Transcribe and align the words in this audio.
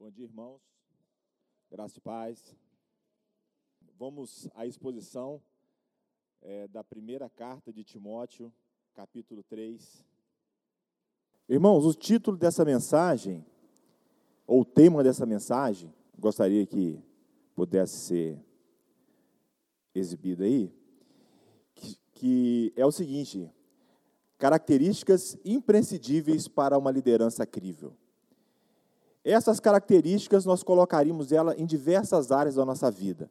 Bom 0.00 0.12
dia, 0.12 0.26
irmãos. 0.26 0.62
Graça 1.68 1.98
e 1.98 2.00
paz. 2.00 2.54
Vamos 3.98 4.48
à 4.54 4.64
exposição 4.64 5.42
é, 6.40 6.68
da 6.68 6.84
primeira 6.84 7.28
carta 7.28 7.72
de 7.72 7.82
Timóteo, 7.82 8.54
capítulo 8.94 9.42
3. 9.42 10.04
Irmãos, 11.48 11.84
o 11.84 11.92
título 11.92 12.36
dessa 12.36 12.64
mensagem, 12.64 13.44
ou 14.46 14.60
o 14.60 14.64
tema 14.64 15.02
dessa 15.02 15.26
mensagem, 15.26 15.92
gostaria 16.16 16.64
que 16.64 17.02
pudesse 17.56 17.98
ser 17.98 18.40
exibido 19.92 20.44
aí, 20.44 20.72
que, 21.74 21.98
que 22.12 22.72
é 22.76 22.86
o 22.86 22.92
seguinte: 22.92 23.52
características 24.38 25.36
imprescindíveis 25.44 26.46
para 26.46 26.78
uma 26.78 26.92
liderança 26.92 27.44
crível. 27.44 27.96
Essas 29.28 29.60
características 29.60 30.46
nós 30.46 30.62
colocaríamos 30.62 31.32
ela 31.32 31.54
em 31.54 31.66
diversas 31.66 32.32
áreas 32.32 32.54
da 32.54 32.64
nossa 32.64 32.90
vida. 32.90 33.28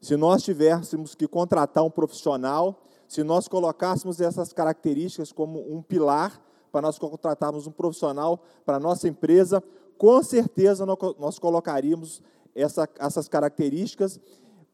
Se 0.00 0.16
nós 0.16 0.42
tivéssemos 0.42 1.14
que 1.14 1.28
contratar 1.28 1.84
um 1.84 1.90
profissional, 1.90 2.82
se 3.06 3.22
nós 3.22 3.46
colocássemos 3.46 4.20
essas 4.20 4.52
características 4.52 5.30
como 5.30 5.60
um 5.72 5.82
pilar 5.82 6.42
para 6.72 6.82
nós 6.82 6.98
contratarmos 6.98 7.68
um 7.68 7.70
profissional 7.70 8.40
para 8.66 8.78
a 8.78 8.80
nossa 8.80 9.06
empresa, 9.06 9.62
com 9.96 10.20
certeza 10.20 10.84
nós 11.16 11.38
colocaríamos 11.38 12.20
essa, 12.52 12.88
essas 12.98 13.28
características 13.28 14.18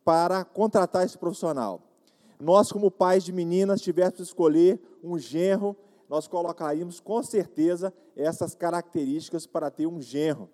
para 0.02 0.42
contratar 0.42 1.04
esse 1.04 1.18
profissional. 1.18 1.82
Nós, 2.40 2.72
como 2.72 2.90
pais 2.90 3.24
de 3.24 3.32
meninas, 3.32 3.82
tivéssemos 3.82 4.16
que 4.16 4.22
escolher 4.22 4.80
um 5.04 5.18
genro 5.18 5.76
nós 6.08 6.26
colocaríamos 6.28 7.00
com 7.00 7.22
certeza 7.22 7.92
essas 8.14 8.54
características 8.54 9.46
para 9.46 9.70
ter 9.70 9.86
um 9.86 10.00
genro. 10.00 10.48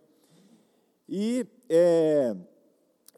E, 1.08 1.46
é, 1.68 2.34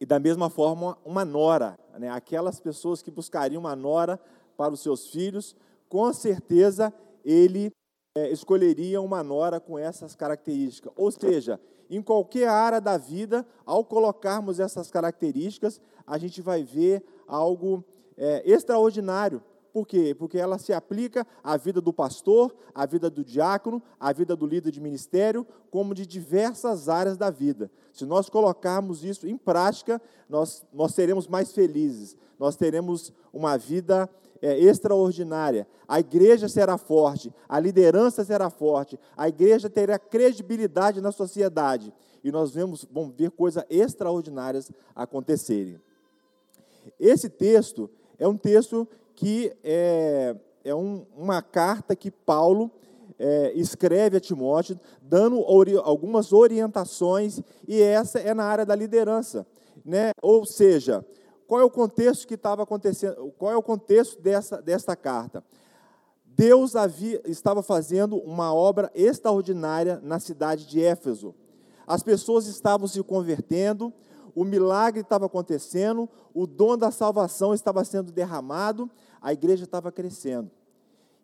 e 0.01 0.06
da 0.06 0.19
mesma 0.19 0.51
forma, 0.51 0.98
uma 1.05 1.25
nora, 1.25 1.78
né? 1.98 2.11
aquelas 2.11 2.58
pessoas 2.58 3.03
que 3.03 3.11
buscariam 3.11 3.61
uma 3.61 3.77
nora 3.77 4.19
para 4.56 4.73
os 4.73 4.81
seus 4.81 5.08
filhos, 5.08 5.55
com 5.89 6.12
certeza 6.12 6.92
ele 7.25 7.70
é, 8.17 8.31
escolheria 8.31 9.01
uma 9.01 9.23
nora 9.23 9.61
com 9.61 9.78
essas 9.78 10.14
características. 10.14 10.92
Ou 10.97 11.11
seja, 11.11 11.61
em 11.89 12.03
qualquer 12.03 12.48
área 12.48 12.80
da 12.80 12.97
vida, 12.97 13.47
ao 13.64 13.84
colocarmos 13.84 14.58
essas 14.58 14.91
características, 14.91 15.80
a 16.06 16.19
gente 16.19 16.41
vai 16.42 16.62
ver 16.62 17.05
algo 17.27 17.84
é, 18.17 18.42
extraordinário 18.45 19.42
por 19.75 19.89
quê? 19.89 20.14
Porque 20.17 20.39
ela 20.39 20.56
se 20.56 20.72
aplica 20.72 21.27
à 21.42 21.56
vida 21.56 21.80
do 21.80 21.92
pastor, 21.92 22.55
à 22.72 22.86
vida 22.86 23.11
do 23.11 23.25
diácono, 23.25 23.83
à 23.98 24.12
vida 24.12 24.36
do 24.36 24.47
líder 24.47 24.70
de 24.70 24.80
ministério, 24.80 25.44
como 25.69 25.92
de 25.92 26.06
diversas 26.06 26.89
áreas 26.89 27.17
da 27.17 27.28
vida. 27.28 27.69
Se 27.92 28.06
nós 28.06 28.30
colocarmos 28.30 29.02
isso 29.05 29.27
em 29.27 29.36
prática, 29.36 30.00
nós, 30.28 30.64
nós 30.72 30.95
seremos 30.95 31.27
mais 31.27 31.50
felizes, 31.50 32.17
nós 32.39 32.55
teremos 32.55 33.12
uma 33.33 33.58
vida 33.58 34.08
é, 34.41 34.56
extraordinária. 34.61 35.67
A 35.89 35.98
igreja 35.98 36.48
será 36.48 36.78
forte, 36.78 37.34
a 37.48 37.58
liderança 37.58 38.25
será 38.25 38.50
forte, 38.50 38.97
a 39.17 39.28
igreja 39.28 39.69
terá 39.69 39.98
credibilidade 39.98 41.00
na 41.00 41.11
sociedade 41.11 41.92
e 42.22 42.30
nós 42.30 42.55
vemos, 42.55 42.86
vamos 42.89 43.12
ver 43.17 43.33
coisas 43.33 43.64
extraordinárias 43.69 44.70
acontecerem. 44.95 45.80
Esse 47.00 47.28
texto 47.28 47.91
é 48.17 48.28
um 48.28 48.36
texto 48.36 48.86
que 49.15 49.53
é, 49.62 50.37
é 50.65 50.75
um, 50.75 51.07
uma 51.17 51.43
carta 51.43 51.95
que 51.95 52.11
Paulo 52.11 52.70
é, 53.19 53.53
escreve 53.55 54.17
a 54.17 54.20
Timóteo, 54.20 54.79
dando 55.03 55.41
ori 55.41 55.77
algumas 55.77 56.33
orientações, 56.33 57.41
e 57.67 57.81
essa 57.81 58.19
é 58.19 58.35
na 58.35 58.45
área 58.45 58.67
da 58.67 58.75
liderança. 58.75 59.47
Né? 59.85 60.11
Ou 60.23 60.45
seja, 60.45 61.05
qual 61.47 61.61
é 61.61 61.65
o 61.65 61.70
contexto 61.70 62.27
que 62.27 62.35
estava 62.35 62.62
acontecendo, 62.62 63.33
qual 63.39 63.53
é 63.53 63.57
o 63.57 63.62
contexto 63.62 64.20
dessa, 64.20 64.61
desta 64.61 64.97
carta? 64.97 65.45
Deus 66.24 66.74
havia, 66.74 67.20
estava 67.27 67.63
fazendo 67.63 68.17
uma 68.17 68.53
obra 68.53 68.91
extraordinária 68.95 70.01
na 70.03 70.19
cidade 70.19 70.67
de 70.67 70.83
Éfeso. 70.83 71.35
As 71.86 72.03
pessoas 72.03 72.47
estavam 72.47 72.89
se 72.89 73.01
convertendo, 73.03 73.92
o 74.34 74.45
milagre 74.45 75.00
estava 75.00 75.27
acontecendo, 75.27 76.08
o 76.33 76.46
dom 76.46 76.77
da 76.77 76.90
salvação 76.90 77.55
estava 77.55 77.84
sendo 77.84 78.11
derramado, 78.11 78.90
a 79.20 79.33
igreja 79.33 79.64
estava 79.64 79.92
crescendo. 79.92 80.50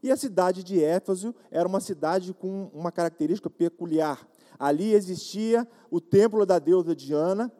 E 0.02 0.10
a 0.10 0.16
cidade 0.16 0.64
de 0.64 0.82
Éfeso 0.82 1.34
era 1.50 1.68
uma 1.68 1.80
cidade 1.80 2.32
com 2.32 2.70
uma 2.72 2.90
característica 2.90 3.50
peculiar. 3.50 4.26
Ali 4.58 4.92
existia 4.92 5.66
o 5.90 6.00
templo 6.00 6.46
da 6.46 6.58
deusa 6.58 6.94
Diana, 6.94 7.52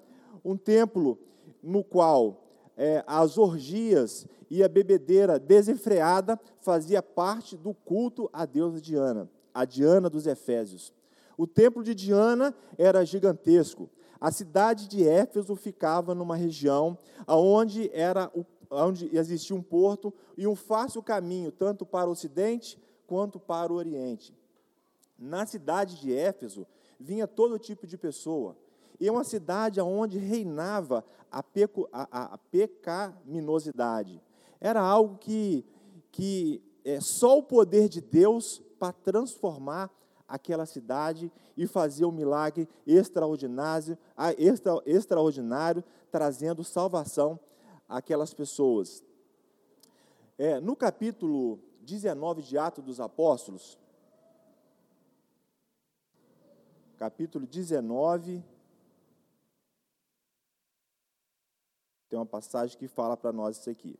um 0.44 0.56
templo 0.56 1.19
no 1.62 1.84
qual 1.84 2.44
é, 2.77 3.05
as 3.06 3.37
orgias 3.37 4.27
e 4.50 4.62
a 4.62 4.69
bebedeira 4.69 5.39
desenfreada 5.39 6.41
fazia 6.60 7.03
parte 7.03 7.56
do 7.56 7.75
culto 7.75 8.28
à 8.33 8.47
deusa 8.47 8.81
Diana, 8.81 9.28
a 9.53 9.65
Diana 9.65 10.09
dos 10.09 10.27
Efésios. 10.27 10.93
O 11.37 11.47
templo 11.47 11.83
de 11.83 11.94
Diana 11.94 12.55
era 12.77 13.05
gigantesco. 13.05 13.89
A 14.21 14.31
cidade 14.31 14.87
de 14.87 15.07
Éfeso 15.07 15.57
ficava 15.57 16.15
numa 16.15 16.37
região 16.37 16.99
onde, 17.27 17.91
era 17.95 18.31
onde 18.71 19.09
existia 19.17 19.57
um 19.57 19.63
porto 19.63 20.13
e 20.37 20.47
um 20.47 20.55
fácil 20.55 21.03
caminho, 21.03 21.51
tanto 21.51 21.87
para 21.87 22.09
o 22.09 22.13
ocidente 22.13 22.79
quanto 23.07 23.41
para 23.41 23.73
o 23.73 23.77
oriente. 23.77 24.37
Na 25.19 25.47
cidade 25.47 25.99
de 26.01 26.15
Éfeso 26.15 26.67
vinha 26.99 27.27
todo 27.27 27.59
tipo 27.59 27.87
de 27.87 27.97
pessoa. 27.97 28.57
E 29.01 29.09
é 29.09 29.13
uma 29.13 29.25
cidade 29.25 29.81
onde 29.81 30.19
reinava 30.19 31.03
a, 31.33 31.43
a, 31.93 32.35
a 32.35 32.39
pecaminosidade. 32.39 34.23
Era 34.61 34.83
algo 34.83 35.17
que, 35.17 35.65
que 36.13 36.63
é, 36.85 37.01
só 37.01 37.39
o 37.39 37.43
poder 37.43 37.89
de 37.89 38.03
Deus 38.03 38.63
para 38.79 38.93
transformar 38.93 39.91
aquela 40.31 40.65
cidade 40.65 41.31
e 41.57 41.67
fazer 41.67 42.05
um 42.05 42.13
milagre 42.13 42.69
extraordinário, 42.87 43.99
extra, 44.39 44.81
extraordinário 44.87 45.83
trazendo 46.11 46.63
salvação 46.63 47.39
àquelas 47.89 48.33
pessoas. 48.33 49.03
É, 50.39 50.61
no 50.61 50.77
capítulo 50.77 51.59
19 51.83 52.43
de 52.43 52.57
Atos 52.57 52.85
dos 52.85 53.01
Apóstolos, 53.01 53.77
capítulo 56.97 57.45
19, 57.47 58.45
tem 62.09 62.19
uma 62.19 62.27
passagem 62.27 62.79
que 62.79 62.87
fala 62.87 63.17
para 63.17 63.33
nós 63.33 63.59
isso 63.59 63.69
aqui. 63.69 63.99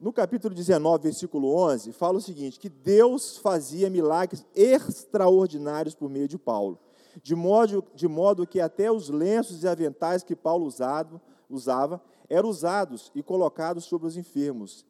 No 0.00 0.12
capítulo 0.12 0.54
19, 0.54 1.02
versículo 1.02 1.52
11, 1.56 1.90
fala 1.92 2.18
o 2.18 2.20
seguinte: 2.20 2.60
que 2.60 2.68
Deus 2.68 3.36
fazia 3.38 3.90
milagres 3.90 4.46
extraordinários 4.54 5.96
por 5.96 6.08
meio 6.08 6.28
de 6.28 6.38
Paulo, 6.38 6.78
de 7.20 7.34
modo, 7.34 7.84
de 7.96 8.06
modo 8.06 8.46
que 8.46 8.60
até 8.60 8.92
os 8.92 9.08
lenços 9.08 9.64
e 9.64 9.68
aventais 9.68 10.22
que 10.22 10.36
Paulo 10.36 10.66
usado, 10.66 11.20
usava 11.50 12.00
eram 12.30 12.48
usados 12.48 13.10
e 13.12 13.22
colocados 13.24 13.86
sobre 13.86 14.06
os 14.06 14.16
enfermos. 14.16 14.86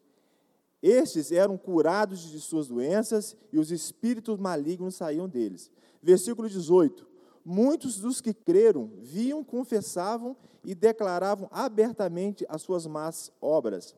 Estes 0.82 1.32
eram 1.32 1.56
curados 1.56 2.20
de 2.30 2.38
suas 2.38 2.68
doenças 2.68 3.34
e 3.50 3.58
os 3.58 3.70
espíritos 3.70 4.38
malignos 4.38 4.96
saíam 4.96 5.26
deles. 5.26 5.70
Versículo 6.02 6.50
18: 6.50 7.06
Muitos 7.42 7.98
dos 7.98 8.20
que 8.20 8.34
creram 8.34 8.90
viam, 8.98 9.42
confessavam 9.42 10.36
e 10.62 10.74
declaravam 10.74 11.48
abertamente 11.50 12.44
as 12.46 12.60
suas 12.60 12.86
más 12.86 13.32
obras 13.40 13.96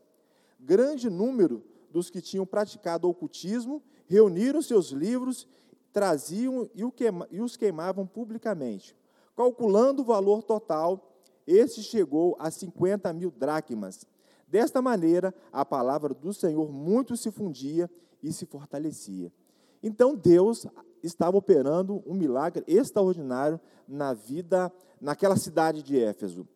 grande 0.61 1.09
número 1.09 1.65
dos 1.91 2.11
que 2.11 2.21
tinham 2.21 2.47
praticado 2.47 3.09
ocultismo 3.09 3.83
reuniram 4.07 4.63
seus 4.63 4.91
livros, 4.91 5.47
traziam 5.93 6.69
e 6.75 7.41
os 7.41 7.57
queimavam 7.57 8.07
publicamente. 8.07 8.97
Calculando 9.37 10.03
o 10.03 10.05
valor 10.05 10.43
total, 10.43 11.17
este 11.47 11.83
chegou 11.83 12.37
a 12.39 12.51
50 12.51 13.13
mil 13.13 13.31
dracmas. 13.31 14.07
Desta 14.47 14.83
maneira, 14.83 15.35
a 15.53 15.65
palavra 15.65 16.13
do 16.13 16.33
Senhor 16.33 16.71
muito 16.71 17.17
se 17.17 17.31
fundia 17.31 17.91
e 18.23 18.33
se 18.33 18.47
fortalecia. 18.47 19.33
Então 19.83 20.15
Deus 20.15 20.67
estava 21.03 21.37
operando 21.37 22.03
um 22.07 22.15
milagre 22.15 22.65
extraordinário 22.67 23.61
na 23.89 24.13
vida, 24.13 24.73
naquela 25.01 25.37
cidade 25.37 25.83
de 25.83 25.99
Éfeso. 25.99 26.47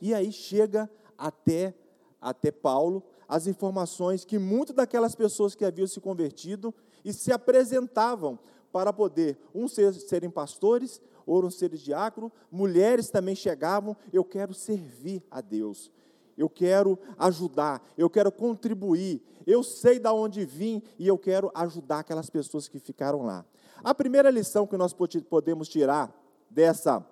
E 0.00 0.12
aí 0.12 0.32
chega 0.32 0.90
até 1.16 1.74
até 2.22 2.52
Paulo 2.52 3.02
as 3.28 3.46
informações 3.46 4.24
que 4.24 4.38
muitas 4.38 4.76
daquelas 4.76 5.14
pessoas 5.14 5.54
que 5.54 5.64
haviam 5.64 5.86
se 5.86 6.00
convertido 6.00 6.72
e 7.04 7.12
se 7.12 7.32
apresentavam 7.32 8.38
para 8.70 8.92
poder, 8.92 9.38
uns 9.54 9.74
ser, 9.74 9.92
serem 9.92 10.30
pastores, 10.30 11.00
outros 11.26 11.58
serem 11.58 11.78
diáconos, 11.78 12.30
mulheres 12.50 13.10
também 13.10 13.34
chegavam, 13.34 13.96
eu 14.12 14.24
quero 14.24 14.54
servir 14.54 15.22
a 15.30 15.40
Deus, 15.40 15.90
eu 16.36 16.48
quero 16.48 16.98
ajudar, 17.18 17.82
eu 17.98 18.08
quero 18.08 18.32
contribuir, 18.32 19.22
eu 19.46 19.62
sei 19.62 19.98
de 19.98 20.08
onde 20.08 20.44
vim 20.44 20.82
e 20.98 21.06
eu 21.06 21.18
quero 21.18 21.50
ajudar 21.54 22.00
aquelas 22.00 22.30
pessoas 22.30 22.68
que 22.68 22.78
ficaram 22.78 23.22
lá. 23.22 23.44
A 23.84 23.94
primeira 23.94 24.30
lição 24.30 24.66
que 24.66 24.76
nós 24.76 24.94
podemos 25.28 25.68
tirar 25.68 26.14
dessa, 26.48 27.04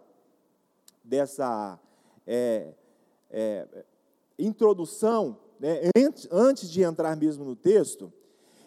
dessa 1.03 1.79
é, 2.27 2.75
é, 3.31 3.85
introdução, 4.41 5.39
né, 5.59 5.91
antes, 6.31 6.71
de 6.71 6.83
entrar 6.83 7.17
mesmo 7.17 7.45
no 7.45 7.55
texto, 7.55 8.13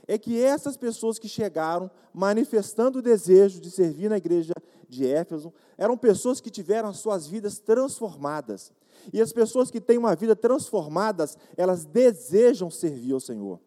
é 0.07 0.17
que 0.17 0.41
essas 0.41 0.77
pessoas 0.77 1.17
que 1.17 1.27
chegaram 1.27 1.89
manifestando 2.13 2.99
o 2.99 3.01
desejo 3.01 3.59
de 3.59 3.71
servir 3.71 4.09
na 4.09 4.17
igreja 4.17 4.53
de 4.87 5.07
Éfeso 5.07 5.53
eram 5.77 5.97
pessoas 5.97 6.39
que 6.39 6.49
tiveram 6.49 6.89
as 6.89 6.97
suas 6.97 7.25
vidas 7.25 7.59
transformadas. 7.59 8.71
E 9.11 9.21
as 9.21 9.33
pessoas 9.33 9.71
que 9.71 9.81
têm 9.81 9.97
uma 9.97 10.15
vida 10.15 10.35
transformadas, 10.35 11.37
elas 11.57 11.83
desejam 11.85 12.69
servir 12.69 13.13
ao 13.13 13.19
Senhor. 13.19 13.59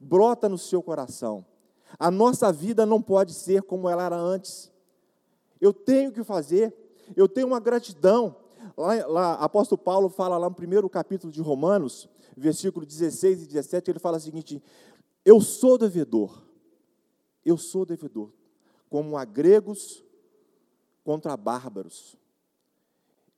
Brota 0.00 0.48
no 0.48 0.58
seu 0.58 0.82
coração. 0.82 1.44
A 1.98 2.10
nossa 2.10 2.52
vida 2.52 2.84
não 2.84 3.00
pode 3.00 3.32
ser 3.32 3.62
como 3.62 3.88
ela 3.88 4.04
era 4.04 4.16
antes. 4.16 4.70
Eu 5.60 5.72
tenho 5.72 6.12
que 6.12 6.24
fazer, 6.24 6.74
eu 7.16 7.28
tenho 7.28 7.46
uma 7.46 7.60
gratidão. 7.60 8.36
Lá, 8.76 9.06
lá 9.06 9.34
apóstolo 9.34 9.80
Paulo 9.80 10.08
fala 10.08 10.36
lá 10.36 10.48
no 10.48 10.54
primeiro 10.54 10.88
capítulo 10.90 11.32
de 11.32 11.40
Romanos, 11.40 12.08
versículo 12.36 12.84
16 12.84 13.44
e 13.44 13.46
17, 13.46 13.90
ele 13.90 13.98
fala 13.98 14.18
o 14.18 14.20
seguinte: 14.20 14.62
Eu 15.24 15.40
sou 15.40 15.78
devedor, 15.78 16.44
eu 17.44 17.56
sou 17.56 17.86
devedor, 17.86 18.30
como 18.90 19.16
a 19.16 19.24
gregos 19.24 20.04
contra 21.02 21.36
bárbaros. 21.36 22.16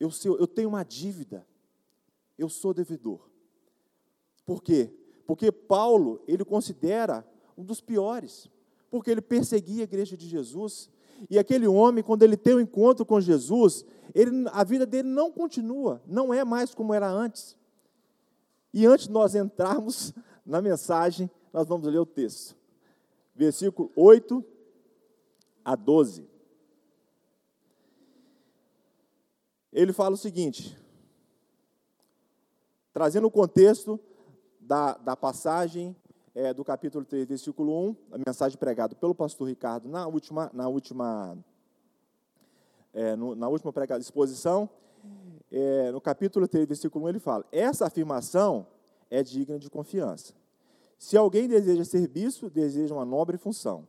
Eu, 0.00 0.10
eu 0.38 0.46
tenho 0.46 0.68
uma 0.68 0.84
dívida, 0.84 1.46
eu 2.36 2.48
sou 2.48 2.74
devedor. 2.74 3.28
Por 4.44 4.62
quê? 4.62 4.92
Porque 5.26 5.52
Paulo, 5.52 6.22
ele 6.26 6.44
considera 6.44 7.26
um 7.56 7.62
dos 7.62 7.80
piores, 7.80 8.48
porque 8.90 9.10
ele 9.10 9.20
perseguia 9.20 9.82
a 9.82 9.84
igreja 9.84 10.16
de 10.16 10.26
Jesus. 10.26 10.88
E 11.28 11.38
aquele 11.38 11.66
homem, 11.66 12.04
quando 12.04 12.22
ele 12.22 12.36
tem 12.36 12.54
o 12.54 12.56
um 12.58 12.60
encontro 12.60 13.04
com 13.04 13.20
Jesus, 13.20 13.84
ele, 14.14 14.48
a 14.52 14.64
vida 14.64 14.86
dele 14.86 15.08
não 15.08 15.32
continua, 15.32 16.02
não 16.06 16.32
é 16.32 16.44
mais 16.44 16.74
como 16.74 16.94
era 16.94 17.08
antes. 17.08 17.56
E 18.72 18.86
antes 18.86 19.06
de 19.06 19.12
nós 19.12 19.34
entrarmos 19.34 20.12
na 20.44 20.60
mensagem, 20.60 21.30
nós 21.52 21.66
vamos 21.66 21.86
ler 21.86 21.98
o 21.98 22.06
texto. 22.06 22.56
Versículo 23.34 23.90
8 23.96 24.44
a 25.64 25.74
12. 25.74 26.28
Ele 29.72 29.92
fala 29.92 30.14
o 30.14 30.18
seguinte, 30.18 30.76
trazendo 32.92 33.26
o 33.26 33.30
contexto 33.30 34.00
da, 34.58 34.96
da 34.96 35.16
passagem 35.16 35.94
é, 36.38 36.54
do 36.54 36.64
capítulo 36.64 37.04
3, 37.04 37.26
versículo 37.26 37.88
1, 37.88 37.96
a 38.12 38.18
mensagem 38.24 38.56
pregada 38.56 38.94
pelo 38.94 39.12
pastor 39.12 39.48
Ricardo 39.48 39.88
na 39.88 40.06
última, 40.06 40.48
na 40.54 40.68
última, 40.68 41.36
é, 42.94 43.16
no, 43.16 43.34
na 43.34 43.48
última 43.48 43.72
pregada, 43.72 44.00
exposição, 44.00 44.70
é, 45.50 45.90
no 45.90 46.00
capítulo 46.00 46.46
3, 46.46 46.64
versículo 46.64 47.06
1, 47.06 47.08
ele 47.08 47.18
fala: 47.18 47.44
Essa 47.50 47.86
afirmação 47.86 48.68
é 49.10 49.20
digna 49.20 49.58
de 49.58 49.68
confiança. 49.68 50.32
Se 50.96 51.16
alguém 51.16 51.48
deseja 51.48 51.84
ser 51.84 52.06
bispo, 52.06 52.48
deseja 52.48 52.94
uma 52.94 53.04
nobre 53.04 53.36
função. 53.36 53.84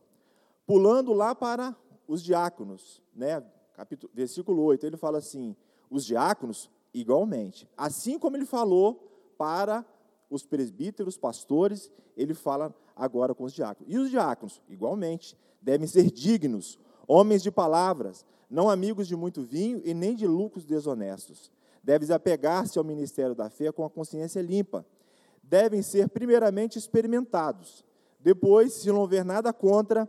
Pulando 0.66 1.14
lá 1.14 1.36
para 1.36 1.76
os 2.08 2.24
diáconos, 2.24 3.00
né, 3.16 3.44
capítulo, 3.76 4.12
versículo 4.12 4.64
8, 4.64 4.88
ele 4.88 4.98
fala 4.98 5.20
assim: 5.20 5.56
os 5.88 6.04
diáconos, 6.04 6.68
igualmente. 6.96 7.70
Assim 7.78 8.18
como 8.18 8.38
ele 8.38 8.48
falou 8.48 9.08
para 9.38 9.86
os 9.86 9.99
presbíteros, 10.46 11.18
pastores, 11.18 11.92
ele 12.16 12.34
fala 12.34 12.74
agora 12.96 13.34
com 13.34 13.44
os 13.44 13.54
diáconos. 13.54 13.92
E 13.92 13.98
os 13.98 14.10
diáconos, 14.10 14.62
igualmente, 14.70 15.38
devem 15.62 15.88
ser 15.88 16.12
dignos, 16.12 16.80
homens 17.08 17.42
de 17.42 17.52
palavras, 17.52 18.26
não 18.50 18.70
amigos 18.70 19.08
de 19.08 19.16
muito 19.16 19.42
vinho 19.42 19.82
e 19.84 19.94
nem 19.94 20.16
de 20.16 20.28
lucros 20.28 20.66
desonestos. 20.66 21.52
Devem 21.84 22.12
apegar-se 22.12 22.78
ao 22.78 22.84
ministério 22.84 23.34
da 23.34 23.50
fé 23.50 23.72
com 23.72 23.84
a 23.84 23.90
consciência 23.90 24.42
limpa. 24.42 24.86
Devem 25.42 25.82
ser 25.82 26.10
primeiramente 26.10 26.78
experimentados. 26.78 27.84
Depois, 28.20 28.74
se 28.74 28.90
não 28.90 29.00
houver 29.00 29.24
nada 29.24 29.54
contra 29.54 30.08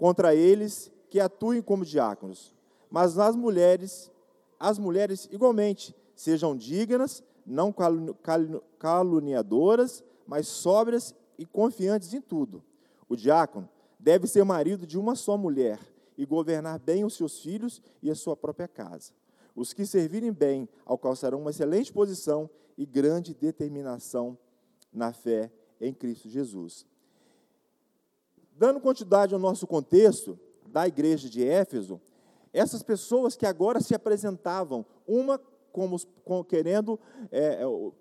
contra 0.00 0.34
eles, 0.34 0.90
que 1.10 1.20
atuem 1.20 1.60
como 1.60 1.84
diáconos. 1.84 2.54
Mas 2.90 3.18
as 3.18 3.36
mulheres, 3.36 4.10
as 4.58 4.78
mulheres 4.78 5.28
igualmente, 5.30 5.94
sejam 6.14 6.56
dignas, 6.56 7.22
não 7.50 7.74
caluniadoras, 8.78 10.04
mas 10.26 10.46
sóbrias 10.46 11.14
e 11.36 11.44
confiantes 11.44 12.14
em 12.14 12.20
tudo. 12.20 12.62
O 13.08 13.16
diácono 13.16 13.68
deve 13.98 14.26
ser 14.26 14.44
marido 14.44 14.86
de 14.86 14.96
uma 14.96 15.16
só 15.16 15.36
mulher 15.36 15.80
e 16.16 16.24
governar 16.24 16.78
bem 16.78 17.04
os 17.04 17.14
seus 17.14 17.40
filhos 17.40 17.82
e 18.02 18.10
a 18.10 18.14
sua 18.14 18.36
própria 18.36 18.68
casa. 18.68 19.12
Os 19.54 19.72
que 19.72 19.84
servirem 19.84 20.32
bem 20.32 20.68
alcançarão 20.86 21.40
uma 21.40 21.50
excelente 21.50 21.92
posição 21.92 22.48
e 22.78 22.86
grande 22.86 23.34
determinação 23.34 24.38
na 24.92 25.12
fé 25.12 25.50
em 25.80 25.92
Cristo 25.92 26.28
Jesus. 26.28 26.86
Dando 28.56 28.80
continuidade 28.80 29.34
ao 29.34 29.40
nosso 29.40 29.66
contexto 29.66 30.38
da 30.68 30.86
igreja 30.86 31.28
de 31.28 31.44
Éfeso, 31.44 32.00
essas 32.52 32.82
pessoas 32.82 33.36
que 33.36 33.46
agora 33.46 33.80
se 33.80 33.94
apresentavam, 33.94 34.84
uma 35.06 35.40
como, 35.72 35.96
querendo 36.44 36.98
é, 37.30 37.62
é, 37.62 37.66
o, 37.66 37.92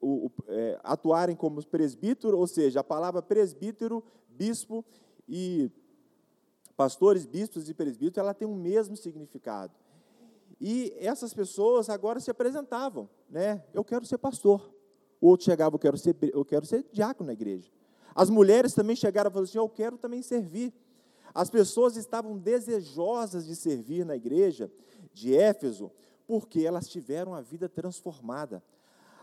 o, 0.00 0.30
é, 0.48 0.78
atuarem 0.82 1.34
como 1.36 1.64
presbítero, 1.66 2.38
ou 2.38 2.46
seja, 2.46 2.80
a 2.80 2.84
palavra 2.84 3.22
presbítero, 3.22 4.02
bispo 4.28 4.84
e 5.28 5.70
pastores, 6.76 7.24
bispos 7.24 7.68
e 7.68 7.74
presbíteros, 7.74 8.18
ela 8.18 8.34
tem 8.34 8.46
o 8.46 8.54
mesmo 8.54 8.96
significado. 8.96 9.72
E 10.60 10.94
essas 10.98 11.34
pessoas 11.34 11.88
agora 11.88 12.20
se 12.20 12.30
apresentavam, 12.30 13.08
né? 13.28 13.64
Eu 13.72 13.84
quero 13.84 14.04
ser 14.06 14.18
pastor. 14.18 14.72
O 15.20 15.28
outro 15.28 15.44
chegava, 15.44 15.74
eu 15.74 15.78
quero 15.78 15.96
ser, 15.98 16.16
eu 16.20 16.44
quero 16.44 16.66
ser 16.66 16.84
diácono 16.92 17.28
na 17.28 17.32
igreja. 17.32 17.70
As 18.14 18.30
mulheres 18.30 18.74
também 18.74 18.94
chegaram 18.94 19.28
e 19.28 19.32
falaram 19.32 19.48
assim, 19.48 19.58
eu 19.58 19.68
quero 19.68 19.98
também 19.98 20.22
servir. 20.22 20.72
As 21.34 21.50
pessoas 21.50 21.96
estavam 21.96 22.38
desejosas 22.38 23.44
de 23.44 23.56
servir 23.56 24.04
na 24.04 24.14
igreja 24.14 24.70
de 25.12 25.34
Éfeso, 25.34 25.90
porque 26.26 26.60
elas 26.60 26.88
tiveram 26.88 27.34
a 27.34 27.40
vida 27.40 27.68
transformada. 27.68 28.62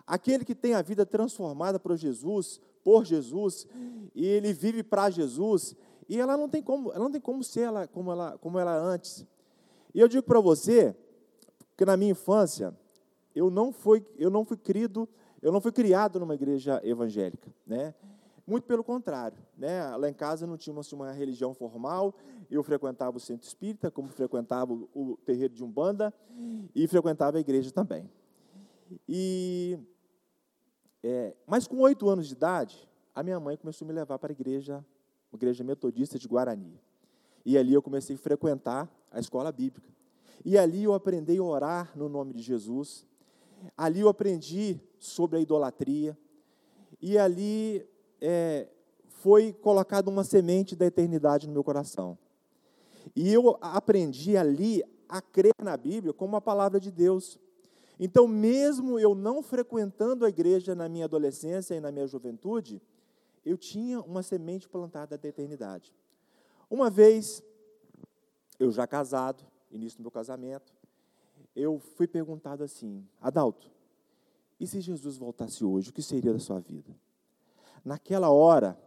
Aquele 0.06 0.44
que 0.44 0.56
tem 0.56 0.74
a 0.74 0.81
vida 0.81 1.06
transformada 1.06 1.80
por 1.80 1.95
Jesus, 1.95 2.59
por 2.83 3.06
Jesus, 3.06 3.68
e 4.13 4.25
ele 4.25 4.53
vive 4.53 4.83
para 4.83 5.09
Jesus, 5.09 5.75
e 6.09 6.19
ela 6.19 6.36
não 6.36 6.50
tem 6.50 6.62
como, 6.62 6.92
ela 6.92 7.03
não 7.03 7.12
tem 7.12 7.21
como 7.21 7.44
ser 7.44 7.62
ela, 7.62 7.88
como 7.88 8.12
ela, 8.12 8.38
como 8.39 8.59
ela 8.59 8.75
antes. 8.75 9.25
E 9.94 10.00
eu 10.00 10.07
digo 10.07 10.24
para 10.24 10.39
você 10.39 10.95
que 11.77 11.86
na 11.86 11.95
minha 11.95 12.12
infância 12.12 12.76
eu 13.35 13.49
não 13.49 13.71
fui, 13.71 14.06
eu 14.18 14.30
não 14.30 14.44
fui 14.44 14.57
criado, 14.57 15.07
eu 15.42 15.52
não 15.52 15.61
fui 15.61 15.71
criado 15.71 16.19
numa 16.19 16.35
igreja 16.35 16.81
evangélica, 16.83 17.54
né? 17.66 17.94
Muito 18.45 18.66
pelo 18.66 18.83
contrário, 18.83 19.38
né? 19.57 19.95
Lá 19.95 20.10
em 20.10 20.14
casa 20.14 20.48
não 20.48 20.57
tínhamos 20.57 20.92
uma 20.92 21.12
religião 21.12 21.54
formal, 21.54 22.14
eu 22.50 22.64
frequentava 22.64 23.18
o 23.18 23.19
centro 23.19 23.48
espírita, 23.48 23.92
como 23.92 24.10
frequentava 24.10 24.74
o 24.74 25.18
terreiro 25.26 25.54
de 25.54 25.64
Umbanda 25.64 26.14
e 26.76 26.88
frequentava 26.88 27.38
a 27.38 27.40
igreja 27.40 27.71
também. 27.71 28.10
E, 29.07 29.78
é, 31.04 31.36
mas 31.45 31.68
com 31.68 31.78
oito 31.80 32.10
anos 32.10 32.28
de 32.28 32.33
idade, 32.33 32.90
a 33.14 33.24
minha 33.24 33.40
mãe 33.40 33.56
começou 33.56 33.86
a 33.86 33.88
me 33.88 33.94
levar 33.94 34.18
para 34.19 34.31
a 34.31 34.33
igreja, 34.33 34.83
a 35.31 35.36
igreja 35.36 35.64
metodista 35.64 36.18
de 36.18 36.28
Guarani. 36.28 36.80
E 37.45 37.57
ali 37.57 37.74
eu 37.74 37.81
comecei 37.81 38.16
a 38.16 38.19
frequentar 38.19 38.90
a 39.12 39.19
escola 39.19 39.52
bíblica. 39.52 39.90
E 40.44 40.57
ali 40.57 40.83
eu 40.83 40.94
aprendi 40.94 41.38
a 41.38 41.44
orar 41.44 41.92
no 41.95 42.10
nome 42.10 42.33
de 42.33 42.42
Jesus. 42.42 43.06
Ali 43.78 44.00
eu 44.00 44.10
aprendi 44.10 44.80
sobre 45.00 45.38
a 45.38 45.42
idolatria. 45.42 46.18
E 47.02 47.18
ali 47.18 47.88
é, 48.21 48.68
foi 49.07 49.51
colocada 49.51 50.09
uma 50.09 50.23
semente 50.23 50.75
da 50.75 50.85
eternidade 50.85 51.47
no 51.47 51.54
meu 51.54 51.63
coração. 51.63 52.18
E 53.16 53.33
eu 53.33 53.57
aprendi 53.59 54.37
ali 54.37 54.83
a 55.09 55.21
crer 55.21 55.54
na 55.61 55.75
Bíblia 55.75 56.13
como 56.13 56.35
a 56.35 56.42
palavra 56.42 56.80
de 56.80 56.92
Deus. 56.92 57.40
Então, 57.99 58.28
mesmo 58.28 58.97
eu 58.99 59.13
não 59.13 59.44
frequentando 59.44 60.25
a 60.25 60.30
igreja 60.30 60.73
na 60.73 60.87
minha 60.87 61.06
adolescência 61.06 61.75
e 61.75 61.80
na 61.80 61.92
minha 61.92 62.07
juventude, 62.07 62.81
eu 63.45 63.57
tinha 63.57 63.99
uma 64.01 64.23
semente 64.23 64.69
plantada 64.69 65.18
da 65.18 65.28
eternidade. 65.28 65.94
Uma 66.69 66.90
vez, 66.90 67.44
eu 68.59 68.71
já 68.71 68.87
casado, 68.87 69.44
início 69.71 69.97
do 69.97 70.04
meu 70.04 70.11
casamento, 70.11 70.73
eu 71.56 71.80
fui 71.95 72.07
perguntado 72.07 72.63
assim: 72.63 73.06
Adalto, 73.19 73.69
e 74.59 74.66
se 74.66 74.80
Jesus 74.80 75.18
voltasse 75.18 75.66
hoje, 75.66 75.90
o 75.90 75.94
que 75.94 76.01
seria 76.01 76.31
da 76.31 76.40
sua 76.40 76.59
vida? 76.59 76.95
Naquela 77.83 78.30
hora, 78.30 78.80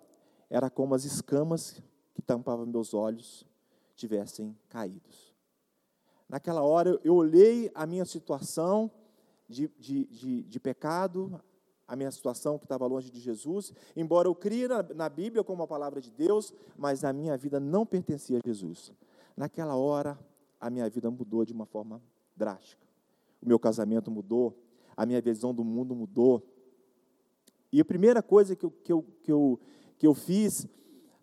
era 0.48 0.70
como 0.70 0.94
as 0.94 1.04
escamas 1.04 1.82
que 2.14 2.22
tampavam 2.22 2.66
meus 2.66 2.94
olhos 2.94 3.46
tivessem 3.96 4.56
caídos. 4.68 5.34
Naquela 6.28 6.62
hora, 6.62 6.98
eu 7.04 7.14
olhei 7.14 7.70
a 7.74 7.86
minha 7.86 8.04
situação 8.04 8.90
de, 9.48 9.68
de, 9.78 10.04
de, 10.06 10.42
de 10.44 10.60
pecado, 10.60 11.40
a 11.86 11.94
minha 11.94 12.10
situação 12.10 12.58
que 12.58 12.64
estava 12.64 12.86
longe 12.86 13.10
de 13.10 13.20
Jesus, 13.20 13.72
embora 13.94 14.26
eu 14.26 14.34
crie 14.34 14.66
na, 14.66 14.82
na 14.82 15.08
Bíblia 15.08 15.44
como 15.44 15.62
a 15.62 15.66
palavra 15.66 16.00
de 16.00 16.10
Deus, 16.10 16.52
mas 16.76 17.04
a 17.04 17.12
minha 17.12 17.36
vida 17.36 17.60
não 17.60 17.84
pertencia 17.84 18.38
a 18.38 18.46
Jesus. 18.46 18.92
Naquela 19.36 19.76
hora, 19.76 20.18
a 20.60 20.70
minha 20.70 20.88
vida 20.88 21.10
mudou 21.10 21.44
de 21.44 21.52
uma 21.52 21.66
forma 21.66 22.02
drástica. 22.34 22.86
O 23.42 23.48
meu 23.48 23.58
casamento 23.58 24.10
mudou, 24.10 24.58
a 24.96 25.04
minha 25.04 25.20
visão 25.20 25.52
do 25.52 25.62
mundo 25.62 25.94
mudou. 25.94 26.42
E 27.74 27.80
a 27.80 27.84
primeira 27.84 28.22
coisa 28.22 28.54
que 28.54 28.64
eu, 28.64 28.70
que 28.70 28.92
eu, 28.92 29.04
que 29.24 29.32
eu, 29.32 29.60
que 29.98 30.06
eu 30.06 30.14
fiz, 30.14 30.64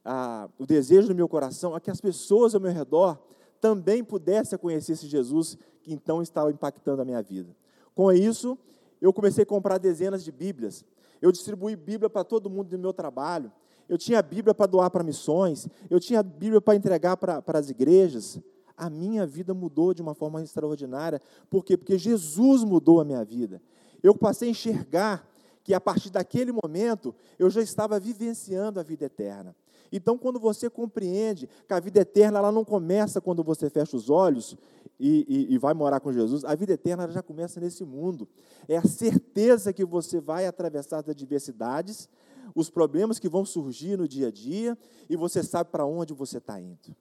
ah, 0.04 0.50
o 0.60 0.66
desejo 0.66 1.08
do 1.08 1.16
meu 1.16 1.26
coração, 1.26 1.74
é 1.78 1.80
que 1.80 1.90
as 1.90 2.02
pessoas 2.02 2.54
ao 2.54 2.60
meu 2.60 2.74
redor 2.74 3.18
também 3.62 4.04
pudessem 4.04 4.60
conhecer 4.60 4.92
esse 4.92 5.08
Jesus 5.08 5.58
que 5.82 5.94
então 5.94 6.22
estava 6.22 6.52
impactando 6.52 7.02
a 7.02 7.06
minha 7.06 7.22
vida. 7.22 7.56
Com 7.96 8.12
isso, 8.12 8.58
eu 9.00 9.14
comecei 9.14 9.44
a 9.44 9.46
comprar 9.46 9.78
dezenas 9.78 10.26
de 10.26 10.32
Bíblias. 10.34 10.84
Eu 11.22 11.32
distribuí 11.32 11.74
Bíblia 11.78 12.10
para 12.10 12.26
todo 12.26 12.50
mundo 12.50 12.68
do 12.68 12.78
meu 12.78 12.92
trabalho. 12.92 13.50
Eu 13.88 13.98
tinha 13.98 14.22
Bíblia 14.22 14.54
para 14.54 14.66
doar 14.66 14.92
para 14.92 15.06
missões. 15.06 15.70
Eu 15.90 16.02
tinha 16.02 16.22
Bíblia 16.22 16.60
para 16.60 16.76
entregar 16.76 17.16
para, 17.16 17.42
para 17.42 17.60
as 17.60 17.70
igrejas. 17.70 18.42
A 18.76 18.90
minha 18.90 19.26
vida 19.26 19.54
mudou 19.54 19.94
de 19.94 20.02
uma 20.02 20.14
forma 20.14 20.44
extraordinária. 20.44 21.22
Por 21.50 21.64
quê? 21.64 21.78
Porque 21.78 21.98
Jesus 21.98 22.66
mudou 22.66 23.00
a 23.00 23.06
minha 23.06 23.24
vida. 23.24 23.62
Eu 24.04 24.14
passei 24.14 24.50
a 24.50 24.52
enxergar 24.52 25.31
que 25.64 25.74
a 25.74 25.82
partir 25.82 26.10
daquele 26.10 26.52
momento 26.52 27.14
eu 27.38 27.50
já 27.50 27.62
estava 27.62 28.00
vivenciando 28.00 28.80
a 28.80 28.84
vida 28.84 29.06
eterna. 29.06 29.56
Então, 29.92 30.18
quando 30.18 30.40
você 30.40 30.70
compreende 30.70 31.50
que 31.68 31.74
a 31.74 31.80
vida 31.80 32.00
eterna 32.00 32.40
ela 32.40 32.52
não 32.52 32.64
começa 32.64 33.20
quando 33.20 33.44
você 33.44 33.70
fecha 33.70 33.98
os 33.98 34.10
olhos 34.10 34.56
e, 34.98 35.26
e, 35.28 35.54
e, 35.54 35.58
vai 35.58 35.74
morar 35.74 36.00
com 36.00 36.14
Jesus, 36.14 36.46
a 36.46 36.56
vida 36.56 36.74
eterna 36.74 37.10
já 37.10 37.22
começa 37.22 37.60
nesse 37.60 37.84
mundo. 37.84 38.28
É 38.68 38.78
a 38.78 38.84
certeza 38.84 39.74
que 39.74 39.84
você 39.84 40.22
vai 40.22 40.46
atravessar 40.46 41.00
as 41.00 41.10
adversidades, 41.10 42.08
os 42.56 42.70
problemas 42.70 43.20
que 43.20 43.28
vão 43.28 43.44
surgir 43.44 43.98
no 43.98 44.08
dia 44.08 44.30
a 44.30 44.32
dia, 44.32 44.78
e 45.10 45.16
você 45.18 45.44
sabe 45.44 45.70
para 45.70 45.86
onde 45.86 46.14
você 46.14 46.38
está 46.38 46.60
indo. 46.60 46.96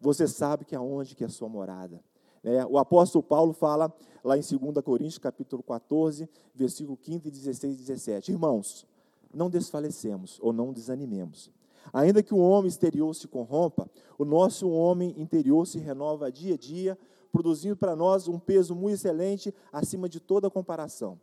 Você 0.00 0.26
sabe 0.26 0.64
que 0.64 0.76
aonde 0.76 1.14
que 1.14 1.24
é 1.24 1.26
a 1.26 1.30
sua 1.30 1.48
morada. 1.48 2.02
É, 2.42 2.64
o 2.64 2.78
apóstolo 2.78 3.22
Paulo 3.22 3.52
fala 3.52 3.92
lá 4.24 4.36
em 4.36 4.40
2 4.40 4.84
Coríntios, 4.84 5.18
capítulo 5.18 5.62
14, 5.62 6.28
versículo 6.54 6.96
15, 6.96 7.30
16 7.30 7.74
e 7.74 7.78
17. 7.78 8.32
Irmãos, 8.32 8.86
não 9.32 9.50
desfalecemos 9.50 10.38
ou 10.42 10.52
não 10.52 10.72
desanimemos. 10.72 11.50
Ainda 11.92 12.22
que 12.22 12.34
o 12.34 12.38
homem 12.38 12.68
exterior 12.68 13.14
se 13.14 13.26
corrompa, 13.26 13.88
o 14.18 14.24
nosso 14.24 14.68
homem 14.70 15.14
interior 15.20 15.66
se 15.66 15.78
renova 15.78 16.30
dia 16.30 16.54
a 16.54 16.56
dia, 16.56 16.98
produzindo 17.32 17.76
para 17.76 17.94
nós 17.94 18.28
um 18.28 18.38
peso 18.38 18.74
muito 18.74 18.94
excelente 18.94 19.54
acima 19.72 20.08
de 20.08 20.20
toda 20.20 20.50
comparação. 20.50 21.20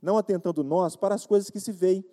Não 0.00 0.16
atentando 0.16 0.62
nós 0.62 0.96
para 0.96 1.14
as 1.14 1.26
coisas 1.26 1.50
que 1.50 1.60
se 1.60 1.72
veem, 1.72 2.04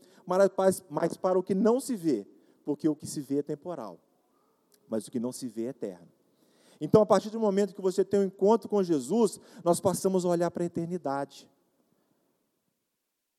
mas 0.90 1.18
para 1.18 1.38
o 1.38 1.44
que 1.44 1.54
não 1.54 1.80
se 1.80 1.96
vê, 1.96 2.26
porque 2.64 2.88
o 2.88 2.96
que 2.96 3.06
se 3.06 3.22
vê 3.22 3.40
é 3.40 3.44
temporal, 3.44 4.00
mas 4.90 5.08
o 5.08 5.12
que 5.12 5.20
não 5.20 5.32
se 5.32 5.48
vê 5.48 5.66
é 5.66 5.70
eterno. 5.70 6.15
Então, 6.80 7.02
a 7.02 7.06
partir 7.06 7.30
do 7.30 7.40
momento 7.40 7.74
que 7.74 7.82
você 7.82 8.04
tem 8.04 8.20
um 8.20 8.26
encontro 8.26 8.68
com 8.68 8.84
Jesus, 8.84 9.40
nós 9.64 9.80
passamos 9.80 10.26
a 10.26 10.30
olhar 10.30 10.52
para 10.52 10.64
a 10.64 10.66
eternidade. 10.66 11.50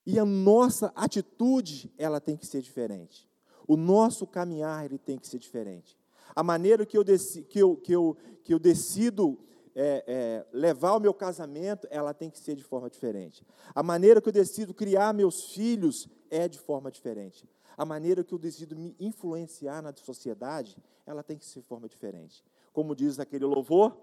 E 0.07 0.19
a 0.19 0.25
nossa 0.25 0.93
atitude, 0.95 1.93
ela 1.99 2.21
tem 2.21 2.37
que 2.37 2.47
ser 2.47 2.62
diferente. 2.62 3.28
O 3.66 3.76
nosso 3.76 4.26
caminhar 4.26 4.85
ele 4.85 4.99
tem 4.99 5.19
que 5.19 5.26
ser 5.26 5.38
diferente. 5.38 5.99
A 6.35 6.43
maneira 6.43 6.87
que 6.87 6.97
eu, 6.97 7.05
que 7.05 7.59
eu, 7.59 7.76
que 7.76 7.93
eu, 7.93 8.16
que 8.45 8.55
eu 8.55 8.59
decido 8.59 9.38
é, 9.75 10.05
é, 10.07 10.47
levar 10.52 10.95
o 10.95 11.00
meu 11.00 11.12
casamento, 11.12 11.87
ela 11.90 12.14
tem 12.14 12.31
que 12.31 12.38
ser 12.38 12.55
de 12.55 12.62
forma 12.62 12.88
diferente. 12.88 13.45
A 13.75 13.83
maneira 13.83 14.23
que 14.23 14.28
eu 14.28 14.33
decido 14.33 14.73
criar 14.73 15.12
meus 15.12 15.52
filhos 15.52 16.09
é 16.31 16.49
de 16.49 16.59
forma 16.59 16.90
diferente. 16.90 17.49
A 17.76 17.85
maneira 17.85 18.25
que 18.25 18.33
eu 18.33 18.38
decido 18.38 18.75
me 18.75 18.97
influenciar 18.99 19.83
na 19.83 19.93
sociedade, 19.95 20.76
ela 21.05 21.23
tem 21.23 21.37
que 21.37 21.45
ser 21.45 21.61
de 21.61 21.66
forma 21.66 21.88
diferente. 21.88 22.43
Como 22.76 22.95
diz 22.95 23.18
aquele 23.18 23.47
louvor, 23.47 23.97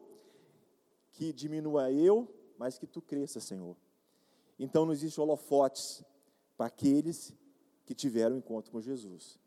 que 1.12 1.32
diminua 1.32 1.92
eu, 1.92 2.28
mas 2.58 2.80
que 2.80 2.88
tu 2.88 3.02
cresça, 3.02 3.40
Senhor. 3.40 3.78
Então 4.58 4.86
não 4.86 4.94
existe 4.94 5.22
holofotes 5.22 6.04
para 6.58 6.66
aqueles 6.66 7.34
que 7.86 7.94
tiveram 7.94 8.38
encontro 8.38 8.72
com 8.72 8.82
Jesus 8.82 9.38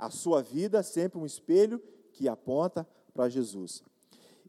a 0.00 0.08
sua 0.08 0.42
vida 0.42 0.82
sempre 0.82 1.20
um 1.20 1.26
espelho 1.26 1.80
que 2.12 2.26
aponta 2.26 2.88
para 3.12 3.28
Jesus. 3.28 3.84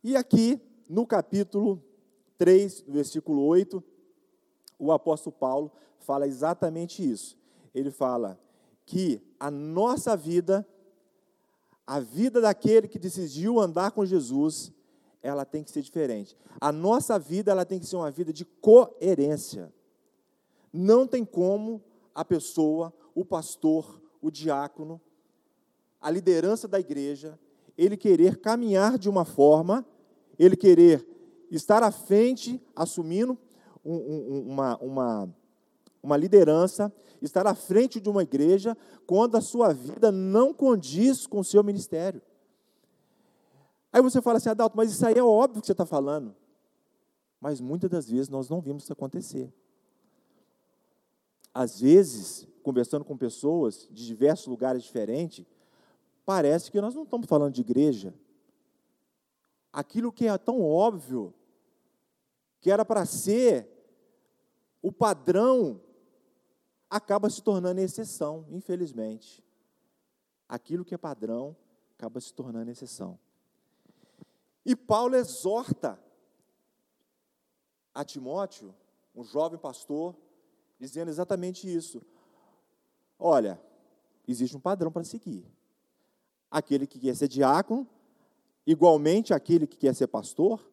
E 0.02 0.16
aqui, 0.16 0.60
no 0.90 1.06
capítulo 1.06 1.84
3, 2.38 2.86
versículo 2.88 3.46
8, 3.46 3.84
o 4.80 4.94
apóstolo 4.94 5.36
Paulo 5.36 5.72
fala 6.00 6.26
exatamente 6.26 7.08
isso. 7.08 7.38
Ele 7.76 7.92
fala 7.92 8.40
que 8.86 9.22
a 9.38 9.52
nossa 9.52 10.16
vida, 10.16 10.66
a 11.92 12.00
vida 12.00 12.40
daquele 12.40 12.88
que 12.88 12.98
decidiu 12.98 13.60
andar 13.60 13.92
com 13.92 14.06
Jesus, 14.06 14.72
ela 15.22 15.44
tem 15.44 15.62
que 15.62 15.70
ser 15.70 15.82
diferente. 15.82 16.38
A 16.62 16.72
nossa 16.72 17.20
vida, 17.20 17.52
ela 17.52 17.66
tem 17.66 17.82
que 17.82 17.86
ser 17.86 17.98
uma 17.98 18.10
vida 18.10 18.32
de 18.32 18.46
coerência. 18.46 19.74
Não 20.72 21.06
tem 21.06 21.26
como 21.26 21.84
a 22.16 22.24
pessoa, 22.24 22.94
o 23.14 23.26
pastor, 23.26 24.02
o 24.22 24.32
diácono, 24.32 25.02
a 26.00 26.10
liderança 26.10 26.66
da 26.66 26.80
igreja, 26.80 27.38
ele 27.78 27.98
querer 27.98 28.38
caminhar 28.38 28.98
de 28.98 29.10
uma 29.10 29.26
forma, 29.26 29.86
ele 30.40 30.56
querer 30.56 31.06
estar 31.52 31.84
à 31.84 31.92
frente, 31.92 32.64
assumindo 32.74 33.38
um, 33.84 33.96
um, 33.96 34.46
uma, 34.48 34.78
uma, 34.78 35.36
uma 36.02 36.18
liderança, 36.18 36.92
estar 37.22 37.46
à 37.46 37.54
frente 37.54 38.00
de 38.00 38.10
uma 38.10 38.24
igreja, 38.24 38.76
quando 39.06 39.36
a 39.36 39.42
sua 39.42 39.74
vida 39.74 40.12
não 40.12 40.54
condiz 40.54 41.28
com 41.28 41.40
o 41.40 41.44
seu 41.44 41.64
ministério. 41.64 42.22
Aí 43.94 44.02
você 44.02 44.22
fala 44.22 44.38
assim, 44.38 44.50
Adalto, 44.50 44.76
mas 44.78 44.92
isso 44.92 45.06
aí 45.06 45.16
é 45.18 45.24
óbvio 45.24 45.62
que 45.62 45.68
você 45.68 45.74
está 45.74 45.86
falando. 45.86 46.36
Mas 47.40 47.60
muitas 47.60 47.90
das 47.90 48.10
vezes 48.10 48.30
nós 48.30 48.50
não 48.50 48.62
vimos 48.62 48.84
isso 48.84 48.94
acontecer. 48.94 49.54
Às 51.54 51.82
vezes, 51.82 52.48
conversando 52.64 53.04
com 53.04 53.18
pessoas 53.18 53.88
de 53.92 54.06
diversos 54.06 54.48
lugares 54.48 54.84
diferentes, 54.84 55.46
parece 56.26 56.72
que 56.72 56.80
nós 56.80 56.96
não 56.96 57.04
estamos 57.04 57.28
falando 57.28 57.54
de 57.54 57.62
igreja. 57.62 58.14
Aquilo 59.74 60.12
que 60.12 60.28
é 60.28 60.38
tão 60.38 60.62
óbvio, 60.62 61.34
que 62.62 62.72
era 62.72 62.86
para 62.86 63.06
ser 63.06 63.68
o 64.82 64.92
padrão, 64.92 65.82
acaba 66.92 67.28
se 67.30 67.42
tornando 67.42 67.82
exceção, 67.82 68.46
infelizmente. 68.50 69.44
Aquilo 70.48 70.86
que 70.86 70.94
é 70.94 70.98
padrão 70.98 71.56
acaba 71.98 72.22
se 72.22 72.32
tornando 72.32 72.70
exceção. 72.70 73.18
E 74.64 74.76
Paulo 74.76 75.16
exorta 75.16 75.98
a 77.94 78.06
Timóteo, 78.06 78.76
um 79.16 79.24
jovem 79.24 79.58
pastor, 79.58 80.16
dizendo 80.78 81.10
exatamente 81.10 81.74
isso. 81.74 82.02
Olha, 83.18 83.60
existe 84.28 84.56
um 84.56 84.60
padrão 84.60 84.92
para 84.92 85.04
seguir 85.04 85.50
aquele 86.52 86.86
que 86.86 87.00
quer 87.00 87.16
ser 87.16 87.30
diácono, 87.30 87.88
igualmente 88.68 89.34
aquele 89.34 89.66
que 89.66 89.78
quer 89.78 89.96
ser 89.96 90.08
pastor, 90.08 90.70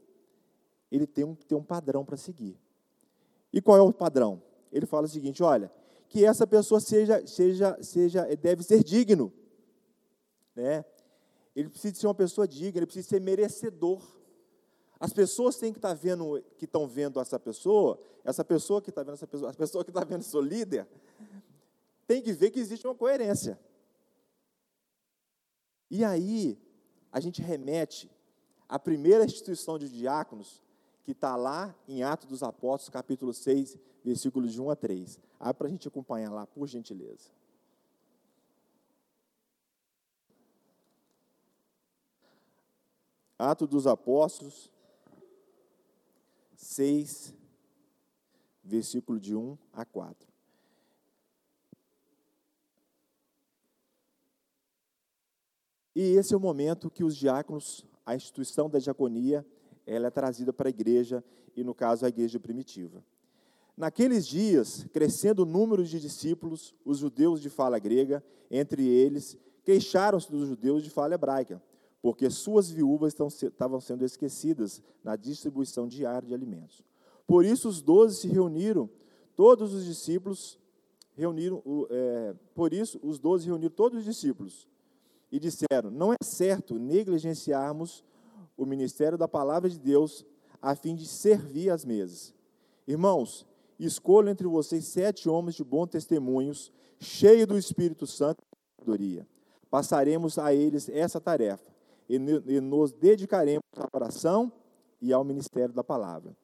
ele 0.90 1.06
tem 1.06 1.24
um, 1.24 1.36
tem 1.36 1.56
um 1.56 1.62
padrão 1.62 2.04
para 2.04 2.16
seguir. 2.16 2.58
E 3.52 3.62
qual 3.62 3.78
é 3.78 3.80
o 3.80 3.92
padrão? 3.92 4.42
Ele 4.72 4.84
fala 4.84 5.06
o 5.06 5.08
seguinte: 5.08 5.42
olha, 5.42 5.70
que 6.08 6.24
essa 6.24 6.46
pessoa 6.46 6.80
seja, 6.80 7.26
seja, 7.26 7.82
seja, 7.82 8.24
deve 8.36 8.62
ser 8.62 8.82
digno, 8.82 9.32
né? 10.54 10.84
Ele 11.54 11.68
precisa 11.68 11.94
ser 11.94 12.06
uma 12.06 12.14
pessoa 12.14 12.46
digna, 12.46 12.78
ele 12.78 12.86
precisa 12.86 13.08
ser 13.08 13.20
merecedor. 13.20 14.00
As 14.98 15.12
pessoas 15.12 15.56
têm 15.56 15.72
que 15.72 15.78
estar 15.78 15.90
tá 15.90 15.94
vendo, 15.94 16.42
que 16.56 16.64
estão 16.64 16.86
vendo 16.86 17.20
essa 17.20 17.38
pessoa, 17.38 18.00
essa 18.24 18.44
pessoa 18.44 18.80
que 18.80 18.90
está 18.90 19.02
vendo 19.02 19.14
essa 19.14 19.26
pessoa, 19.26 19.50
a 19.50 19.54
pessoa 19.54 19.84
que 19.84 19.90
está 19.90 20.04
vendo 20.04 20.22
seu 20.22 20.40
líder, 20.40 20.86
tem 22.06 22.22
que 22.22 22.32
ver 22.32 22.50
que 22.50 22.58
existe 22.58 22.86
uma 22.86 22.94
coerência. 22.94 23.58
E 25.90 26.04
aí, 26.04 26.58
a 27.12 27.20
gente 27.20 27.42
remete 27.42 28.10
à 28.68 28.78
primeira 28.78 29.24
instituição 29.24 29.78
de 29.78 29.88
diáconos, 29.88 30.62
que 31.04 31.12
está 31.12 31.36
lá 31.36 31.74
em 31.86 32.02
Atos 32.02 32.28
dos 32.28 32.42
Apóstolos, 32.42 32.90
capítulo 32.90 33.32
6, 33.32 33.76
versículos 34.08 34.54
de 34.54 34.60
1 34.60 34.70
a 34.70 34.76
3. 34.76 35.20
Abre 35.38 35.54
para 35.58 35.66
a 35.66 35.70
gente 35.70 35.86
acompanhar 35.86 36.30
lá, 36.30 36.46
por 36.46 36.66
gentileza. 36.66 37.30
Atos 43.38 43.68
dos 43.68 43.86
Apóstolos, 43.86 44.72
6, 46.56 47.34
versículo 48.64 49.20
de 49.20 49.36
1 49.36 49.56
a 49.72 49.84
4. 49.84 50.26
E 55.94 56.00
esse 56.00 56.32
é 56.32 56.36
o 56.36 56.40
momento 56.40 56.90
que 56.90 57.04
os 57.04 57.14
diáconos, 57.14 57.84
a 58.06 58.14
instituição 58.14 58.70
da 58.70 58.78
diaconia, 58.78 59.46
ela 59.86 60.06
é 60.06 60.10
trazida 60.10 60.52
para 60.52 60.68
a 60.68 60.70
igreja, 60.70 61.22
e 61.54 61.62
no 61.62 61.74
caso 61.74 62.06
a 62.06 62.08
igreja 62.08 62.40
primitiva. 62.40 63.04
Naqueles 63.78 64.26
dias, 64.26 64.84
crescendo 64.92 65.44
o 65.44 65.46
número 65.46 65.84
de 65.84 66.00
discípulos, 66.00 66.74
os 66.84 66.98
judeus 66.98 67.40
de 67.40 67.48
fala 67.48 67.78
grega, 67.78 68.24
entre 68.50 68.84
eles, 68.84 69.38
queixaram-se 69.62 70.28
dos 70.28 70.48
judeus 70.48 70.82
de 70.82 70.90
fala 70.90 71.14
hebraica, 71.14 71.62
porque 72.02 72.28
suas 72.28 72.68
viúvas 72.68 73.14
estavam 73.40 73.80
sendo 73.80 74.04
esquecidas 74.04 74.82
na 75.04 75.14
distribuição 75.14 75.86
diária 75.86 76.26
de 76.26 76.34
alimentos. 76.34 76.82
Por 77.24 77.44
isso 77.44 77.68
os 77.68 77.80
doze 77.80 78.16
se 78.16 78.26
reuniram, 78.26 78.90
todos 79.36 79.72
os 79.72 79.84
discípulos 79.84 80.58
reuniram, 81.14 81.62
é, 81.88 82.34
por 82.56 82.72
isso 82.72 82.98
os 83.00 83.20
doze 83.20 83.46
reuniram 83.46 83.72
todos 83.72 84.00
os 84.00 84.04
discípulos 84.04 84.66
e 85.30 85.38
disseram: 85.38 85.88
Não 85.88 86.12
é 86.12 86.16
certo 86.20 86.80
negligenciarmos 86.80 88.02
o 88.56 88.66
ministério 88.66 89.16
da 89.16 89.28
palavra 89.28 89.70
de 89.70 89.78
Deus 89.78 90.26
a 90.60 90.74
fim 90.74 90.96
de 90.96 91.06
servir 91.06 91.70
às 91.70 91.84
mesas. 91.84 92.34
Irmãos, 92.84 93.46
escolho 93.86 94.28
entre 94.28 94.46
vocês 94.46 94.86
sete 94.86 95.28
homens 95.28 95.54
de 95.54 95.64
bom 95.64 95.86
testemunhos, 95.86 96.72
cheios 96.98 97.46
do 97.46 97.56
Espírito 97.56 98.06
Santo 98.06 98.42
e 98.42 98.80
sabedoria. 98.80 99.26
Passaremos 99.70 100.38
a 100.38 100.54
eles 100.54 100.88
essa 100.88 101.20
tarefa 101.20 101.70
e 102.08 102.18
nos 102.18 102.92
dedicaremos 102.92 103.62
à 103.76 103.86
oração 103.96 104.50
e 105.00 105.12
ao 105.12 105.22
ministério 105.22 105.74
da 105.74 105.84
palavra. 105.84 106.36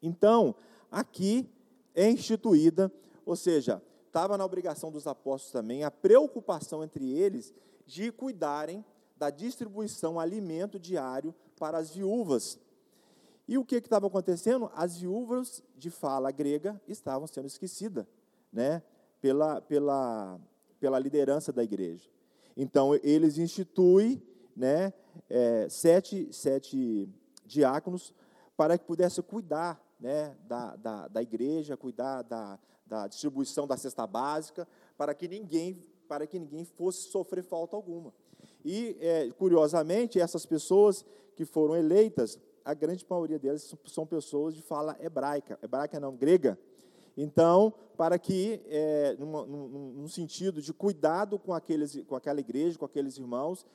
Então, 0.00 0.54
aqui 0.90 1.50
é 1.94 2.08
instituída, 2.08 2.90
ou 3.26 3.36
seja, 3.36 3.82
estava 4.06 4.38
na 4.38 4.44
obrigação 4.44 4.90
dos 4.90 5.06
apóstolos 5.06 5.52
também 5.52 5.84
a 5.84 5.90
preocupação 5.90 6.82
entre 6.82 7.12
eles 7.12 7.52
de 7.84 8.10
cuidarem 8.12 8.84
da 9.16 9.28
distribuição 9.28 10.18
alimento 10.18 10.78
diário 10.78 11.34
para 11.58 11.78
as 11.78 11.90
viúvas. 11.90 12.58
E 13.50 13.58
o 13.58 13.64
que 13.64 13.74
estava 13.74 14.06
acontecendo? 14.06 14.70
As 14.76 14.98
viúvas 14.98 15.60
de 15.76 15.90
fala 15.90 16.30
grega 16.30 16.80
estavam 16.86 17.26
sendo 17.26 17.48
esquecidas, 17.48 18.06
né, 18.52 18.80
pela, 19.20 19.60
pela, 19.60 20.38
pela 20.78 21.00
liderança 21.00 21.52
da 21.52 21.64
igreja. 21.64 22.08
Então, 22.56 22.94
eles 23.02 23.38
instituem 23.38 24.22
né, 24.54 24.92
é, 25.28 25.68
sete, 25.68 26.32
sete 26.32 27.08
diáconos 27.44 28.14
para 28.56 28.78
que 28.78 28.84
pudesse 28.84 29.20
cuidar 29.20 29.84
né, 29.98 30.36
da, 30.46 30.76
da, 30.76 31.08
da 31.08 31.20
igreja, 31.20 31.76
cuidar 31.76 32.22
da, 32.22 32.56
da 32.86 33.08
distribuição 33.08 33.66
da 33.66 33.76
cesta 33.76 34.06
básica, 34.06 34.68
para 34.96 35.12
que 35.12 35.26
ninguém, 35.26 35.84
para 36.06 36.24
que 36.24 36.38
ninguém 36.38 36.64
fosse 36.64 37.10
sofrer 37.10 37.42
falta 37.42 37.74
alguma. 37.74 38.14
E, 38.64 38.96
é, 39.00 39.28
curiosamente, 39.32 40.20
essas 40.20 40.46
pessoas 40.46 41.04
que 41.34 41.44
foram 41.44 41.74
eleitas, 41.74 42.38
a 42.70 42.74
grande 42.74 43.04
maioria 43.08 43.38
delas 43.38 43.74
são 43.86 44.06
pessoas 44.06 44.54
de 44.54 44.62
fala 44.62 44.96
hebraica, 45.00 45.58
hebraica 45.60 45.98
não, 45.98 46.14
grega. 46.14 46.56
Então, 47.16 47.74
para 47.96 48.16
que, 48.16 48.62
é, 48.66 49.16
num, 49.18 49.44
num, 49.92 50.08
sentido 50.08 50.62
de 50.62 50.72
cuidado 50.72 51.36
com, 51.36 51.52
aqueles, 51.52 52.00
com 52.04 52.14
aquela 52.14 52.38
igreja, 52.38 52.78
com 52.78 52.84
aqueles 52.84 53.18
irmãos, 53.18 53.66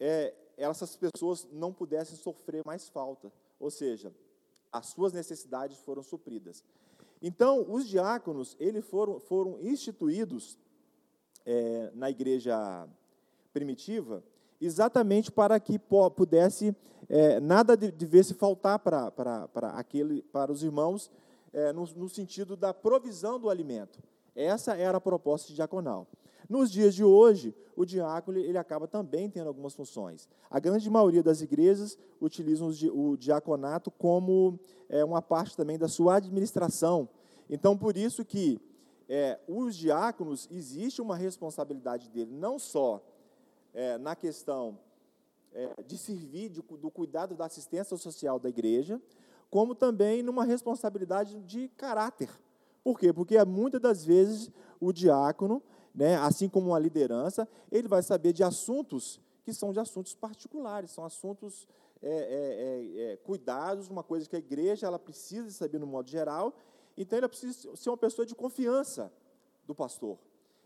é, 0.00 0.34
essas 0.56 0.96
pessoas 0.96 1.46
não 1.52 1.72
pudessem 1.72 2.16
sofrer 2.16 2.64
mais 2.66 2.88
falta, 2.88 3.32
ou 3.60 3.70
seja, 3.70 4.12
as 4.72 4.86
suas 4.86 5.12
necessidades 5.12 5.78
foram 5.78 6.02
supridas. 6.02 6.64
Então, 7.22 7.64
os 7.70 7.88
diáconos, 7.88 8.56
eles 8.58 8.84
foram, 8.84 9.20
foram 9.20 9.60
instituídos 9.60 10.58
é, 11.46 11.92
na 11.94 12.10
igreja 12.10 12.88
primitiva 13.52 14.24
exatamente 14.60 15.30
para 15.30 15.58
que 15.60 15.78
pudesse 16.16 16.74
é, 17.08 17.40
nada 17.40 17.76
de, 17.76 17.90
de 17.90 18.06
ver 18.06 18.24
se 18.24 18.34
faltar 18.34 18.78
para, 18.78 19.10
para, 19.10 19.48
para, 19.48 19.68
aquele, 19.70 20.22
para 20.22 20.52
os 20.52 20.62
irmãos 20.62 21.10
é, 21.52 21.72
no, 21.72 21.84
no 21.96 22.08
sentido 22.08 22.56
da 22.56 22.74
provisão 22.74 23.38
do 23.38 23.48
alimento. 23.48 23.98
Essa 24.34 24.76
era 24.76 24.98
a 24.98 25.00
proposta 25.00 25.52
diaconal. 25.52 26.06
Nos 26.48 26.70
dias 26.70 26.94
de 26.94 27.04
hoje, 27.04 27.54
o 27.76 27.84
diácono 27.84 28.38
ele 28.38 28.56
acaba 28.56 28.86
também 28.86 29.28
tendo 29.28 29.48
algumas 29.48 29.74
funções. 29.74 30.28
A 30.50 30.58
grande 30.58 30.88
maioria 30.88 31.22
das 31.22 31.42
igrejas 31.42 31.98
utilizam 32.20 32.70
o 32.94 33.16
diaconato 33.16 33.90
como 33.90 34.58
é, 34.88 35.04
uma 35.04 35.20
parte 35.20 35.56
também 35.56 35.78
da 35.78 35.88
sua 35.88 36.16
administração. 36.16 37.08
Então, 37.50 37.76
por 37.76 37.96
isso 37.96 38.24
que 38.24 38.60
é, 39.08 39.38
os 39.46 39.76
diáconos, 39.76 40.48
existe 40.50 41.00
uma 41.00 41.16
responsabilidade 41.16 42.08
dele, 42.10 42.30
não 42.32 42.58
só 42.58 43.02
é, 43.74 43.98
na 43.98 44.14
questão 44.14 44.78
é, 45.52 45.82
de 45.82 45.96
servir, 45.96 46.48
de, 46.48 46.62
do 46.62 46.90
cuidado 46.90 47.34
da 47.34 47.46
assistência 47.46 47.96
social 47.96 48.38
da 48.38 48.48
igreja, 48.48 49.00
como 49.50 49.74
também 49.74 50.22
numa 50.22 50.44
responsabilidade 50.44 51.40
de 51.42 51.68
caráter. 51.70 52.30
Por 52.84 52.98
quê? 52.98 53.12
Porque 53.12 53.42
muitas 53.44 53.80
das 53.80 54.04
vezes 54.04 54.50
o 54.80 54.92
diácono 54.92 55.62
né, 55.98 56.16
assim 56.16 56.48
como 56.48 56.68
uma 56.68 56.78
liderança, 56.78 57.48
ele 57.72 57.88
vai 57.88 58.02
saber 58.04 58.32
de 58.32 58.44
assuntos 58.44 59.20
que 59.42 59.52
são 59.52 59.72
de 59.72 59.80
assuntos 59.80 60.14
particulares, 60.14 60.92
são 60.92 61.04
assuntos 61.04 61.66
é, 62.00 62.08
é, 62.08 63.00
é, 63.00 63.12
é, 63.12 63.16
cuidados, 63.16 63.88
uma 63.88 64.04
coisa 64.04 64.28
que 64.28 64.36
a 64.36 64.38
igreja 64.38 64.86
ela 64.86 64.98
precisa 64.98 65.50
saber 65.50 65.80
no 65.80 65.88
modo 65.88 66.08
geral. 66.08 66.54
Então, 66.96 67.18
ele 67.18 67.26
precisa 67.26 67.74
ser 67.74 67.90
uma 67.90 67.96
pessoa 67.96 68.24
de 68.24 68.34
confiança 68.34 69.12
do 69.66 69.74
pastor. 69.74 70.18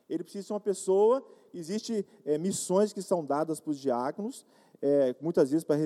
Ele 0.09 0.23
precisa 0.23 0.47
ser 0.47 0.53
uma 0.53 0.61
pessoa. 0.61 1.25
Existem 1.53 2.05
é, 2.25 2.39
missões 2.39 2.93
que 2.93 3.03
são 3.03 3.25
dadas 3.25 3.61
para 3.61 3.71
os 3.71 3.79
diáconos, 3.79 4.47
é, 4.81 5.15
muitas 5.21 5.51
vezes 5.51 5.65
para 5.65 5.79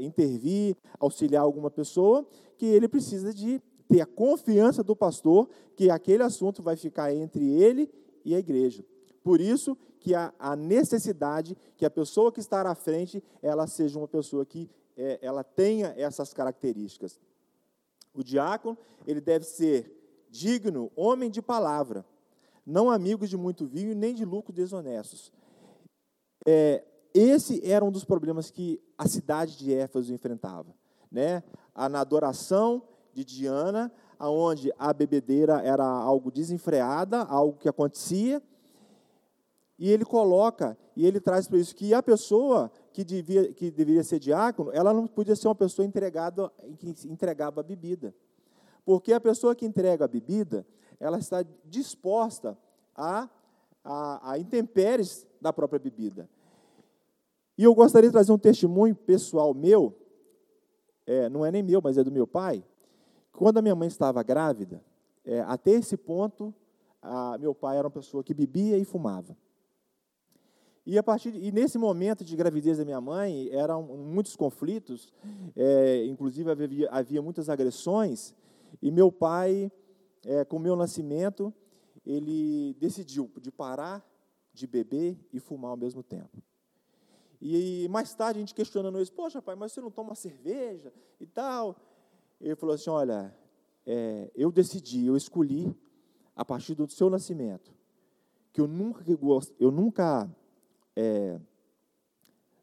intervir, 0.00 0.76
auxiliar 1.00 1.42
alguma 1.42 1.70
pessoa, 1.70 2.26
que 2.56 2.66
ele 2.66 2.86
precisa 2.86 3.34
de 3.34 3.60
ter 3.88 4.00
a 4.00 4.06
confiança 4.06 4.82
do 4.82 4.94
pastor 4.94 5.48
que 5.76 5.90
aquele 5.90 6.22
assunto 6.22 6.62
vai 6.62 6.76
ficar 6.76 7.14
entre 7.14 7.44
ele 7.44 7.90
e 8.24 8.34
a 8.34 8.38
igreja. 8.38 8.84
Por 9.22 9.40
isso 9.40 9.76
que 10.00 10.14
há 10.14 10.32
a 10.38 10.56
necessidade 10.56 11.56
que 11.76 11.84
a 11.84 11.90
pessoa 11.90 12.32
que 12.32 12.40
está 12.40 12.62
à 12.62 12.74
frente, 12.74 13.22
ela 13.40 13.66
seja 13.66 13.98
uma 13.98 14.08
pessoa 14.08 14.44
que 14.44 14.68
é, 14.96 15.18
ela 15.22 15.44
tenha 15.44 15.94
essas 15.96 16.32
características. 16.32 17.20
O 18.14 18.22
diácono, 18.22 18.76
ele 19.06 19.20
deve 19.20 19.44
ser 19.44 20.26
digno, 20.30 20.90
homem 20.96 21.30
de 21.30 21.40
palavra, 21.40 22.04
não 22.64 22.90
amigo 22.90 23.26
de 23.26 23.36
muito 23.36 23.66
vinho, 23.66 23.94
nem 23.94 24.14
de 24.14 24.24
lucro 24.24 24.52
desonestos. 24.52 25.32
É, 26.46 26.84
esse 27.14 27.60
era 27.68 27.84
um 27.84 27.90
dos 27.90 28.04
problemas 28.04 28.50
que 28.50 28.80
a 28.96 29.06
cidade 29.06 29.56
de 29.56 29.72
Éfeso 29.72 30.12
enfrentava. 30.12 30.74
Né? 31.10 31.42
Na 31.90 32.00
adoração 32.00 32.82
de 33.12 33.24
Diana, 33.24 33.92
onde 34.18 34.72
a 34.78 34.92
bebedeira 34.92 35.60
era 35.60 35.84
algo 35.84 36.30
desenfreada, 36.30 37.22
algo 37.22 37.58
que 37.58 37.68
acontecia, 37.68 38.42
e 39.78 39.90
ele 39.90 40.04
coloca, 40.04 40.78
e 40.94 41.04
ele 41.04 41.20
traz 41.20 41.48
para 41.48 41.58
isso 41.58 41.74
que 41.74 41.92
a 41.92 42.02
pessoa 42.02 42.70
que, 42.92 43.02
devia, 43.02 43.52
que 43.52 43.70
deveria 43.70 44.04
ser 44.04 44.18
diácono, 44.18 44.70
ela 44.72 44.92
não 44.92 45.06
podia 45.06 45.34
ser 45.34 45.48
uma 45.48 45.54
pessoa 45.54 45.84
entregada, 45.84 46.52
que 46.78 46.94
entregava 47.08 47.60
a 47.60 47.64
bebida. 47.64 48.14
Porque 48.84 49.12
a 49.12 49.20
pessoa 49.20 49.54
que 49.54 49.66
entrega 49.66 50.04
a 50.04 50.08
bebida, 50.08 50.66
ela 50.98 51.18
está 51.18 51.44
disposta 51.64 52.56
a, 52.94 53.28
a, 53.84 54.32
a 54.32 54.38
intempéries 54.38 55.26
da 55.40 55.52
própria 55.52 55.78
bebida. 55.78 56.28
E 57.56 57.64
eu 57.64 57.74
gostaria 57.74 58.08
de 58.08 58.12
trazer 58.12 58.32
um 58.32 58.38
testemunho 58.38 58.94
pessoal 58.94 59.52
meu, 59.54 59.94
é, 61.06 61.28
não 61.28 61.44
é 61.44 61.50
nem 61.50 61.62
meu, 61.62 61.80
mas 61.82 61.98
é 61.98 62.04
do 62.04 62.10
meu 62.10 62.26
pai, 62.26 62.64
quando 63.32 63.58
a 63.58 63.62
minha 63.62 63.74
mãe 63.74 63.88
estava 63.88 64.22
grávida, 64.22 64.82
é, 65.24 65.40
até 65.40 65.72
esse 65.72 65.96
ponto, 65.96 66.54
a, 67.00 67.36
meu 67.38 67.54
pai 67.54 67.76
era 67.76 67.86
uma 67.86 67.92
pessoa 67.92 68.22
que 68.22 68.34
bebia 68.34 68.78
e 68.78 68.84
fumava. 68.84 69.36
E, 70.84 70.98
a 70.98 71.02
partir, 71.02 71.34
e 71.34 71.52
nesse 71.52 71.78
momento 71.78 72.24
de 72.24 72.34
gravidez 72.34 72.78
da 72.78 72.84
minha 72.84 73.00
mãe, 73.00 73.48
eram 73.52 73.82
muitos 73.82 74.34
conflitos, 74.34 75.12
é, 75.54 76.04
inclusive 76.06 76.50
havia, 76.50 76.90
havia, 76.90 77.22
muitas 77.22 77.48
agressões, 77.48 78.34
e 78.80 78.90
meu 78.90 79.12
pai, 79.12 79.70
é, 80.24 80.44
com 80.44 80.56
o 80.56 80.60
meu 80.60 80.76
nascimento, 80.76 81.52
ele 82.04 82.74
decidiu 82.74 83.30
de 83.40 83.50
parar 83.50 84.06
de 84.52 84.66
beber 84.66 85.18
e 85.32 85.40
fumar 85.40 85.70
ao 85.70 85.76
mesmo 85.76 86.02
tempo. 86.02 86.42
E 87.40 87.88
mais 87.88 88.14
tarde 88.14 88.38
a 88.38 88.40
gente 88.40 88.54
questionando 88.54 89.00
isso, 89.00 89.12
poxa 89.12 89.42
pai, 89.42 89.56
mas 89.56 89.72
você 89.72 89.80
não 89.80 89.90
toma 89.90 90.14
cerveja 90.14 90.92
e 91.18 91.26
tal? 91.26 91.76
Ele 92.40 92.54
falou 92.54 92.74
assim: 92.74 92.90
Olha, 92.90 93.36
é, 93.84 94.30
eu 94.34 94.52
decidi, 94.52 95.06
eu 95.06 95.16
escolhi, 95.16 95.74
a 96.36 96.44
partir 96.44 96.74
do 96.74 96.88
seu 96.90 97.10
nascimento, 97.10 97.74
que 98.52 98.60
eu 98.60 98.68
nunca, 98.68 99.04
eu 99.58 99.70
nunca 99.70 100.30
é, 100.94 101.40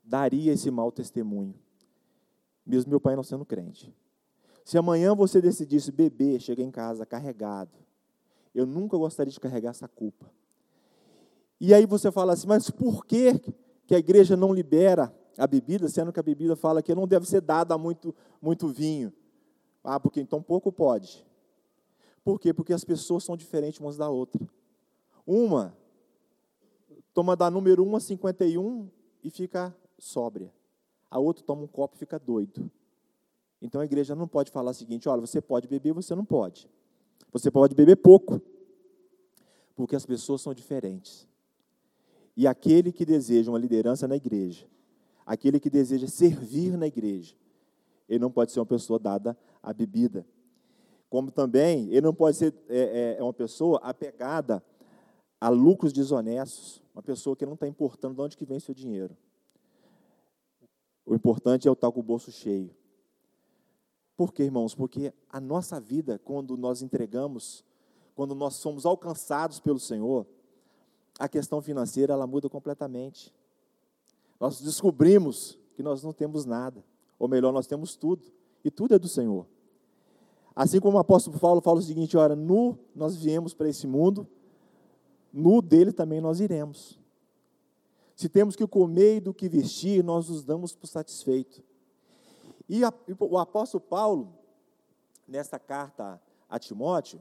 daria 0.04 0.54
esse 0.54 0.72
mau 0.72 0.91
testemunho, 0.91 1.56
mesmo 2.65 2.89
meu 2.89 3.02
pai 3.02 3.15
não 3.15 3.24
sendo 3.24 3.45
crente. 3.45 3.93
Se 4.70 4.78
amanhã 4.78 5.16
você 5.16 5.42
decidisse 5.42 5.92
beber, 5.92 6.40
chegar 6.40 6.62
em 6.62 6.70
casa 6.70 7.04
carregado, 7.04 7.72
eu 8.54 8.68
nunca 8.68 8.96
gostaria 8.96 9.34
de 9.34 9.40
carregar 9.40 9.72
essa 9.72 9.88
culpa. 9.88 10.32
E 11.60 11.74
aí 11.74 11.88
você 11.88 12.12
fala 12.12 12.34
assim, 12.34 12.46
mas 12.46 12.70
por 12.70 13.04
que, 13.04 13.34
que 13.88 13.96
a 13.96 13.98
igreja 13.98 14.38
não 14.38 14.54
libera 14.54 15.12
a 15.40 15.48
bebida, 15.48 15.90
sendo 15.90 16.14
que 16.14 16.20
a 16.20 16.22
bebida 16.22 16.56
fala 16.56 16.84
que 16.84 16.94
não 16.94 17.08
deve 17.08 17.28
ser 17.28 17.42
dada 17.42 17.76
muito, 17.80 18.14
muito 18.40 18.68
vinho? 18.68 19.12
Ah, 19.84 20.00
porque 20.00 20.22
então 20.22 20.40
pouco 20.40 20.72
pode. 20.72 21.26
Por 22.24 22.40
quê? 22.40 22.54
Porque 22.54 22.72
as 22.72 22.84
pessoas 22.84 23.24
são 23.24 23.36
diferentes 23.36 23.80
umas 23.80 23.98
da 23.98 24.08
outra. 24.08 24.48
Uma 25.26 25.76
toma 27.12 27.36
da 27.36 27.50
número 27.50 27.84
1 27.84 27.96
a 27.96 28.00
51 28.00 28.88
e 29.24 29.32
fica 29.32 29.76
sóbria. 29.98 30.54
A 31.10 31.18
outra 31.18 31.44
toma 31.44 31.64
um 31.64 31.68
copo 31.68 31.96
e 31.96 31.98
fica 31.98 32.20
doido. 32.20 32.70
Então 33.62 33.82
a 33.82 33.86
igreja 33.86 34.15
não 34.15 34.28
pode 34.28 34.52
falar 34.52 34.72
o 34.72 34.74
seguinte: 34.74 35.10
olha, 35.10 35.22
você 35.22 35.41
pode 35.41 35.67
beber, 35.67 35.93
você 35.93 36.15
não 36.15 36.26
pode. 36.26 36.69
Você 37.32 37.52
pode 37.52 37.76
beber 37.76 37.98
pouco, 37.98 38.41
porque 39.76 39.95
as 39.95 40.06
pessoas 40.06 40.41
são 40.41 40.54
diferentes. 40.54 41.28
E 42.36 42.48
aquele 42.48 42.91
que 42.91 43.06
deseja 43.06 43.52
uma 43.52 43.60
liderança 43.60 44.08
na 44.08 44.15
igreja, 44.15 44.65
aquele 45.26 45.60
que 45.60 45.69
deseja 45.69 46.08
servir 46.08 46.78
na 46.78 46.88
igreja, 46.88 47.36
ele 48.08 48.19
não 48.19 48.32
pode 48.32 48.52
ser 48.52 48.60
uma 48.60 48.65
pessoa 48.65 48.98
dada 48.98 49.38
à 49.62 49.74
bebida. 49.74 50.26
Como 51.10 51.32
também 51.32 51.89
ele 51.89 52.02
não 52.02 52.13
pode 52.13 52.38
ser 52.38 52.54
é, 52.69 53.17
é, 53.19 53.24
uma 53.24 53.34
pessoa 53.34 53.80
apegada 53.84 54.63
a 55.41 55.50
lucros 55.50 55.91
desonestos, 55.91 56.82
uma 56.93 57.02
pessoa 57.02 57.36
que 57.36 57.45
não 57.45 57.54
está 57.54 57.67
importando 57.67 58.15
de 58.15 58.22
onde 58.22 58.38
que 58.38 58.45
vem 58.45 58.60
seu 58.60 58.74
dinheiro. 58.74 59.15
O 61.06 61.15
importante 61.15 61.67
é 61.67 61.72
estar 61.72 61.91
com 61.91 62.00
o 62.00 62.04
bolso 62.04 62.32
cheio. 62.32 62.69
Por 64.20 64.34
quê, 64.34 64.44
irmãos? 64.44 64.76
Porque 64.76 65.14
a 65.30 65.40
nossa 65.40 65.80
vida, 65.80 66.20
quando 66.20 66.58
nós 66.58 66.82
entregamos, 66.82 67.64
quando 68.14 68.36
nós 68.36 68.56
somos 68.56 68.86
alcançados 68.86 69.62
pelo 69.62 69.80
Senhor, 69.80 70.28
a 71.18 71.30
questão 71.30 71.62
financeira 71.62 72.12
ela 72.12 72.28
muda 72.28 72.50
completamente. 72.50 73.34
Nós 74.38 74.60
descobrimos 74.60 75.58
que 75.74 75.82
nós 75.82 76.04
não 76.04 76.12
temos 76.12 76.44
nada, 76.44 76.84
ou 77.18 77.30
melhor, 77.30 77.54
nós 77.54 77.66
temos 77.66 77.96
tudo, 77.96 78.26
e 78.62 78.70
tudo 78.70 78.94
é 78.94 79.00
do 79.00 79.08
Senhor. 79.08 79.48
Assim 80.54 80.82
como 80.82 80.98
o 80.98 81.00
apóstolo 81.00 81.40
Paulo 81.40 81.62
fala 81.62 81.80
o 81.80 81.82
seguinte: 81.82 82.18
ora, 82.18 82.36
nu 82.36 82.78
nós 82.94 83.16
viemos 83.16 83.54
para 83.54 83.70
esse 83.70 83.88
mundo, 83.88 84.28
nu 85.32 85.62
dele 85.62 85.94
também 85.94 86.20
nós 86.20 86.42
iremos. 86.42 87.00
Se 88.18 88.28
temos 88.28 88.58
que 88.58 88.68
comer 88.68 89.16
e 89.16 89.22
do 89.22 89.34
que 89.34 89.48
vestir, 89.48 90.04
nós 90.04 90.28
nos 90.28 90.44
damos 90.44 90.76
por 90.76 90.88
satisfeito. 90.88 91.69
E 92.70 92.84
a, 92.86 92.94
o 93.20 93.38
apóstolo 93.40 93.82
Paulo, 93.82 94.32
nesta 95.28 95.58
carta 95.58 96.22
a 96.48 96.60
Timóteo, 96.60 97.20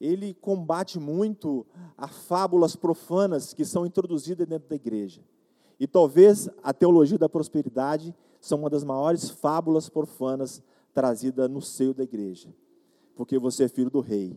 ele 0.00 0.34
combate 0.34 0.98
muito 0.98 1.64
as 1.96 2.10
fábulas 2.26 2.74
profanas 2.74 3.54
que 3.54 3.64
são 3.64 3.86
introduzidas 3.86 4.46
dentro 4.46 4.68
da 4.68 4.74
igreja. 4.74 5.22
E 5.78 5.86
talvez 5.86 6.48
a 6.62 6.74
teologia 6.74 7.16
da 7.16 7.28
prosperidade 7.28 8.14
são 8.40 8.58
uma 8.58 8.70
das 8.70 8.84
maiores 8.84 9.30
fábulas 9.30 9.88
profanas 9.88 10.62
trazidas 10.92 11.48
no 11.48 11.62
seio 11.62 11.94
da 11.94 12.02
igreja. 12.02 12.54
Porque 13.14 13.38
você 13.38 13.64
é 13.64 13.68
filho 13.68 13.90
do 13.90 14.00
rei, 14.00 14.36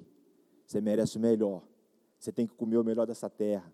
você 0.65 0.79
merece 0.79 1.17
o 1.17 1.19
melhor, 1.19 1.63
você 2.19 2.31
tem 2.31 2.45
que 2.45 2.53
comer 2.53 2.77
o 2.77 2.83
melhor 2.83 3.07
dessa 3.07 3.29
terra, 3.29 3.73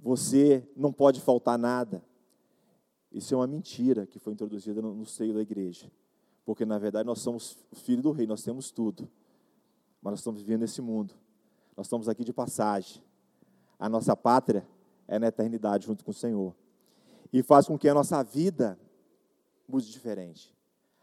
você 0.00 0.68
não 0.76 0.92
pode 0.92 1.20
faltar 1.20 1.58
nada. 1.58 2.02
Isso 3.16 3.32
é 3.32 3.36
uma 3.38 3.46
mentira 3.46 4.06
que 4.06 4.18
foi 4.18 4.34
introduzida 4.34 4.82
no, 4.82 4.94
no 4.94 5.06
seio 5.06 5.32
da 5.32 5.40
igreja. 5.40 5.90
Porque, 6.44 6.66
na 6.66 6.78
verdade, 6.78 7.06
nós 7.06 7.20
somos 7.20 7.56
filhos 7.72 8.02
do 8.02 8.10
rei, 8.12 8.26
nós 8.26 8.42
temos 8.42 8.70
tudo. 8.70 9.08
Mas 10.02 10.12
nós 10.12 10.20
estamos 10.20 10.42
vivendo 10.42 10.60
nesse 10.60 10.82
mundo. 10.82 11.14
Nós 11.74 11.86
estamos 11.86 12.10
aqui 12.10 12.22
de 12.22 12.32
passagem. 12.34 13.02
A 13.78 13.88
nossa 13.88 14.14
pátria 14.14 14.68
é 15.08 15.18
na 15.18 15.28
eternidade 15.28 15.86
junto 15.86 16.04
com 16.04 16.10
o 16.10 16.14
Senhor. 16.14 16.54
E 17.32 17.42
faz 17.42 17.66
com 17.66 17.78
que 17.78 17.88
a 17.88 17.94
nossa 17.94 18.22
vida 18.22 18.78
mude 19.66 19.90
diferente. 19.90 20.54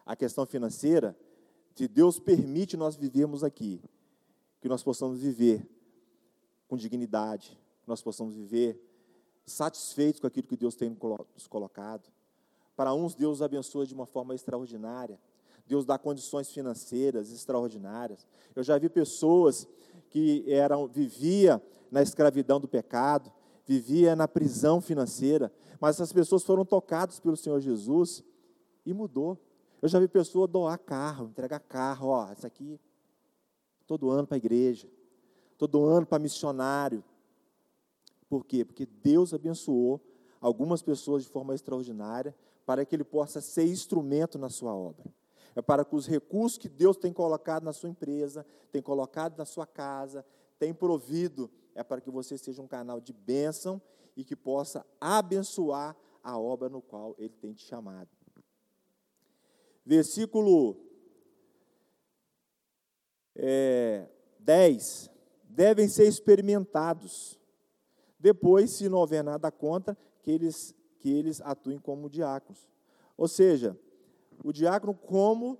A 0.05 0.15
questão 0.15 0.45
financeira, 0.45 1.17
se 1.73 1.87
Deus 1.87 2.19
permite 2.19 2.77
nós 2.77 2.95
vivermos 2.95 3.43
aqui, 3.43 3.81
que 4.61 4.69
nós 4.69 4.83
possamos 4.83 5.19
viver 5.19 5.67
com 6.67 6.77
dignidade, 6.77 7.59
nós 7.87 8.03
possamos 8.03 8.35
viver 8.35 8.79
satisfeitos 9.45 10.19
com 10.19 10.27
aquilo 10.27 10.47
que 10.47 10.57
Deus 10.57 10.75
tem 10.75 10.89
nos 10.89 11.47
colocado. 11.47 12.09
Para 12.75 12.93
uns, 12.93 13.13
Deus 13.13 13.41
abençoa 13.41 13.85
de 13.85 13.93
uma 13.93 14.05
forma 14.05 14.33
extraordinária. 14.33 15.19
Deus 15.65 15.85
dá 15.85 15.97
condições 15.97 16.51
financeiras 16.51 17.31
extraordinárias. 17.31 18.27
Eu 18.55 18.63
já 18.63 18.77
vi 18.77 18.89
pessoas 18.89 19.67
que 20.09 20.43
eram 20.47 20.87
vivia 20.87 21.61
na 21.91 22.01
escravidão 22.01 22.59
do 22.59 22.67
pecado, 22.67 23.31
vivia 23.65 24.15
na 24.15 24.27
prisão 24.27 24.81
financeira, 24.81 25.51
mas 25.79 25.95
essas 25.95 26.11
pessoas 26.11 26.43
foram 26.43 26.65
tocadas 26.65 27.19
pelo 27.19 27.37
Senhor 27.37 27.59
Jesus 27.59 28.23
e 28.85 28.93
mudou. 28.93 29.37
Eu 29.81 29.87
já 29.87 29.99
vi 29.99 30.07
pessoa 30.07 30.47
doar 30.47 30.77
carro, 30.77 31.27
entregar 31.27 31.59
carro, 31.59 32.07
ó, 32.07 32.31
isso 32.31 32.45
aqui 32.45 32.79
todo 33.85 34.09
ano 34.09 34.25
para 34.25 34.35
a 34.35 34.37
igreja, 34.37 34.87
todo 35.57 35.83
ano 35.85 36.05
para 36.05 36.19
missionário, 36.19 37.03
por 38.33 38.47
quê? 38.47 38.65
Porque 38.65 38.87
Deus 38.87 39.31
abençoou 39.31 40.01
algumas 40.41 40.81
pessoas 40.81 41.21
de 41.21 41.29
forma 41.29 41.53
extraordinária 41.53 42.35
para 42.65 42.83
que 42.83 42.95
ele 42.95 43.03
possa 43.03 43.39
ser 43.39 43.67
instrumento 43.67 44.39
na 44.39 44.49
sua 44.49 44.73
obra. 44.73 45.05
É 45.55 45.61
para 45.61 45.85
que 45.85 45.95
os 45.95 46.07
recursos 46.07 46.57
que 46.57 46.67
Deus 46.67 46.97
tem 46.97 47.13
colocado 47.13 47.63
na 47.63 47.71
sua 47.71 47.89
empresa, 47.89 48.43
tem 48.71 48.81
colocado 48.81 49.37
na 49.37 49.45
sua 49.45 49.67
casa, 49.67 50.25
tem 50.57 50.73
provido, 50.73 51.47
é 51.75 51.83
para 51.83 52.01
que 52.01 52.09
você 52.09 52.35
seja 52.35 52.59
um 52.59 52.67
canal 52.67 52.99
de 52.99 53.13
bênção 53.13 53.79
e 54.17 54.23
que 54.23 54.35
possa 54.35 54.83
abençoar 54.99 55.95
a 56.23 56.35
obra 56.35 56.69
no 56.69 56.81
qual 56.81 57.13
ele 57.19 57.35
tem 57.39 57.53
te 57.53 57.63
chamado. 57.63 58.09
Versículo 59.85 60.75
é, 63.35 64.09
10. 64.39 65.11
Devem 65.43 65.87
ser 65.87 66.07
experimentados 66.07 67.42
depois, 68.23 68.71
se 68.71 68.87
não 68.87 68.99
houver 68.99 69.21
nada 69.21 69.51
contra, 69.51 69.97
que 70.21 70.31
eles, 70.31 70.73
que 71.01 71.11
eles 71.11 71.41
atuem 71.41 71.77
como 71.77 72.09
diáconos. 72.09 72.69
Ou 73.17 73.27
seja, 73.27 73.77
o 74.41 74.53
diácono 74.53 74.93
como 74.93 75.59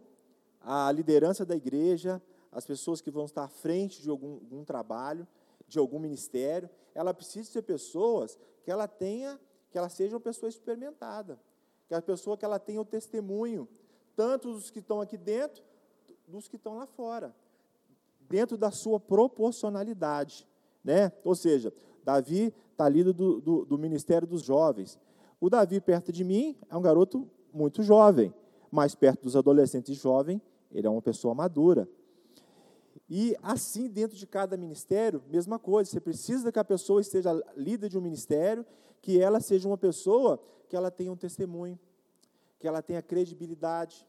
a 0.62 0.89
liderança 0.89 1.45
da 1.45 1.58
igreja, 1.58 2.21
as 2.54 2.65
pessoas 2.65 3.02
que 3.02 3.12
vão 3.12 3.26
estar 3.26 3.43
à 3.43 3.49
frente 3.49 4.02
de 4.02 4.10
algum, 4.10 4.36
algum 4.36 4.63
trabalho, 4.63 5.28
de 5.67 5.78
algum 5.78 5.99
ministério, 5.99 6.69
ela 6.95 7.13
precisa 7.13 7.52
ser 7.52 7.63
pessoas 7.63 8.39
que 8.63 8.71
ela 8.71 8.88
tenha, 8.88 9.38
que 9.69 9.78
ela 9.78 9.89
seja 9.89 10.15
uma 10.15 10.21
pessoa 10.21 10.47
experimentada, 10.47 11.38
que 11.89 11.93
a 11.93 12.02
pessoa 12.02 12.38
que 12.38 12.45
ela 12.45 12.60
tenha 12.60 12.80
o 12.80 12.86
testemunho, 12.86 13.67
tanto 14.15 14.54
dos 14.54 14.71
que 14.71 14.80
estão 14.80 15.02
aqui 15.02 15.17
dentro, 15.17 15.62
dos 16.26 16.47
que 16.47 16.56
estão 16.56 16.78
lá 16.78 16.86
fora, 16.86 17.36
dentro 18.21 18.58
da 18.58 18.71
sua 18.71 19.02
proporcionalidade, 19.02 20.47
né? 20.82 21.12
Ou 21.26 21.36
seja, 21.36 21.73
Davi 22.04 22.54
está 22.72 22.86
ali 22.86 23.04
do, 23.04 23.13
do, 23.13 23.66
do 23.66 23.78
ministério 23.78 24.28
dos 24.28 24.42
jovens. 24.42 25.00
O 25.39 25.50
Davi, 25.50 25.80
perto 25.80 26.12
de 26.12 26.24
mim, 26.24 26.56
é 26.70 26.78
um 26.78 26.82
garoto 26.82 27.30
muito 27.54 27.84
jovem, 27.84 28.34
mas 28.72 28.96
perto 28.96 29.24
dos 29.24 29.36
adolescentes 29.36 29.98
jovens, 29.98 30.42
ele 30.72 30.88
é 30.88 30.89
uma 30.89 31.02
pessoa 31.02 31.36
madura. 31.36 31.88
E 33.10 33.36
assim, 33.44 33.89
dentro 33.89 34.18
de 34.18 34.26
cada 34.26 34.58
ministério, 34.58 35.22
mesma 35.30 35.60
coisa. 35.60 35.92
Você 35.92 36.00
precisa 36.00 36.52
que 36.52 36.60
a 36.60 36.63
pessoa 36.63 37.02
esteja 37.02 37.34
líder 37.56 37.89
de 37.89 37.98
um 37.98 38.02
ministério, 38.02 38.66
que 39.02 39.20
ela 39.20 39.39
seja 39.39 39.68
uma 39.68 39.78
pessoa 39.78 40.42
que 40.68 40.76
ela 40.76 40.89
tenha 40.89 41.12
um 41.12 41.16
testemunho, 41.16 41.78
que 42.60 42.68
ela 42.68 42.82
tenha 42.82 43.02
credibilidade. 43.02 44.08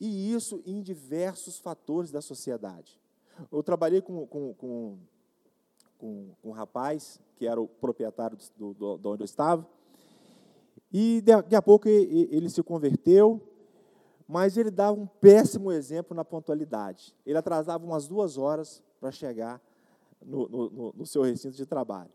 E 0.00 0.32
isso 0.32 0.62
em 0.66 0.82
diversos 0.82 1.58
fatores 1.58 2.10
da 2.10 2.20
sociedade. 2.20 3.00
Eu 3.52 3.62
trabalhei 3.62 4.00
com, 4.00 4.26
com, 4.26 4.54
com 4.54 4.98
com, 5.98 6.30
com 6.42 6.50
um 6.50 6.52
rapaz, 6.52 7.20
que 7.36 7.46
era 7.46 7.60
o 7.60 7.66
proprietário 7.66 8.36
do, 8.56 8.74
do, 8.74 8.96
do 8.98 9.10
onde 9.10 9.22
eu 9.22 9.26
estava. 9.26 9.66
E 10.92 11.20
daqui 11.20 11.54
a 11.54 11.62
pouco 11.62 11.88
ele, 11.88 12.48
se 12.48 12.62
converteu, 12.62 13.40
mas 14.26 14.56
ele 14.56 14.70
dava 14.70 14.98
um 14.98 15.06
péssimo 15.06 15.72
exemplo 15.72 16.16
na 16.16 16.24
pontualidade. 16.24 17.14
Ele 17.24 17.36
atrasava 17.36 17.84
umas 17.84 18.08
duas 18.08 18.38
horas 18.38 18.82
para 19.00 19.10
chegar 19.10 19.60
no, 20.24 20.48
no, 20.48 20.94
no, 20.96 21.06
seu 21.06 21.22
recinto 21.22 21.56
de 21.56 21.66
trabalho. 21.66 22.10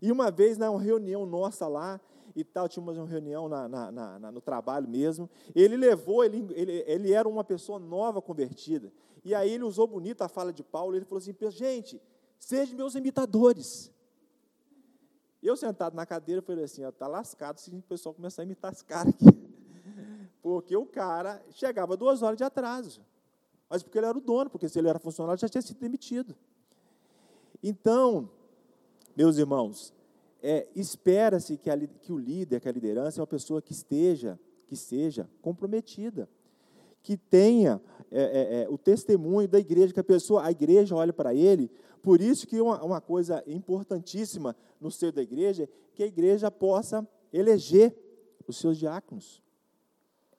E 0.00 0.12
uma 0.12 0.30
vez, 0.30 0.58
na 0.58 0.68
reunião 0.76 1.24
nossa 1.24 1.66
lá, 1.66 2.00
e 2.34 2.44
tal, 2.44 2.68
tinha 2.68 2.82
uma 2.82 2.92
reunião 3.06 3.48
na, 3.48 3.68
na, 3.68 3.90
na, 3.90 4.32
no 4.32 4.40
trabalho 4.42 4.86
mesmo, 4.86 5.28
ele 5.54 5.76
levou, 5.76 6.22
ele, 6.22 6.46
ele, 6.54 6.84
ele 6.86 7.12
era 7.12 7.26
uma 7.26 7.42
pessoa 7.42 7.78
nova 7.78 8.20
convertida, 8.20 8.92
e 9.24 9.34
aí 9.34 9.50
ele 9.50 9.64
usou 9.64 9.86
bonito 9.86 10.20
a 10.20 10.28
fala 10.28 10.52
de 10.52 10.62
Paulo, 10.62 10.94
ele 10.94 11.06
falou 11.06 11.18
assim, 11.18 11.34
gente, 11.50 12.00
Sejam 12.38 12.76
meus 12.76 12.94
imitadores. 12.94 13.92
Eu 15.42 15.56
sentado 15.56 15.94
na 15.94 16.04
cadeira, 16.04 16.42
falei 16.42 16.64
assim, 16.64 16.84
está 16.84 17.06
lascado 17.06 17.58
se 17.58 17.70
o 17.70 17.82
pessoal 17.82 18.14
começar 18.14 18.42
a 18.42 18.44
imitar 18.44 18.72
esse 18.72 18.84
cara 18.84 19.10
aqui. 19.10 19.24
Porque 20.42 20.76
o 20.76 20.86
cara 20.86 21.42
chegava 21.50 21.96
duas 21.96 22.22
horas 22.22 22.36
de 22.36 22.44
atraso. 22.44 23.04
Mas 23.68 23.82
porque 23.82 23.98
ele 23.98 24.06
era 24.06 24.16
o 24.16 24.20
dono, 24.20 24.48
porque 24.48 24.68
se 24.68 24.78
ele 24.78 24.88
era 24.88 24.98
funcionário, 24.98 25.40
já 25.40 25.48
tinha 25.48 25.60
sido 25.60 25.80
demitido. 25.80 26.36
Então, 27.60 28.30
meus 29.16 29.38
irmãos, 29.38 29.92
é, 30.42 30.68
espera-se 30.76 31.56
que, 31.56 31.70
que, 32.00 32.12
o 32.12 32.18
líder, 32.18 32.60
que 32.60 32.68
a 32.68 32.72
liderança 32.72 33.20
é 33.20 33.22
uma 33.22 33.26
pessoa 33.26 33.60
que 33.60 33.72
esteja, 33.72 34.38
que 34.68 34.76
seja 34.76 35.28
comprometida, 35.42 36.28
que 37.02 37.16
tenha 37.16 37.80
é, 38.10 38.22
é, 38.22 38.62
é 38.62 38.68
o 38.68 38.78
testemunho 38.78 39.48
da 39.48 39.58
igreja, 39.58 39.92
que 39.92 40.00
a 40.00 40.04
pessoa, 40.04 40.44
a 40.44 40.50
igreja 40.50 40.94
olha 40.94 41.12
para 41.12 41.34
ele 41.34 41.70
por 42.06 42.20
isso 42.20 42.46
que 42.46 42.60
uma, 42.60 42.80
uma 42.84 43.00
coisa 43.00 43.42
importantíssima 43.48 44.54
no 44.80 44.92
seio 44.92 45.12
da 45.12 45.20
igreja 45.20 45.64
é 45.64 45.68
que 45.92 46.04
a 46.04 46.06
igreja 46.06 46.52
possa 46.52 47.04
eleger 47.32 47.92
os 48.46 48.58
seus 48.58 48.78
diáconos. 48.78 49.42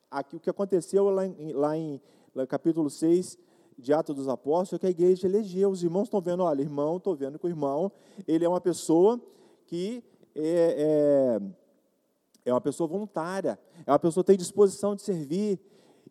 Aqui 0.10 0.38
o 0.38 0.40
que 0.40 0.50
aconteceu 0.50 1.10
lá 1.10 1.26
em, 1.26 1.52
lá 1.52 1.78
em 1.78 2.02
lá 2.34 2.48
capítulo 2.48 2.90
6 2.90 3.38
de 3.78 3.92
Atos 3.92 4.16
dos 4.16 4.30
Apóstolos 4.30 4.78
é 4.78 4.80
que 4.80 4.88
a 4.88 4.90
igreja 4.90 5.28
elegeu. 5.28 5.70
Os 5.70 5.84
irmãos 5.84 6.04
estão 6.04 6.22
vendo, 6.22 6.42
olha, 6.42 6.62
irmão, 6.62 6.96
estou 6.96 7.14
vendo 7.14 7.38
que 7.38 7.46
o 7.46 7.50
irmão, 7.50 7.92
ele 8.26 8.46
é 8.46 8.48
uma 8.48 8.62
pessoa 8.62 9.20
que 9.66 10.02
é, 10.34 11.36
é, 11.36 11.42
é 12.46 12.54
uma 12.54 12.62
pessoa 12.62 12.88
voluntária, 12.88 13.60
é 13.86 13.92
uma 13.92 14.00
pessoa 14.00 14.24
que 14.24 14.28
tem 14.28 14.38
disposição 14.38 14.96
de 14.96 15.02
servir. 15.02 15.60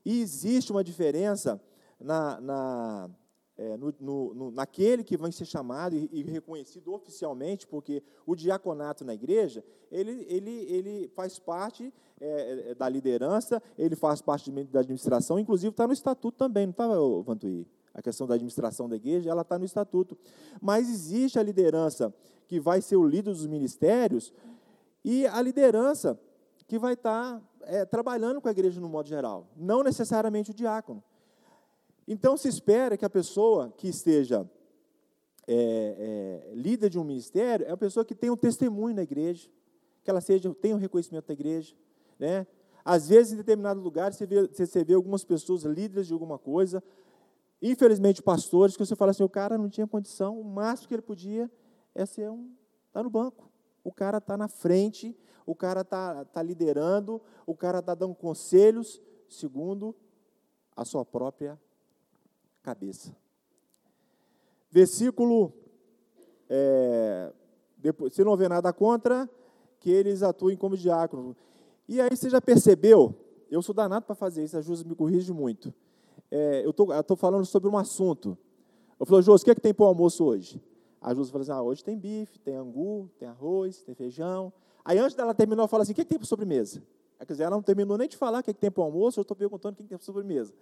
E 0.05 0.21
existe 0.21 0.71
uma 0.71 0.85
diferença 0.85 1.59
na, 1.99 2.39
na 2.43 3.11
é, 3.59 3.77
no, 3.77 4.35
no, 4.35 4.51
naquele 4.51 5.03
que 5.03 5.17
vai 5.17 5.33
ser 5.33 5.47
chamado 5.47 5.97
e, 5.97 6.09
e, 6.13 6.23
reconhecido 6.23 6.93
oficialmente, 6.93 7.67
porque 7.67 8.03
o 8.27 8.35
diaconato 8.35 9.05
na 9.05 9.15
igreja, 9.15 9.65
ele, 9.91 10.27
ele, 10.29 10.51
ele 10.51 11.09
faz 11.15 11.39
parte 11.39 11.93
é, 12.21 12.71
é 12.71 12.75
da 12.75 12.89
liderança, 12.89 13.63
ele 13.79 13.97
faz 13.97 14.21
parte 14.21 14.51
da 14.51 14.81
administração, 14.81 15.39
inclusive 15.39 15.71
está 15.71 15.87
no 15.87 15.93
estatuto 15.93 16.37
também, 16.37 16.67
não 16.67 16.73
estava, 16.73 17.23
Vantuí? 17.23 17.67
A 17.95 18.03
questão 18.03 18.27
da 18.27 18.35
administração 18.35 18.91
da 18.91 18.97
igreja, 18.97 19.31
ela 19.31 19.41
está 19.41 19.59
no 19.59 19.65
estatuto. 19.65 20.19
Mas 20.61 20.87
existe 20.91 21.39
a 21.39 21.43
liderança 21.43 22.13
que 22.47 22.61
vai 22.61 22.83
ser 22.83 22.97
o 22.97 23.07
líder 23.07 23.31
dos 23.31 23.47
ministérios 23.47 24.35
e 25.03 25.27
a 25.27 25.41
liderança 25.41 26.21
que 26.67 26.79
vai 26.79 26.93
estar 26.93 27.41
tá, 27.41 27.43
é, 27.63 27.87
trabalhando 27.87 28.39
com 28.39 28.49
a 28.49 28.51
igreja 28.51 28.79
no 28.83 28.89
modo 28.89 29.09
geral, 29.09 29.47
não 29.57 29.83
necessariamente 29.83 30.51
o 30.51 30.55
diácono. 30.55 31.03
Então, 32.07 32.37
se 32.37 32.49
espera 32.49 32.97
que 32.97 33.05
a 33.05 33.11
pessoa 33.11 33.73
que 33.77 33.89
esteja 33.89 34.49
é, 35.47 36.45
é, 36.51 36.55
líder 36.55 36.89
de 36.89 36.99
um 36.99 37.05
ministério 37.05 37.67
é 37.67 37.71
uma 37.71 37.77
pessoa 37.77 38.05
que 38.05 38.15
tem 38.15 38.31
um 38.31 38.37
testemunho 38.37 38.95
na 38.95 39.03
igreja, 39.03 39.49
que 40.05 40.11
ela 40.11 40.21
seja, 40.21 40.55
tenha 40.55 40.77
um 40.77 40.79
reconhecimento 40.79 41.27
da 41.27 41.33
igreja. 41.33 41.75
Né? 42.19 42.47
Às 42.85 43.09
vezes, 43.09 43.33
em 43.33 43.37
determinados 43.37 43.83
lugares, 43.83 44.17
você 44.17 44.27
vê, 44.27 44.47
você 44.47 44.85
vê 44.85 44.95
algumas 44.95 45.25
pessoas 45.25 45.65
líderes 45.65 46.07
de 46.07 46.13
alguma 46.13 46.39
coisa, 46.39 46.83
infelizmente 47.61 48.23
pastores, 48.23 48.77
que 48.77 48.85
você 48.85 48.95
fala 48.95 49.11
assim, 49.11 49.25
o 49.25 49.29
cara 49.29 49.59
não 49.59 49.69
tinha 49.69 49.87
condição, 49.87 50.41
o 50.41 50.45
máximo 50.45 50.89
que 50.89 50.95
ele 50.95 51.03
podia 51.03 51.51
é 51.95 52.07
ser 52.07 52.31
um, 52.31 52.53
tá 52.93 53.03
no 53.03 53.11
banco. 53.11 53.51
O 53.83 53.93
cara 53.93 54.19
está 54.19 54.37
na 54.37 54.47
frente, 54.47 55.17
o 55.45 55.55
cara 55.55 55.81
está 55.81 56.25
tá 56.27 56.43
liderando, 56.43 57.21
o 57.45 57.55
cara 57.55 57.81
está 57.81 57.95
dando 57.95 58.15
conselhos 58.15 59.01
segundo 59.29 59.95
a 60.77 60.85
sua 60.85 61.05
própria 61.05 61.59
cabeça. 62.67 63.15
Versículo, 64.69 65.53
é, 66.51 67.33
depois, 67.77 68.13
se 68.13 68.25
não 68.25 68.37
vê 68.37 68.49
nada 68.49 68.73
contra, 68.73 69.31
que 69.79 69.89
eles 69.89 70.21
atuem 70.21 70.57
como 70.57 70.77
diáconos. 70.77 71.37
E 71.89 72.01
aí 72.01 72.11
você 72.11 72.29
já 72.29 72.41
percebeu, 72.41 73.15
eu 73.49 73.63
sou 73.63 73.73
danado 73.73 74.05
para 74.05 74.17
fazer 74.17 74.43
isso, 74.43 74.57
a 74.57 74.61
Júlia 74.61 74.83
me 74.85 74.97
corrige 74.97 75.33
muito. 75.33 75.73
É, 76.29 76.65
eu 76.65 76.71
estou 76.71 77.17
falando 77.17 77.47
sobre 77.47 77.69
um 77.69 77.79
assunto. 77.79 78.37
Eu 78.99 79.07
falei, 79.07 79.23
Júlia, 79.23 79.41
o 79.41 79.45
que, 79.45 79.51
é 79.53 79.55
que 79.55 79.61
tem 79.61 79.73
para 79.73 79.85
o 79.85 79.87
almoço 79.87 80.25
hoje? 80.25 80.61
A 81.01 81.15
Júlia 81.15 81.31
falou 81.31 81.43
assim, 81.43 81.53
ah, 81.53 81.63
hoje 81.63 81.85
tem 81.85 81.97
bife, 81.97 82.37
tem 82.41 82.57
angu, 82.57 83.09
tem 83.17 83.29
arroz, 83.29 83.85
tem 83.85 83.95
feijão. 83.95 84.53
Aí 84.85 84.99
antes 84.99 85.15
dela 85.15 85.33
terminar, 85.33 85.63
eu 85.63 85.69
falo 85.69 85.85
assim, 85.85 85.93
o 85.93 85.95
que, 85.95 86.01
é 86.01 86.05
que 86.05 86.11
tem 86.11 86.19
para 86.19 86.27
sobremesa? 86.27 86.83
Quer 87.19 87.33
dizer, 87.33 87.45
ela 87.45 87.55
não 87.55 87.63
terminou 87.63 87.97
nem 87.97 88.09
de 88.09 88.17
falar 88.17 88.41
o 88.41 88.43
que, 88.43 88.51
é 88.51 88.53
que 88.53 88.59
tem 88.59 88.73
para 88.73 88.81
o 88.81 88.85
almoço, 88.85 89.21
eu 89.21 89.23
estou 89.23 89.37
perguntando 89.37 89.75
o 89.75 89.77
que, 89.77 89.83
é 89.83 89.85
que 89.85 89.89
tem 89.91 89.99
para 89.99 90.05
sobremesa. 90.05 90.53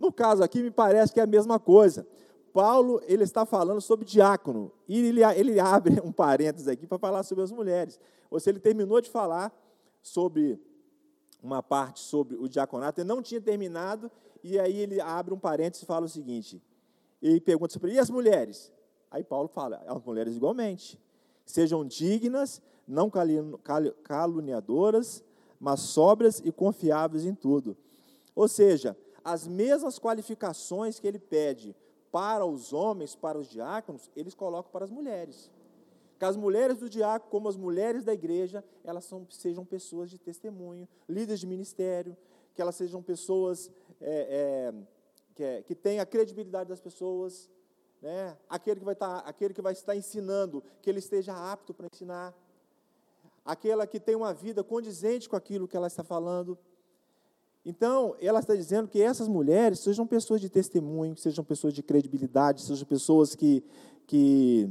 No 0.00 0.10
caso 0.10 0.42
aqui, 0.42 0.62
me 0.62 0.70
parece 0.70 1.12
que 1.12 1.20
é 1.20 1.22
a 1.22 1.26
mesma 1.26 1.60
coisa. 1.60 2.06
Paulo, 2.54 3.02
ele 3.06 3.22
está 3.22 3.44
falando 3.44 3.82
sobre 3.82 4.06
diácono, 4.06 4.72
e 4.88 4.98
ele, 4.98 5.22
ele 5.22 5.60
abre 5.60 6.00
um 6.02 6.10
parênteses 6.10 6.66
aqui 6.66 6.86
para 6.86 6.98
falar 6.98 7.22
sobre 7.22 7.44
as 7.44 7.52
mulheres. 7.52 8.00
Ou 8.30 8.40
seja, 8.40 8.52
ele 8.52 8.60
terminou 8.60 8.98
de 9.02 9.10
falar 9.10 9.52
sobre 10.02 10.58
uma 11.42 11.62
parte 11.62 12.00
sobre 12.00 12.34
o 12.34 12.48
diaconato, 12.48 13.02
ele 13.02 13.08
não 13.08 13.20
tinha 13.20 13.42
terminado, 13.42 14.10
e 14.42 14.58
aí 14.58 14.78
ele 14.78 15.02
abre 15.02 15.34
um 15.34 15.38
parênteses 15.38 15.82
e 15.82 15.86
fala 15.86 16.06
o 16.06 16.08
seguinte, 16.08 16.62
e 17.20 17.38
pergunta 17.38 17.74
sobre, 17.74 17.92
e 17.92 17.98
as 17.98 18.08
mulheres? 18.08 18.72
Aí 19.10 19.22
Paulo 19.22 19.48
fala, 19.48 19.82
as 19.86 20.02
mulheres 20.02 20.34
igualmente, 20.34 20.98
sejam 21.44 21.84
dignas, 21.84 22.62
não 22.88 23.10
caluniadoras, 24.02 25.22
mas 25.58 25.80
sóbrias 25.80 26.40
e 26.42 26.50
confiáveis 26.50 27.26
em 27.26 27.34
tudo. 27.34 27.76
Ou 28.34 28.48
seja, 28.48 28.96
as 29.24 29.46
mesmas 29.46 29.98
qualificações 29.98 30.98
que 30.98 31.06
ele 31.06 31.18
pede 31.18 31.76
para 32.10 32.44
os 32.44 32.72
homens, 32.72 33.14
para 33.14 33.38
os 33.38 33.48
diáconos, 33.48 34.10
eles 34.16 34.34
colocam 34.34 34.70
para 34.72 34.84
as 34.84 34.90
mulheres. 34.90 35.50
Que 36.18 36.24
as 36.24 36.36
mulheres 36.36 36.78
do 36.78 36.88
diácono, 36.88 37.30
como 37.30 37.48
as 37.48 37.56
mulheres 37.56 38.04
da 38.04 38.12
igreja, 38.12 38.64
elas 38.84 39.04
são, 39.04 39.26
sejam 39.30 39.64
pessoas 39.64 40.10
de 40.10 40.18
testemunho, 40.18 40.88
líderes 41.08 41.40
de 41.40 41.46
ministério, 41.46 42.16
que 42.54 42.60
elas 42.60 42.74
sejam 42.74 43.02
pessoas 43.02 43.70
é, 44.00 44.72
é, 44.72 44.74
que, 45.34 45.62
que 45.62 45.74
tenham 45.74 46.02
a 46.02 46.06
credibilidade 46.06 46.68
das 46.68 46.80
pessoas, 46.80 47.48
né? 48.02 48.36
aquele, 48.48 48.80
que 48.80 48.84
vai 48.84 48.94
estar, 48.94 49.22
tá, 49.22 49.28
aquele 49.28 49.54
que 49.54 49.62
vai 49.62 49.72
estar 49.72 49.96
ensinando, 49.96 50.62
que 50.82 50.90
ele 50.90 50.98
esteja 50.98 51.34
apto 51.52 51.72
para 51.72 51.86
ensinar, 51.86 52.34
aquela 53.44 53.86
que 53.86 54.00
tem 54.00 54.14
uma 54.14 54.34
vida 54.34 54.62
condizente 54.62 55.28
com 55.28 55.36
aquilo 55.36 55.68
que 55.68 55.76
ela 55.76 55.86
está 55.86 56.04
falando. 56.04 56.58
Então, 57.64 58.16
ela 58.20 58.40
está 58.40 58.54
dizendo 58.54 58.88
que 58.88 59.02
essas 59.02 59.28
mulheres 59.28 59.80
sejam 59.80 60.06
pessoas 60.06 60.40
de 60.40 60.48
testemunho, 60.48 61.16
sejam 61.16 61.44
pessoas 61.44 61.74
de 61.74 61.82
credibilidade, 61.82 62.62
sejam 62.62 62.86
pessoas 62.86 63.34
que, 63.34 63.62
que 64.06 64.68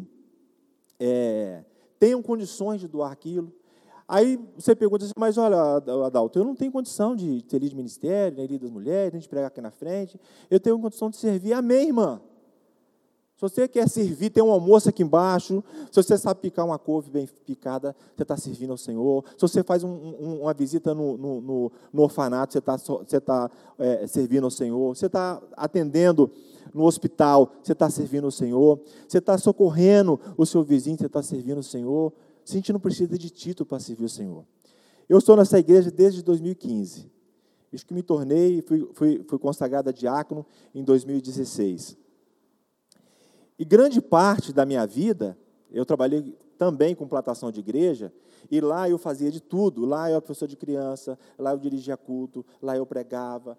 é, 0.99 1.63
tenham 1.99 2.21
condições 2.21 2.81
de 2.81 2.87
doar 2.87 3.11
aquilo. 3.11 3.53
Aí 4.07 4.39
você 4.55 4.75
pergunta 4.75 5.05
assim, 5.05 5.13
mas 5.15 5.37
olha, 5.37 5.55
Adalto, 6.03 6.39
eu 6.39 6.43
não 6.43 6.55
tenho 6.55 6.71
condição 6.71 7.15
de 7.15 7.43
ter 7.43 7.59
de 7.59 7.75
ministério, 7.75 8.37
nem 8.37 8.47
líder 8.47 8.63
das 8.63 8.71
mulheres, 8.71 9.13
nem 9.13 9.21
de 9.21 9.29
pregar 9.29 9.49
aqui 9.49 9.61
na 9.61 9.69
frente. 9.69 10.19
Eu 10.49 10.59
tenho 10.59 10.79
condição 10.79 11.11
de 11.11 11.17
servir. 11.17 11.53
Amém, 11.53 11.89
irmã? 11.89 12.19
Se 13.39 13.41
você 13.41 13.69
quer 13.69 13.87
servir, 13.87 14.31
tem 14.31 14.43
um 14.43 14.51
almoço 14.51 14.89
aqui 14.89 15.01
embaixo. 15.01 15.63
Se 15.89 16.03
você 16.03 16.17
sabe 16.17 16.41
picar 16.41 16.65
uma 16.65 16.77
couve 16.77 17.09
bem 17.09 17.25
picada, 17.45 17.95
você 18.13 18.23
está 18.23 18.35
servindo 18.35 18.71
ao 18.71 18.77
Senhor. 18.77 19.23
Se 19.37 19.41
você 19.41 19.63
faz 19.63 19.81
um, 19.81 19.87
um, 19.89 20.41
uma 20.41 20.53
visita 20.53 20.93
no, 20.93 21.17
no, 21.17 21.39
no, 21.39 21.71
no, 21.93 22.01
orfanato, 22.01 22.51
você 22.51 22.59
está 22.59 22.75
você 22.75 23.21
tá, 23.21 23.49
é, 23.77 24.05
servindo 24.07 24.43
ao 24.43 24.51
Senhor. 24.51 24.93
Você 24.93 25.05
está 25.05 25.41
atendendo 25.55 26.29
no 26.73 26.83
hospital, 26.83 27.53
você 27.63 27.71
está 27.71 27.89
servindo 27.89 28.25
ao 28.25 28.31
Senhor. 28.31 28.77
Você 29.07 29.19
está 29.19 29.37
socorrendo 29.37 30.19
o 30.37 30.45
seu 30.45 30.61
vizinho, 30.61 30.97
você 30.97 31.05
está 31.05 31.23
servindo 31.23 31.57
ao 31.59 31.63
Senhor. 31.63 32.11
A 32.45 32.51
gente 32.51 32.73
não 32.73 32.79
precisa 32.81 33.17
de 33.17 33.29
título 33.29 33.65
para 33.65 33.79
servir 33.79 34.03
o 34.03 34.09
Senhor. 34.09 34.43
Eu 35.07 35.17
estou 35.17 35.37
nessa 35.37 35.57
igreja 35.57 35.89
desde 35.89 36.21
2015. 36.21 37.09
Isso 37.71 37.85
que 37.85 37.93
me 37.93 38.03
tornei, 38.03 38.61
fui, 38.63 38.85
fui, 38.93 39.25
fui 39.25 39.39
diácono 39.93 40.45
em 40.75 40.83
2016. 40.83 42.08
E 43.59 43.65
grande 43.65 44.01
parte 44.01 44.53
da 44.53 44.65
minha 44.65 44.87
vida, 44.87 45.37
eu 45.69 45.85
trabalhei 45.85 46.33
também 46.57 46.95
com 46.95 47.05
plantação 47.05 47.51
de 47.51 47.59
igreja, 47.59 48.11
e 48.49 48.61
lá 48.61 48.89
eu 48.89 48.97
fazia 48.97 49.29
de 49.29 49.41
tudo. 49.41 49.85
Lá 49.85 50.09
eu 50.09 50.13
era 50.13 50.21
professor 50.21 50.47
de 50.47 50.55
criança, 50.55 51.19
lá 51.37 51.51
eu 51.51 51.57
dirigia 51.57 51.97
culto, 51.97 52.45
lá 52.61 52.77
eu 52.77 52.85
pregava. 52.85 53.57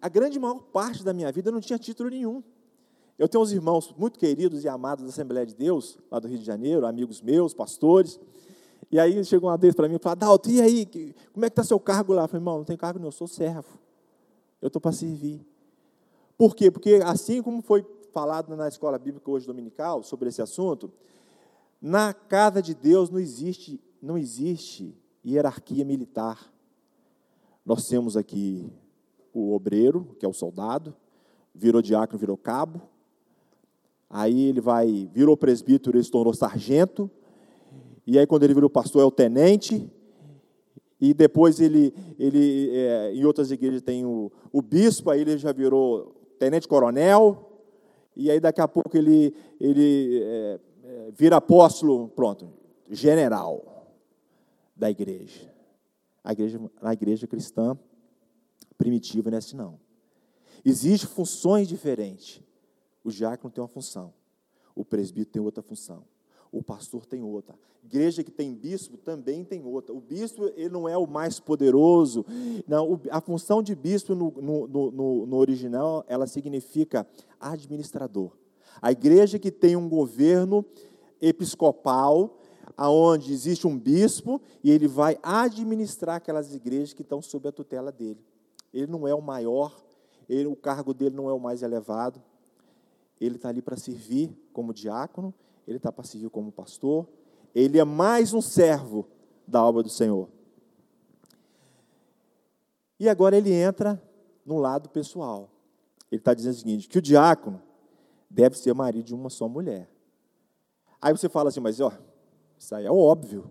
A 0.00 0.08
grande 0.08 0.38
maior 0.38 0.60
parte 0.72 1.04
da 1.04 1.12
minha 1.12 1.30
vida 1.30 1.50
não 1.50 1.60
tinha 1.60 1.78
título 1.78 2.08
nenhum. 2.08 2.42
Eu 3.18 3.28
tenho 3.28 3.42
uns 3.42 3.52
irmãos 3.52 3.94
muito 3.96 4.18
queridos 4.18 4.64
e 4.64 4.68
amados 4.68 5.04
da 5.04 5.10
Assembleia 5.10 5.46
de 5.46 5.54
Deus, 5.54 5.98
lá 6.10 6.18
do 6.18 6.26
Rio 6.26 6.38
de 6.38 6.44
Janeiro, 6.44 6.86
amigos 6.86 7.20
meus, 7.20 7.54
pastores. 7.54 8.18
E 8.90 8.98
aí 8.98 9.22
chegou 9.24 9.50
uma 9.50 9.56
vez 9.56 9.74
para 9.74 9.88
mim 9.88 9.96
e 9.96 9.98
falou, 9.98 10.16
Dalton, 10.16 10.50
e 10.50 10.60
aí, 10.60 11.14
como 11.32 11.44
é 11.44 11.48
que 11.48 11.52
está 11.52 11.62
seu 11.62 11.78
cargo 11.78 12.12
lá? 12.12 12.24
Eu 12.24 12.28
falei, 12.28 12.40
irmão, 12.40 12.58
não 12.58 12.64
tem 12.64 12.76
cargo 12.76 13.04
eu 13.04 13.12
sou 13.12 13.28
servo. 13.28 13.78
Eu 14.60 14.66
estou 14.68 14.80
para 14.80 14.92
servir. 14.92 15.40
Por 16.36 16.56
quê? 16.56 16.70
Porque 16.70 17.00
assim 17.04 17.40
como 17.40 17.62
foi 17.62 17.86
falado 18.14 18.54
na 18.54 18.68
escola 18.68 18.96
bíblica 18.96 19.28
hoje 19.28 19.44
dominical 19.44 20.04
sobre 20.04 20.28
esse 20.28 20.40
assunto, 20.40 20.90
na 21.82 22.14
casa 22.14 22.62
de 22.62 22.72
Deus 22.72 23.10
não 23.10 23.18
existe, 23.18 23.80
não 24.00 24.16
existe 24.16 24.96
hierarquia 25.26 25.84
militar. 25.84 26.50
Nós 27.66 27.88
temos 27.88 28.16
aqui 28.16 28.72
o 29.32 29.52
obreiro, 29.52 30.16
que 30.18 30.24
é 30.24 30.28
o 30.28 30.32
soldado, 30.32 30.94
virou 31.52 31.82
diácono, 31.82 32.18
virou 32.18 32.36
cabo. 32.36 32.80
Aí 34.08 34.44
ele 34.44 34.60
vai, 34.60 35.10
virou 35.12 35.36
presbítero, 35.36 35.96
ele 35.96 36.04
se 36.04 36.10
tornou 36.10 36.32
sargento. 36.32 37.10
E 38.06 38.16
aí 38.16 38.26
quando 38.28 38.44
ele 38.44 38.54
virou 38.54 38.70
pastor 38.70 39.02
é 39.02 39.04
o 39.04 39.10
tenente. 39.10 39.90
E 41.00 41.12
depois 41.12 41.58
ele, 41.58 41.92
ele 42.16 42.70
é, 42.70 43.12
em 43.12 43.24
outras 43.24 43.50
igrejas 43.50 43.82
tem 43.82 44.06
o, 44.06 44.30
o 44.52 44.62
bispo, 44.62 45.10
aí 45.10 45.22
ele 45.22 45.36
já 45.36 45.52
virou 45.52 46.14
tenente 46.38 46.68
coronel 46.68 47.43
e 48.16 48.30
aí 48.30 48.40
daqui 48.40 48.60
a 48.60 48.68
pouco 48.68 48.96
ele, 48.96 49.34
ele 49.60 50.22
é, 50.22 50.60
é, 50.84 51.10
vira 51.12 51.36
apóstolo, 51.36 52.08
pronto, 52.08 52.52
general 52.90 53.92
da 54.76 54.90
igreja. 54.90 55.52
A 56.22 56.32
igreja, 56.32 56.60
a 56.80 56.92
igreja 56.92 57.26
cristã 57.26 57.78
primitiva 58.78 59.30
não 59.30 59.36
é 59.36 59.38
assim, 59.38 59.56
não. 59.56 59.78
Existem 60.64 61.08
funções 61.08 61.68
diferentes. 61.68 62.40
O 63.02 63.10
diácono 63.10 63.52
tem 63.52 63.60
uma 63.62 63.68
função, 63.68 64.14
o 64.74 64.84
presbítero 64.84 65.32
tem 65.32 65.42
outra 65.42 65.62
função, 65.62 66.04
o 66.54 66.62
pastor 66.62 67.04
tem 67.04 67.22
outra. 67.22 67.58
Igreja 67.82 68.22
que 68.22 68.30
tem 68.30 68.54
bispo 68.54 68.96
também 68.96 69.44
tem 69.44 69.64
outra. 69.64 69.92
O 69.92 70.00
bispo 70.00 70.46
ele 70.56 70.68
não 70.68 70.88
é 70.88 70.96
o 70.96 71.06
mais 71.06 71.40
poderoso. 71.40 72.24
Não, 72.66 73.00
a 73.10 73.20
função 73.20 73.62
de 73.62 73.74
bispo 73.74 74.14
no, 74.14 74.30
no, 74.30 74.66
no, 74.68 75.26
no 75.26 75.36
original 75.36 76.04
ela 76.08 76.26
significa 76.26 77.06
administrador. 77.40 78.30
A 78.80 78.92
igreja 78.92 79.38
que 79.38 79.50
tem 79.50 79.74
um 79.76 79.88
governo 79.88 80.64
episcopal, 81.20 82.38
aonde 82.76 83.32
existe 83.32 83.66
um 83.66 83.78
bispo 83.78 84.40
e 84.62 84.70
ele 84.70 84.86
vai 84.86 85.18
administrar 85.22 86.16
aquelas 86.16 86.54
igrejas 86.54 86.92
que 86.92 87.02
estão 87.02 87.20
sob 87.20 87.48
a 87.48 87.52
tutela 87.52 87.90
dele. 87.90 88.24
Ele 88.72 88.86
não 88.86 89.06
é 89.06 89.14
o 89.14 89.20
maior, 89.20 89.74
ele, 90.28 90.46
o 90.46 90.56
cargo 90.56 90.94
dele 90.94 91.14
não 91.14 91.28
é 91.28 91.32
o 91.32 91.40
mais 91.40 91.62
elevado. 91.62 92.22
Ele 93.20 93.36
está 93.36 93.48
ali 93.48 93.62
para 93.62 93.76
servir 93.76 94.36
como 94.52 94.72
diácono, 94.72 95.32
ele 95.66 95.76
está 95.78 95.92
servir 96.02 96.30
como 96.30 96.52
pastor, 96.52 97.06
ele 97.54 97.78
é 97.78 97.84
mais 97.84 98.32
um 98.32 98.40
servo 98.40 99.06
da 99.46 99.64
obra 99.64 99.82
do 99.82 99.88
Senhor. 99.88 100.28
E 102.98 103.08
agora 103.08 103.36
ele 103.36 103.52
entra 103.52 104.00
no 104.44 104.58
lado 104.58 104.88
pessoal. 104.88 105.50
Ele 106.10 106.20
está 106.20 106.34
dizendo 106.34 106.54
o 106.54 106.58
seguinte: 106.58 106.88
que 106.88 106.98
o 106.98 107.02
diácono 107.02 107.62
deve 108.30 108.56
ser 108.56 108.74
marido 108.74 109.06
de 109.06 109.14
uma 109.14 109.30
só 109.30 109.48
mulher. 109.48 109.90
Aí 111.00 111.12
você 111.12 111.28
fala 111.28 111.50
assim, 111.50 111.60
mas 111.60 111.80
ó, 111.80 111.92
isso 112.58 112.74
aí 112.74 112.86
é 112.86 112.90
óbvio. 112.90 113.50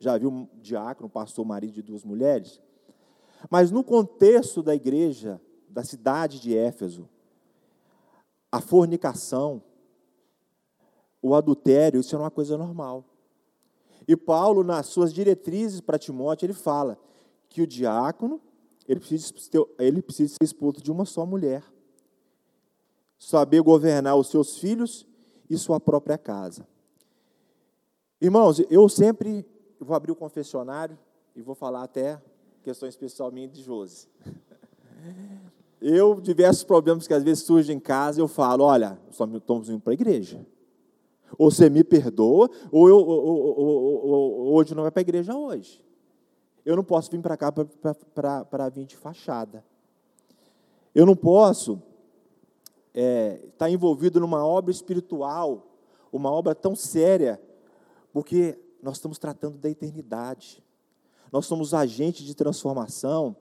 Já 0.00 0.16
viu 0.18 0.30
um 0.30 0.48
diácono, 0.60 1.08
pastor, 1.08 1.44
marido 1.44 1.72
de 1.72 1.82
duas 1.82 2.04
mulheres? 2.04 2.60
Mas 3.50 3.70
no 3.70 3.84
contexto 3.84 4.62
da 4.62 4.74
igreja, 4.74 5.40
da 5.68 5.84
cidade 5.84 6.40
de 6.40 6.56
Éfeso, 6.56 7.08
a 8.50 8.60
fornicação, 8.60 9.62
o 11.22 11.34
adultério, 11.34 12.00
isso 12.00 12.14
era 12.14 12.24
uma 12.24 12.30
coisa 12.30 12.56
normal. 12.56 13.04
E 14.06 14.16
Paulo, 14.16 14.64
nas 14.64 14.86
suas 14.86 15.12
diretrizes 15.12 15.80
para 15.80 15.98
Timóteo, 15.98 16.46
ele 16.46 16.54
fala 16.54 16.98
que 17.48 17.60
o 17.60 17.66
diácono, 17.66 18.40
ele 18.86 19.00
precisa, 19.00 19.32
ele 19.78 20.00
precisa 20.00 20.34
ser 20.34 20.44
esposo 20.44 20.82
de 20.82 20.90
uma 20.90 21.04
só 21.04 21.26
mulher. 21.26 21.62
Saber 23.18 23.60
governar 23.60 24.16
os 24.16 24.28
seus 24.28 24.58
filhos 24.58 25.06
e 25.50 25.58
sua 25.58 25.80
própria 25.80 26.16
casa. 26.16 26.66
Irmãos, 28.20 28.60
eu 28.70 28.88
sempre 28.88 29.44
vou 29.78 29.94
abrir 29.94 30.12
o 30.12 30.16
confessionário 30.16 30.98
e 31.36 31.42
vou 31.42 31.54
falar 31.54 31.82
até 31.82 32.20
questão 32.62 32.88
especial 32.88 33.30
minha 33.30 33.48
de 33.48 33.62
Josi. 33.62 34.08
Eu, 35.80 36.20
diversos 36.20 36.64
problemas 36.64 37.06
que 37.06 37.14
às 37.14 37.22
vezes 37.22 37.44
surgem 37.44 37.76
em 37.76 37.80
casa, 37.80 38.20
eu 38.20 38.26
falo, 38.26 38.64
olha, 38.64 38.98
só 39.12 39.24
estamos 39.26 39.68
indo 39.68 39.78
para 39.78 39.92
a 39.92 39.94
igreja. 39.94 40.44
Ou 41.36 41.50
você 41.50 41.68
me 41.68 41.84
perdoa, 41.84 42.50
ou, 42.70 42.88
eu, 42.88 42.96
ou, 42.96 43.58
ou, 43.58 44.54
hoje 44.54 44.74
não 44.74 44.82
vai 44.82 44.90
para 44.90 45.00
a 45.00 45.02
igreja 45.02 45.36
hoje. 45.36 45.82
Eu 46.64 46.76
não 46.76 46.84
posso 46.84 47.10
vir 47.10 47.20
para 47.20 47.36
cá 47.36 47.52
para 47.52 48.68
vir 48.68 48.84
de 48.84 48.96
fachada. 48.96 49.64
Eu 50.94 51.04
não 51.04 51.16
posso 51.16 51.82
estar 52.88 52.94
é, 52.94 53.40
tá 53.56 53.70
envolvido 53.70 54.20
numa 54.20 54.44
obra 54.44 54.70
espiritual, 54.70 55.66
uma 56.12 56.30
obra 56.30 56.54
tão 56.54 56.74
séria, 56.74 57.40
porque 58.12 58.58
nós 58.82 58.96
estamos 58.96 59.18
tratando 59.18 59.58
da 59.58 59.68
eternidade. 59.68 60.62
Nós 61.30 61.46
somos 61.46 61.74
agentes 61.74 62.24
de 62.24 62.34
transformação, 62.34 63.36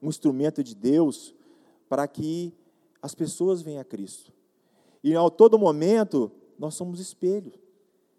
um 0.00 0.08
instrumento 0.08 0.62
de 0.62 0.74
Deus 0.74 1.34
para 1.88 2.06
que 2.06 2.54
as 3.00 3.14
pessoas 3.14 3.62
venham 3.62 3.80
a 3.80 3.84
Cristo. 3.84 4.32
E 5.02 5.14
a 5.16 5.30
todo 5.30 5.58
momento 5.58 6.30
nós 6.58 6.74
somos 6.74 7.00
espelho. 7.00 7.52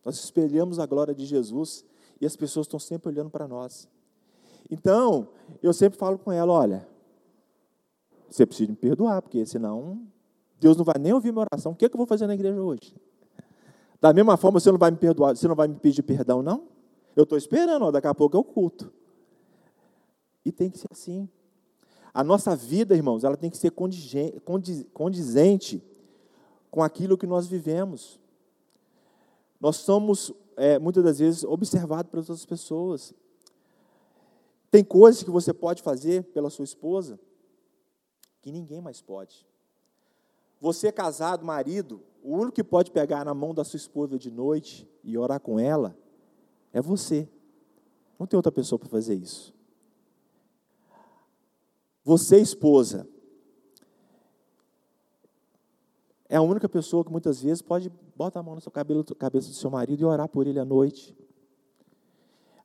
Nós 0.03 0.15
espelhamos 0.15 0.79
a 0.79 0.85
glória 0.85 1.13
de 1.13 1.25
Jesus 1.25 1.85
e 2.19 2.25
as 2.25 2.35
pessoas 2.35 2.65
estão 2.65 2.79
sempre 2.79 3.09
olhando 3.09 3.29
para 3.29 3.47
nós. 3.47 3.87
Então, 4.69 5.29
eu 5.61 5.73
sempre 5.73 5.97
falo 5.97 6.17
com 6.17 6.31
ela: 6.31 6.51
olha, 6.51 6.87
você 8.29 8.45
precisa 8.45 8.71
me 8.71 8.75
perdoar, 8.75 9.21
porque 9.21 9.45
senão 9.45 10.01
Deus 10.59 10.77
não 10.77 10.85
vai 10.85 10.95
nem 10.99 11.13
ouvir 11.13 11.31
minha 11.31 11.45
oração. 11.51 11.71
O 11.71 11.75
que, 11.75 11.85
é 11.85 11.89
que 11.89 11.95
eu 11.95 11.99
vou 11.99 12.07
fazer 12.07 12.27
na 12.27 12.33
igreja 12.33 12.61
hoje? 12.61 12.95
Da 14.01 14.13
mesma 14.13 14.35
forma, 14.35 14.59
você 14.59 14.71
não 14.71 14.77
vai 14.77 14.91
me 14.91 14.97
perdoar, 14.97 15.35
você 15.35 15.47
não 15.47 15.55
vai 15.55 15.67
me 15.67 15.75
pedir 15.75 16.03
perdão, 16.03 16.41
não? 16.41 16.67
Eu 17.15 17.23
estou 17.23 17.37
esperando, 17.37 17.85
ó, 17.85 17.91
daqui 17.91 18.07
a 18.07 18.13
pouco 18.13 18.35
é 18.35 18.39
o 18.39 18.43
culto. 18.43 18.91
E 20.43 20.51
tem 20.51 20.69
que 20.69 20.77
ser 20.77 20.87
assim. 20.91 21.29
A 22.13 22.23
nossa 22.23 22.55
vida, 22.55 22.95
irmãos, 22.95 23.23
ela 23.23 23.37
tem 23.37 23.49
que 23.49 23.57
ser 23.57 23.71
condizente 24.93 25.83
com 26.69 26.83
aquilo 26.83 27.17
que 27.17 27.25
nós 27.25 27.47
vivemos. 27.47 28.19
Nós 29.63 29.77
somos, 29.77 30.29
é, 30.57 30.77
muitas 30.77 31.01
das 31.01 31.19
vezes, 31.19 31.45
observados 31.45 32.11
pelas 32.11 32.29
outras 32.29 32.45
pessoas. 32.45 33.13
Tem 34.69 34.83
coisas 34.83 35.23
que 35.23 35.31
você 35.31 35.53
pode 35.53 35.81
fazer 35.81 36.21
pela 36.33 36.49
sua 36.49 36.65
esposa 36.65 37.17
que 38.41 38.51
ninguém 38.51 38.81
mais 38.81 39.01
pode. 39.01 39.47
Você 40.59 40.91
casado, 40.91 41.45
marido, 41.45 42.01
o 42.21 42.35
único 42.35 42.51
que 42.51 42.63
pode 42.63 42.91
pegar 42.91 43.23
na 43.23 43.33
mão 43.33 43.53
da 43.53 43.63
sua 43.63 43.77
esposa 43.77 44.19
de 44.19 44.29
noite 44.29 44.85
e 45.01 45.17
orar 45.17 45.39
com 45.39 45.57
ela 45.57 45.97
é 46.73 46.81
você. 46.81 47.25
Não 48.19 48.27
tem 48.27 48.35
outra 48.35 48.51
pessoa 48.51 48.77
para 48.77 48.89
fazer 48.89 49.15
isso. 49.15 49.55
Você, 52.03 52.37
esposa, 52.37 53.07
é 56.33 56.37
a 56.37 56.41
única 56.41 56.67
pessoa 56.67 57.05
que 57.05 57.11
muitas 57.11 57.43
vezes 57.43 57.61
pode 57.61 57.91
botar 58.15 58.39
a 58.39 58.43
mão 58.43 58.55
na 58.55 58.59
sua 58.59 58.71
cabeça 58.71 59.49
do 59.49 59.53
seu 59.53 59.69
marido 59.69 60.01
e 60.01 60.03
orar 60.03 60.27
por 60.27 60.47
ele 60.47 60.59
à 60.59 60.65
noite. 60.65 61.15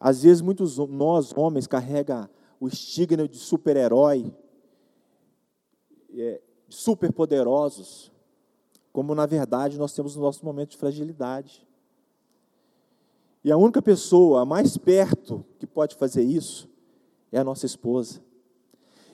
Às 0.00 0.22
vezes, 0.22 0.40
muitos 0.40 0.78
nós, 0.78 1.36
homens, 1.36 1.66
carrega 1.66 2.30
o 2.58 2.66
estigma 2.66 3.28
de 3.28 3.36
super-herói, 3.36 4.34
é, 6.14 6.40
super-poderosos, 6.66 8.10
como 8.90 9.14
na 9.14 9.26
verdade 9.26 9.76
nós 9.76 9.92
temos 9.92 10.16
o 10.16 10.20
nosso 10.20 10.46
momento 10.46 10.70
de 10.70 10.78
fragilidade. 10.78 11.68
E 13.44 13.52
a 13.52 13.58
única 13.58 13.82
pessoa 13.82 14.46
mais 14.46 14.78
perto 14.78 15.44
que 15.58 15.66
pode 15.66 15.94
fazer 15.94 16.22
isso 16.22 16.70
é 17.30 17.38
a 17.38 17.44
nossa 17.44 17.66
esposa. 17.66 18.22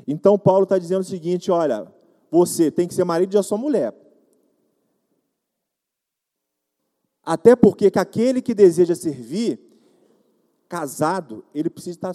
Então 0.06 0.38
Paulo 0.38 0.62
está 0.62 0.78
dizendo 0.78 1.00
o 1.00 1.04
seguinte: 1.04 1.50
olha, 1.50 1.92
você 2.30 2.70
tem 2.70 2.86
que 2.86 2.94
ser 2.94 3.02
marido 3.02 3.30
de 3.30 3.42
sua 3.42 3.58
mulher. 3.58 4.03
Até 7.24 7.56
porque 7.56 7.90
que 7.90 7.98
aquele 7.98 8.42
que 8.42 8.54
deseja 8.54 8.94
servir, 8.94 9.60
casado, 10.68 11.44
ele 11.54 11.70
precisa 11.70 11.96
estar 11.96 12.14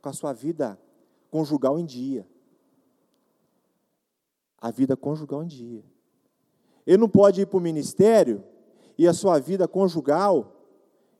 com 0.00 0.08
a 0.08 0.12
sua 0.12 0.32
vida 0.32 0.78
conjugal 1.30 1.78
em 1.78 1.84
dia. 1.84 2.26
A 4.60 4.70
vida 4.70 4.96
conjugal 4.96 5.42
em 5.42 5.46
dia. 5.46 5.84
Ele 6.86 6.98
não 6.98 7.08
pode 7.08 7.40
ir 7.40 7.46
para 7.46 7.56
o 7.56 7.60
ministério 7.60 8.44
e 8.96 9.08
a 9.08 9.12
sua 9.12 9.38
vida 9.38 9.66
conjugal 9.66 10.52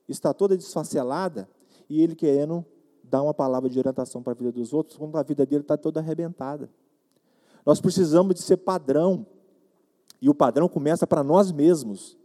está 0.08 0.32
toda 0.32 0.56
desfacelada 0.56 1.48
e 1.88 2.02
ele 2.02 2.14
querendo 2.14 2.64
dar 3.02 3.22
uma 3.22 3.34
palavra 3.34 3.68
de 3.68 3.78
orientação 3.78 4.22
para 4.22 4.32
a 4.32 4.36
vida 4.36 4.52
dos 4.52 4.72
outros, 4.72 4.96
quando 4.96 5.16
a 5.16 5.22
vida 5.22 5.44
dele 5.44 5.62
está 5.62 5.76
toda 5.76 6.00
arrebentada. 6.00 6.70
Nós 7.64 7.80
precisamos 7.80 8.34
de 8.34 8.42
ser 8.42 8.58
padrão. 8.58 9.26
E 10.20 10.28
o 10.28 10.34
padrão 10.34 10.68
começa 10.68 11.06
para 11.06 11.22
nós 11.22 11.52
mesmos 11.52 12.16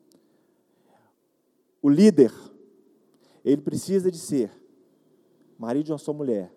o 1.81 1.89
líder, 1.89 2.33
ele 3.43 3.61
precisa 3.61 4.11
de 4.11 4.17
ser 4.17 4.51
marido 5.57 5.85
de 5.85 5.91
uma 5.91 5.97
só 5.97 6.13
mulher. 6.13 6.53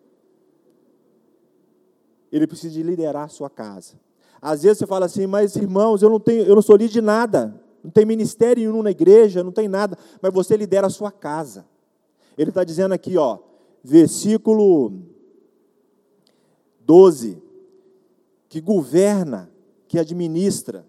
Ele 2.31 2.47
precisa 2.47 2.73
de 2.73 2.83
liderar 2.83 3.25
a 3.25 3.29
sua 3.29 3.51
casa. 3.51 4.01
Às 4.41 4.63
vezes 4.63 4.79
você 4.79 4.87
fala 4.87 5.07
assim, 5.07 5.27
mas 5.27 5.55
irmãos, 5.57 6.03
eu 6.03 6.11
não 6.11 6.21
tenho, 6.21 6.45
eu 6.45 6.55
não 6.55 6.63
sou 6.63 6.77
líder 6.77 6.93
de 6.93 7.01
nada. 7.01 7.61
Não 7.83 7.91
tem 7.91 8.07
ministério 8.07 8.71
nenhum 8.71 8.83
na 8.83 8.91
igreja, 8.91 9.43
não 9.43 9.51
tem 9.51 9.69
nada, 9.69 9.99
mas 10.21 10.33
você 10.33 10.57
lidera 10.57 10.87
a 10.87 10.91
sua 10.91 11.11
casa. 11.11 11.67
Ele 12.39 12.51
está 12.51 12.63
dizendo 12.63 12.93
aqui, 12.93 13.17
ó, 13.17 13.39
versículo 13.83 15.03
12, 16.81 17.43
que 18.49 18.61
governa, 18.61 19.51
que 19.89 19.99
administra, 19.99 20.87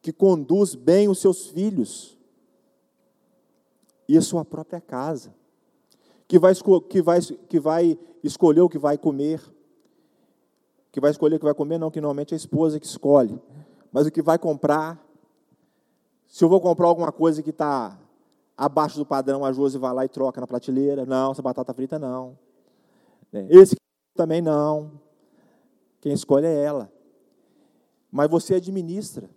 que 0.00 0.12
conduz 0.12 0.74
bem 0.74 1.08
os 1.08 1.18
seus 1.18 1.48
filhos 1.48 2.13
e 4.08 4.16
a 4.16 4.22
sua 4.22 4.44
própria 4.44 4.80
casa, 4.80 5.34
que 6.26 6.38
vai, 6.38 6.52
que 6.88 7.02
vai, 7.02 7.20
que 7.20 7.60
vai 7.60 7.98
escolher 8.22 8.60
o 8.60 8.68
que 8.68 8.78
vai 8.78 8.98
comer, 8.98 9.40
que 10.90 11.00
vai 11.00 11.10
escolher 11.10 11.36
o 11.36 11.38
que 11.38 11.44
vai 11.44 11.54
comer, 11.54 11.78
não, 11.78 11.90
que 11.90 12.00
normalmente 12.00 12.32
é 12.32 12.36
a 12.36 12.36
esposa 12.36 12.78
que 12.78 12.86
escolhe, 12.86 13.40
mas 13.92 14.06
o 14.06 14.10
que 14.10 14.22
vai 14.22 14.38
comprar. 14.38 15.02
Se 16.26 16.44
eu 16.44 16.48
vou 16.48 16.60
comprar 16.60 16.86
alguma 16.86 17.12
coisa 17.12 17.42
que 17.42 17.50
está 17.50 17.98
abaixo 18.56 18.96
do 18.96 19.06
padrão, 19.06 19.44
a 19.44 19.52
Josi 19.52 19.78
vai 19.78 19.92
lá 19.92 20.04
e 20.04 20.08
troca 20.08 20.40
na 20.40 20.46
prateleira. 20.46 21.04
Não, 21.04 21.32
essa 21.32 21.42
batata 21.42 21.72
frita 21.74 21.98
não. 21.98 22.38
Né? 23.32 23.46
Esse 23.50 23.76
também 24.14 24.40
não. 24.40 24.92
Quem 26.00 26.12
escolhe 26.12 26.46
é 26.46 26.62
ela. 26.62 26.92
Mas 28.10 28.30
você 28.30 28.54
administra. 28.54 29.28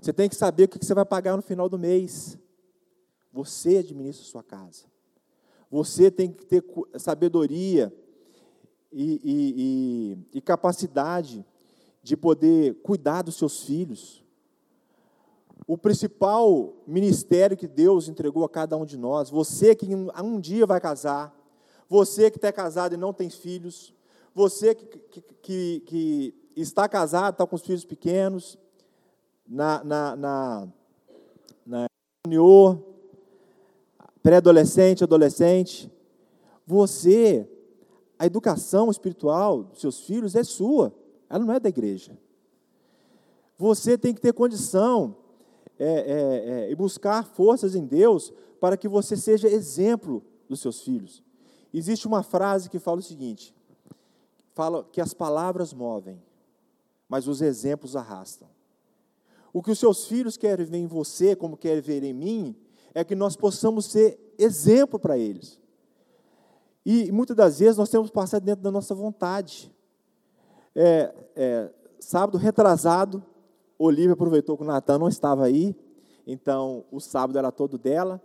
Você 0.00 0.12
tem 0.12 0.28
que 0.28 0.34
saber 0.34 0.64
o 0.64 0.68
que 0.68 0.84
você 0.84 0.94
vai 0.94 1.04
pagar 1.04 1.36
no 1.36 1.42
final 1.42 1.68
do 1.68 1.78
mês. 1.78 2.38
Você 3.32 3.78
administra 3.78 4.24
a 4.24 4.28
sua 4.28 4.42
casa. 4.42 4.84
Você 5.70 6.10
tem 6.10 6.30
que 6.30 6.44
ter 6.44 6.64
sabedoria 6.98 7.92
e, 8.92 9.20
e, 9.24 10.18
e, 10.34 10.38
e 10.38 10.40
capacidade 10.40 11.44
de 12.02 12.16
poder 12.16 12.74
cuidar 12.82 13.22
dos 13.22 13.36
seus 13.36 13.64
filhos. 13.64 14.22
O 15.66 15.78
principal 15.78 16.74
ministério 16.86 17.56
que 17.56 17.68
Deus 17.68 18.08
entregou 18.08 18.44
a 18.44 18.48
cada 18.48 18.76
um 18.76 18.84
de 18.84 18.98
nós, 18.98 19.30
você 19.30 19.74
que 19.74 19.86
um 19.94 20.40
dia 20.40 20.66
vai 20.66 20.80
casar, 20.80 21.34
você 21.88 22.30
que 22.30 22.36
está 22.36 22.52
casado 22.52 22.94
e 22.94 22.98
não 22.98 23.12
tem 23.12 23.30
filhos, 23.30 23.94
você 24.34 24.74
que, 24.74 24.86
que, 24.86 25.20
que, 25.20 25.80
que 25.86 26.34
está 26.56 26.88
casado, 26.88 27.34
está 27.34 27.46
com 27.46 27.56
os 27.56 27.62
filhos 27.62 27.84
pequenos, 27.84 28.58
na, 29.46 29.84
na, 29.84 30.16
na, 30.16 30.68
na 31.64 31.86
pré-adolescente, 34.22 35.04
adolescente, 35.04 35.90
você, 36.66 37.48
a 38.18 38.26
educação 38.26 38.90
espiritual 38.90 39.64
dos 39.64 39.80
seus 39.80 40.00
filhos 40.00 40.34
é 40.34 40.44
sua, 40.44 40.94
ela 41.28 41.44
não 41.44 41.52
é 41.52 41.60
da 41.60 41.68
igreja. 41.68 42.16
Você 43.58 43.98
tem 43.98 44.14
que 44.14 44.20
ter 44.20 44.32
condição 44.32 45.16
é, 45.78 45.86
é, 45.86 46.66
é, 46.66 46.70
e 46.70 46.74
buscar 46.74 47.24
forças 47.24 47.74
em 47.74 47.84
Deus 47.84 48.32
para 48.60 48.76
que 48.76 48.88
você 48.88 49.16
seja 49.16 49.48
exemplo 49.48 50.22
dos 50.48 50.60
seus 50.60 50.82
filhos. 50.82 51.22
Existe 51.74 52.06
uma 52.06 52.22
frase 52.22 52.70
que 52.70 52.78
fala 52.78 52.98
o 52.98 53.02
seguinte: 53.02 53.54
fala 54.54 54.86
que 54.92 55.00
as 55.00 55.14
palavras 55.14 55.72
movem, 55.72 56.22
mas 57.08 57.26
os 57.26 57.40
exemplos 57.40 57.96
arrastam. 57.96 58.48
O 59.52 59.62
que 59.62 59.70
os 59.70 59.78
seus 59.78 60.06
filhos 60.06 60.36
querem 60.36 60.64
ver 60.64 60.78
em 60.78 60.86
você, 60.86 61.34
como 61.34 61.56
querem 61.56 61.82
ver 61.82 62.02
em 62.02 62.12
mim, 62.12 62.56
é 62.94 63.04
que 63.04 63.14
nós 63.14 63.36
possamos 63.36 63.86
ser 63.86 64.18
exemplo 64.38 64.98
para 64.98 65.18
eles. 65.18 65.60
E 66.84 67.10
muitas 67.12 67.36
das 67.36 67.58
vezes 67.58 67.76
nós 67.76 67.90
temos 67.90 68.10
passar 68.10 68.40
dentro 68.40 68.62
da 68.62 68.70
nossa 68.70 68.94
vontade. 68.94 69.72
É, 70.74 71.14
é, 71.36 71.70
sábado 72.00 72.38
retrasado, 72.38 73.22
Olivia 73.78 74.12
aproveitou 74.12 74.56
que 74.56 74.64
o 74.64 74.66
Natan 74.66 74.98
não 74.98 75.08
estava 75.08 75.44
aí, 75.44 75.76
então 76.26 76.84
o 76.90 77.00
sábado 77.00 77.38
era 77.38 77.52
todo 77.52 77.78
dela. 77.78 78.20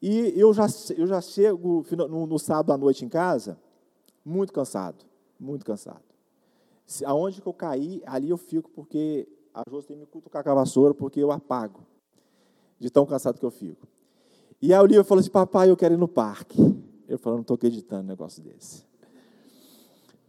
E 0.00 0.38
eu 0.38 0.52
já, 0.52 0.66
eu 0.96 1.06
já 1.06 1.20
chego 1.20 1.84
no, 2.08 2.26
no 2.26 2.38
sábado 2.38 2.72
à 2.72 2.76
noite 2.76 3.04
em 3.04 3.08
casa, 3.08 3.58
muito 4.24 4.52
cansado, 4.52 5.04
muito 5.40 5.64
cansado. 5.64 6.02
Aonde 7.06 7.40
que 7.40 7.46
eu 7.46 7.54
caí, 7.54 8.02
ali 8.04 8.28
eu 8.28 8.36
fico, 8.36 8.70
porque 8.70 9.26
a 9.54 9.62
Josi 9.70 9.86
tem 9.86 9.96
me 9.96 10.04
cutucar 10.04 10.44
com 10.44 10.50
a 10.50 10.54
vassoura, 10.54 10.92
porque 10.92 11.20
eu 11.20 11.32
apago, 11.32 11.80
de 12.84 12.90
tão 12.90 13.06
cansado 13.06 13.38
que 13.38 13.46
eu 13.46 13.50
fico. 13.50 13.88
E 14.60 14.74
a 14.74 14.82
Olivia 14.82 15.02
falou 15.02 15.20
assim, 15.20 15.30
papai, 15.30 15.70
eu 15.70 15.76
quero 15.76 15.94
ir 15.94 15.96
no 15.96 16.06
parque. 16.06 16.58
Eu 17.08 17.18
falei, 17.18 17.36
não 17.36 17.40
estou 17.40 17.54
acreditando 17.54 18.02
um 18.02 18.06
negócio 18.06 18.42
desse. 18.42 18.84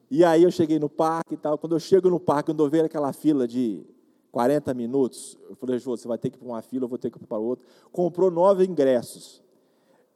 E 0.09 0.23
aí 0.23 0.43
eu 0.43 0.51
cheguei 0.51 0.79
no 0.79 0.87
parque 0.87 1.33
e 1.33 1.37
tal. 1.37 1.57
Quando 1.57 1.75
eu 1.75 1.79
chego 1.81 2.09
no 2.09 2.17
parque, 2.17 2.51
quando 2.51 2.63
eu 2.63 2.69
vejo 2.69 2.85
aquela 2.85 3.11
fila 3.11 3.45
de 3.45 3.85
40 4.31 4.73
minutos, 4.73 5.37
eu 5.49 5.55
falei, 5.57 5.77
Jô, 5.77 5.97
você 5.97 6.07
vai 6.07 6.17
ter 6.17 6.29
que 6.29 6.37
ir 6.37 6.39
para 6.39 6.47
uma 6.47 6.61
fila, 6.61 6.85
eu 6.85 6.87
vou 6.87 6.97
ter 6.97 7.11
que 7.11 7.17
ir 7.17 7.27
para 7.27 7.37
outra. 7.37 7.65
Comprou 7.91 8.31
nove 8.31 8.65
ingressos. 8.65 9.43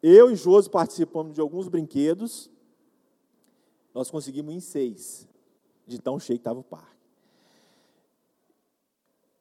Eu 0.01 0.31
e 0.31 0.35
Josi 0.37 0.69
participamos 0.69 1.33
de 1.33 1.41
alguns 1.41 1.67
brinquedos. 1.67 2.49
Nós 3.93 4.09
conseguimos 4.09 4.53
em 4.53 4.61
seis, 4.61 5.27
de 5.85 5.99
tão 5.99 6.17
cheio 6.17 6.39
que 6.39 6.41
estava 6.41 6.59
o 6.59 6.63
parque. 6.63 7.05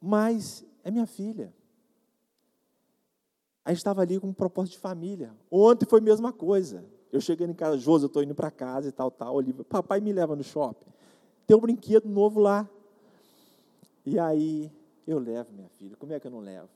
Mas 0.00 0.64
é 0.82 0.90
minha 0.90 1.06
filha. 1.06 1.56
Gente 3.70 3.78
estava 3.78 4.02
ali 4.02 4.18
com 4.18 4.28
um 4.28 4.32
propósito 4.32 4.74
de 4.74 4.78
família. 4.78 5.30
Ontem 5.50 5.86
foi 5.86 6.00
a 6.00 6.02
mesma 6.02 6.32
coisa. 6.32 6.84
Eu 7.12 7.20
cheguei 7.20 7.46
em 7.46 7.52
casa, 7.52 7.78
Josi, 7.78 8.04
eu 8.04 8.08
estou 8.08 8.22
indo 8.22 8.34
para 8.34 8.50
casa 8.50 8.88
e 8.88 8.92
tal, 8.92 9.10
tal. 9.10 9.34
Olivia, 9.34 9.64
papai 9.64 10.00
me 10.00 10.12
leva 10.12 10.34
no 10.36 10.42
shopping. 10.42 10.90
Tem 11.46 11.56
um 11.56 11.60
brinquedo 11.60 12.08
novo 12.08 12.40
lá. 12.40 12.68
E 14.04 14.18
aí 14.18 14.70
eu 15.06 15.18
levo 15.18 15.52
minha 15.52 15.68
filha. 15.70 15.96
Como 15.96 16.12
é 16.12 16.20
que 16.20 16.26
eu 16.26 16.30
não 16.30 16.40
levo? 16.40 16.68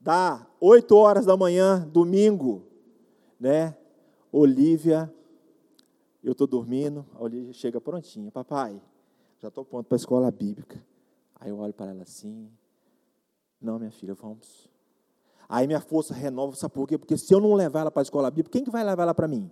Dá 0.00 0.46
oito 0.60 0.94
horas 0.96 1.26
da 1.26 1.36
manhã, 1.36 1.86
domingo, 1.88 2.62
né? 3.40 3.76
Olivia, 4.30 5.12
eu 6.22 6.32
estou 6.32 6.46
dormindo, 6.46 7.04
a 7.14 7.22
Olivia 7.22 7.52
chega 7.52 7.80
prontinha. 7.80 8.30
Papai, 8.30 8.80
já 9.40 9.48
estou 9.48 9.64
pronto 9.64 9.86
para 9.86 9.96
a 9.96 9.98
escola 9.98 10.30
bíblica. 10.30 10.82
Aí 11.38 11.50
eu 11.50 11.58
olho 11.58 11.72
para 11.72 11.90
ela 11.90 12.02
assim. 12.02 12.50
Não, 13.60 13.78
minha 13.78 13.90
filha, 13.90 14.14
vamos. 14.14 14.68
Aí 15.48 15.66
minha 15.66 15.80
força 15.80 16.12
renova, 16.12 16.56
sabe 16.56 16.74
por 16.74 16.88
quê? 16.88 16.98
Porque 16.98 17.16
se 17.16 17.32
eu 17.32 17.40
não 17.40 17.54
levar 17.54 17.80
ela 17.80 17.90
para 17.90 18.02
a 18.02 18.04
escola 18.04 18.30
bíblica, 18.30 18.52
quem 18.52 18.64
que 18.64 18.70
vai 18.70 18.84
levar 18.84 19.04
ela 19.04 19.14
para 19.14 19.28
mim? 19.28 19.50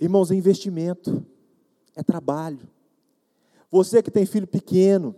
Irmãos, 0.00 0.32
é 0.32 0.34
investimento, 0.34 1.24
é 1.94 2.02
trabalho. 2.02 2.68
Você 3.70 4.02
que 4.02 4.10
tem 4.10 4.26
filho 4.26 4.46
pequeno, 4.48 5.14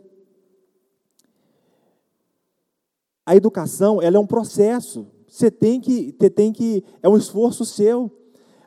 a 3.24 3.35
educação, 3.35 4.03
ela 4.03 4.16
é 4.16 4.20
um 4.20 4.26
processo. 4.26 5.07
Você 5.26 5.51
tem 5.51 5.80
que, 5.80 6.14
você 6.18 6.28
tem 6.28 6.53
que, 6.53 6.85
é 7.03 7.09
um 7.09 7.16
esforço 7.16 7.64
seu. 7.64 8.11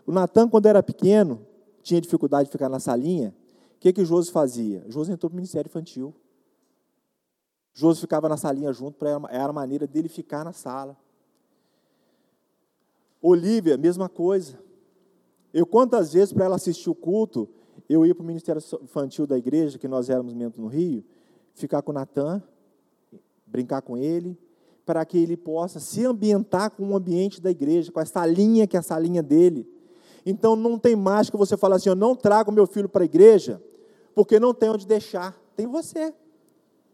O 0.05 0.11
Natan, 0.11 0.49
quando 0.49 0.65
era 0.65 0.81
pequeno, 0.81 1.45
tinha 1.83 2.01
dificuldade 2.01 2.47
de 2.47 2.51
ficar 2.51 2.67
na 2.67 2.79
salinha. 2.79 3.35
O 3.75 3.79
que 3.79 3.93
que 3.93 4.03
Josi 4.03 4.31
fazia? 4.31 4.83
Josi 4.89 5.11
entrou 5.11 5.29
para 5.29 5.35
o 5.35 5.37
Ministério 5.37 5.69
Infantil. 5.69 6.15
Josi 7.77 8.01
ficava 8.01 8.27
na 8.27 8.37
salinha 8.37 8.73
junto, 8.73 8.97
para 8.97 9.11
era 9.29 9.49
a 9.49 9.53
maneira 9.53 9.85
dele 9.85 10.09
ficar 10.09 10.43
na 10.43 10.51
sala. 10.51 10.97
Olivia, 13.21 13.77
mesma 13.77 14.09
coisa. 14.09 14.57
Eu, 15.53 15.63
quantas 15.63 16.11
vezes, 16.11 16.33
para 16.33 16.45
ela 16.45 16.55
assistir 16.55 16.89
o 16.89 16.95
culto, 16.95 17.47
eu 17.87 18.03
ia 18.03 18.15
para 18.15 18.23
o 18.23 18.25
Ministério 18.25 18.59
Infantil 18.81 19.27
da 19.27 19.37
igreja, 19.37 19.77
que 19.77 19.87
nós 19.87 20.09
éramos 20.09 20.33
membros 20.33 20.57
no 20.59 20.65
Rio, 20.65 21.05
ficar 21.53 21.83
com 21.83 21.91
o 21.91 21.93
Natan, 21.93 22.41
brincar 23.45 23.83
com 23.83 23.95
ele, 23.95 24.35
para 24.83 25.05
que 25.05 25.19
ele 25.19 25.37
possa 25.37 25.79
se 25.79 26.03
ambientar 26.03 26.71
com 26.71 26.83
o 26.83 26.95
ambiente 26.95 27.39
da 27.39 27.51
igreja, 27.51 27.91
com 27.91 27.99
essa 27.99 28.25
linha 28.25 28.65
que 28.65 28.75
é 28.75 28.79
a 28.79 28.83
salinha 28.83 29.21
dele. 29.21 29.69
Então 30.25 30.55
não 30.55 30.79
tem 30.79 30.95
mais 30.95 31.29
que 31.29 31.37
você 31.37 31.55
falar 31.55 31.75
assim, 31.75 31.89
eu 31.89 31.95
não 31.95 32.15
trago 32.15 32.51
meu 32.51 32.65
filho 32.65 32.89
para 32.89 33.03
a 33.03 33.05
igreja, 33.05 33.61
porque 34.15 34.39
não 34.39 34.51
tem 34.51 34.67
onde 34.67 34.87
deixar. 34.87 35.39
Tem 35.55 35.67
você. 35.67 36.11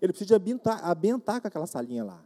Ele 0.03 0.11
precisa 0.11 0.35
ambientar 0.35 1.41
com 1.41 1.47
aquela 1.47 1.65
salinha 1.65 2.03
lá. 2.03 2.21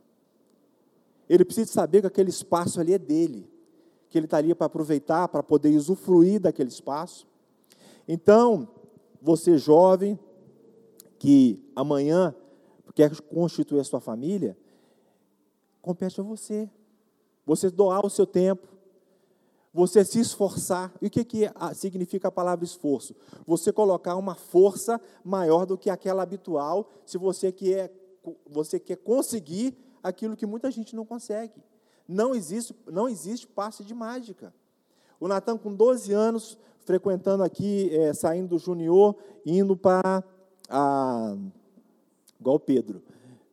Ele 1.30 1.46
precisa 1.46 1.72
saber 1.72 2.02
que 2.02 2.08
aquele 2.08 2.32
espaço 2.32 2.80
ali 2.80 2.92
é 2.92 2.98
dele, 2.98 3.48
que 4.10 4.18
ele 4.18 4.26
estaria 4.26 4.56
para 4.56 4.66
aproveitar, 4.66 5.28
para 5.28 5.44
poder 5.44 5.70
usufruir 5.78 6.40
daquele 6.40 6.70
espaço. 6.70 7.28
Então, 8.08 8.68
você 9.22 9.60
jovem, 9.60 10.18
que 11.20 11.64
amanhã 11.76 12.34
quer 12.96 13.16
constituir 13.22 13.80
a 13.80 13.84
sua 13.84 14.00
família, 14.00 14.58
compete 15.80 16.20
a 16.20 16.24
você. 16.24 16.68
Você 17.46 17.70
doar 17.70 18.04
o 18.04 18.10
seu 18.10 18.26
tempo, 18.26 18.68
você 19.78 20.04
se 20.04 20.20
esforçar. 20.20 20.92
E 21.00 21.06
o 21.06 21.10
que, 21.10 21.24
que 21.24 21.52
significa 21.76 22.30
a 22.30 22.32
palavra 22.32 22.66
esforço? 22.66 23.16
Você 23.46 23.72
colocar 23.72 24.16
uma 24.16 24.34
força 24.34 25.00
maior 25.24 25.68
do 25.68 25.78
que 25.78 25.88
aquela 25.88 26.24
habitual, 26.24 26.90
se 27.06 27.16
você 27.16 27.52
quer, 27.52 27.94
você 28.50 28.80
quer 28.80 28.96
conseguir 28.96 29.78
aquilo 30.02 30.36
que 30.36 30.48
muita 30.48 30.72
gente 30.72 30.96
não 30.96 31.06
consegue. 31.06 31.62
Não 32.08 32.34
existe, 32.34 32.76
não 32.88 33.08
existe 33.08 33.46
passe 33.46 33.84
de 33.84 33.94
mágica. 33.94 34.52
O 35.20 35.28
Natan, 35.28 35.60
com 35.60 35.72
12 35.72 36.12
anos, 36.12 36.58
frequentando 36.80 37.44
aqui, 37.44 37.96
é, 37.96 38.16
saindo 38.16 38.50
do 38.50 38.58
junior, 38.58 39.16
indo 39.46 39.78
para 39.78 40.24
a. 40.68 41.38
igual 42.40 42.56
o 42.56 42.60
Pedro, 42.60 43.04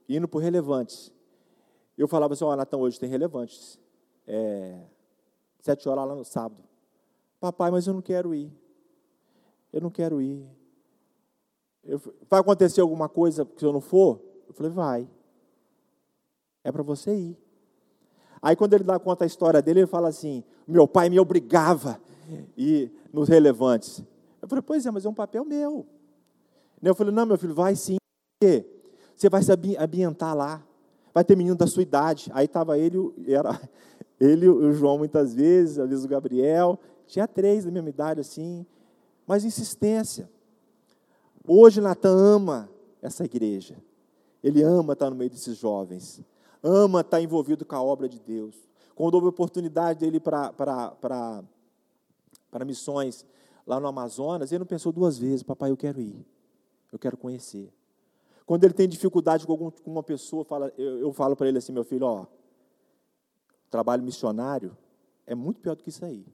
indo 0.08 0.26
para 0.26 0.38
o 0.38 0.40
Relevantes. 0.40 1.12
Eu 1.98 2.08
falava 2.08 2.32
assim: 2.32 2.44
Ó, 2.44 2.50
oh, 2.50 2.56
Natan, 2.56 2.78
hoje 2.78 2.98
tem 2.98 3.10
Relevantes. 3.10 3.78
É, 4.26 4.93
sete 5.64 5.88
horas 5.88 6.06
lá 6.06 6.14
no 6.14 6.24
sábado. 6.24 6.62
Papai, 7.40 7.70
mas 7.70 7.86
eu 7.86 7.94
não 7.94 8.02
quero 8.02 8.34
ir. 8.34 8.52
Eu 9.72 9.80
não 9.80 9.90
quero 9.90 10.20
ir. 10.20 10.46
Eu, 11.82 11.98
vai 12.28 12.40
acontecer 12.40 12.82
alguma 12.82 13.08
coisa 13.08 13.48
se 13.56 13.64
eu 13.64 13.72
não 13.72 13.80
for? 13.80 14.20
Eu 14.46 14.52
falei, 14.52 14.70
vai. 14.70 15.08
É 16.62 16.70
para 16.70 16.82
você 16.82 17.16
ir. 17.16 17.38
Aí 18.42 18.54
quando 18.54 18.74
ele 18.74 18.84
dá 18.84 18.98
conta 18.98 19.20
da 19.20 19.26
história 19.26 19.62
dele, 19.62 19.80
ele 19.80 19.86
fala 19.86 20.08
assim: 20.08 20.44
meu 20.68 20.86
pai 20.86 21.08
me 21.08 21.18
obrigava 21.18 21.98
a 22.30 22.60
ir 22.60 22.92
nos 23.10 23.30
relevantes. 23.30 24.04
Eu 24.42 24.48
falei, 24.48 24.60
pois 24.60 24.84
é, 24.84 24.90
mas 24.90 25.06
é 25.06 25.08
um 25.08 25.14
papel 25.14 25.46
meu. 25.46 25.86
Eu 26.82 26.94
falei, 26.94 27.14
não, 27.14 27.24
meu 27.24 27.38
filho, 27.38 27.54
vai 27.54 27.74
sim. 27.74 27.96
Você 29.16 29.30
vai 29.30 29.42
se 29.42 29.50
ambientar 29.78 30.36
lá. 30.36 30.62
Vai 31.14 31.24
ter 31.24 31.36
menino 31.36 31.54
da 31.54 31.68
sua 31.68 31.82
idade. 31.82 32.28
Aí 32.34 32.46
estava 32.46 32.76
ele, 32.76 32.98
era, 33.28 33.58
ele, 34.20 34.48
o 34.48 34.72
João, 34.72 34.98
muitas 34.98 35.32
vezes, 35.32 35.78
às 35.78 35.88
vezes 35.88 36.04
o 36.04 36.08
Gabriel. 36.08 36.78
Tinha 37.06 37.28
três 37.28 37.64
da 37.64 37.70
mesma 37.70 37.88
idade, 37.88 38.20
assim. 38.20 38.66
Mas 39.24 39.44
insistência. 39.44 40.28
Hoje 41.46 41.80
Natan 41.80 42.16
ama 42.16 42.68
essa 43.00 43.24
igreja. 43.24 43.76
Ele 44.42 44.62
ama 44.62 44.94
estar 44.94 45.08
no 45.08 45.16
meio 45.16 45.30
desses 45.30 45.56
jovens. 45.56 46.20
ama 46.62 47.00
estar 47.02 47.20
envolvido 47.20 47.64
com 47.64 47.76
a 47.76 47.82
obra 47.82 48.08
de 48.08 48.18
Deus. 48.18 48.56
Quando 48.94 49.14
houve 49.14 49.28
oportunidade 49.28 50.00
dele 50.00 50.18
para 50.20 51.44
missões 52.64 53.24
lá 53.66 53.78
no 53.78 53.86
Amazonas, 53.86 54.50
ele 54.50 54.60
não 54.60 54.66
pensou 54.66 54.92
duas 54.92 55.18
vezes, 55.18 55.42
papai, 55.42 55.70
eu 55.70 55.76
quero 55.76 56.00
ir, 56.00 56.24
eu 56.92 56.98
quero 56.98 57.16
conhecer. 57.16 57.72
Quando 58.46 58.64
ele 58.64 58.74
tem 58.74 58.88
dificuldade 58.88 59.46
com, 59.46 59.52
algum, 59.52 59.70
com 59.70 59.90
uma 59.90 60.02
pessoa, 60.02 60.44
fala, 60.44 60.72
eu, 60.76 60.98
eu 60.98 61.12
falo 61.12 61.34
para 61.34 61.48
ele 61.48 61.58
assim, 61.58 61.72
meu 61.72 61.84
filho, 61.84 62.06
ó, 62.06 62.26
trabalho 63.70 64.02
missionário 64.02 64.76
é 65.26 65.34
muito 65.34 65.60
pior 65.60 65.74
do 65.74 65.82
que 65.82 65.88
isso 65.88 66.04
aí. 66.04 66.26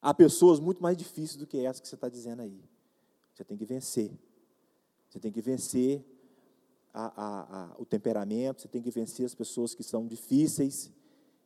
Há 0.00 0.14
pessoas 0.14 0.60
muito 0.60 0.82
mais 0.82 0.96
difíceis 0.96 1.36
do 1.36 1.46
que 1.46 1.58
essa 1.58 1.82
que 1.82 1.88
você 1.88 1.96
está 1.96 2.08
dizendo 2.08 2.42
aí. 2.42 2.62
Você 3.34 3.44
tem 3.44 3.56
que 3.56 3.64
vencer. 3.64 4.12
Você 5.08 5.18
tem 5.18 5.32
que 5.32 5.40
vencer 5.40 6.04
a, 6.94 7.06
a, 7.06 7.62
a, 7.62 7.74
o 7.78 7.84
temperamento, 7.84 8.62
você 8.62 8.68
tem 8.68 8.80
que 8.80 8.90
vencer 8.90 9.26
as 9.26 9.34
pessoas 9.34 9.74
que 9.74 9.82
são 9.82 10.06
difíceis. 10.06 10.92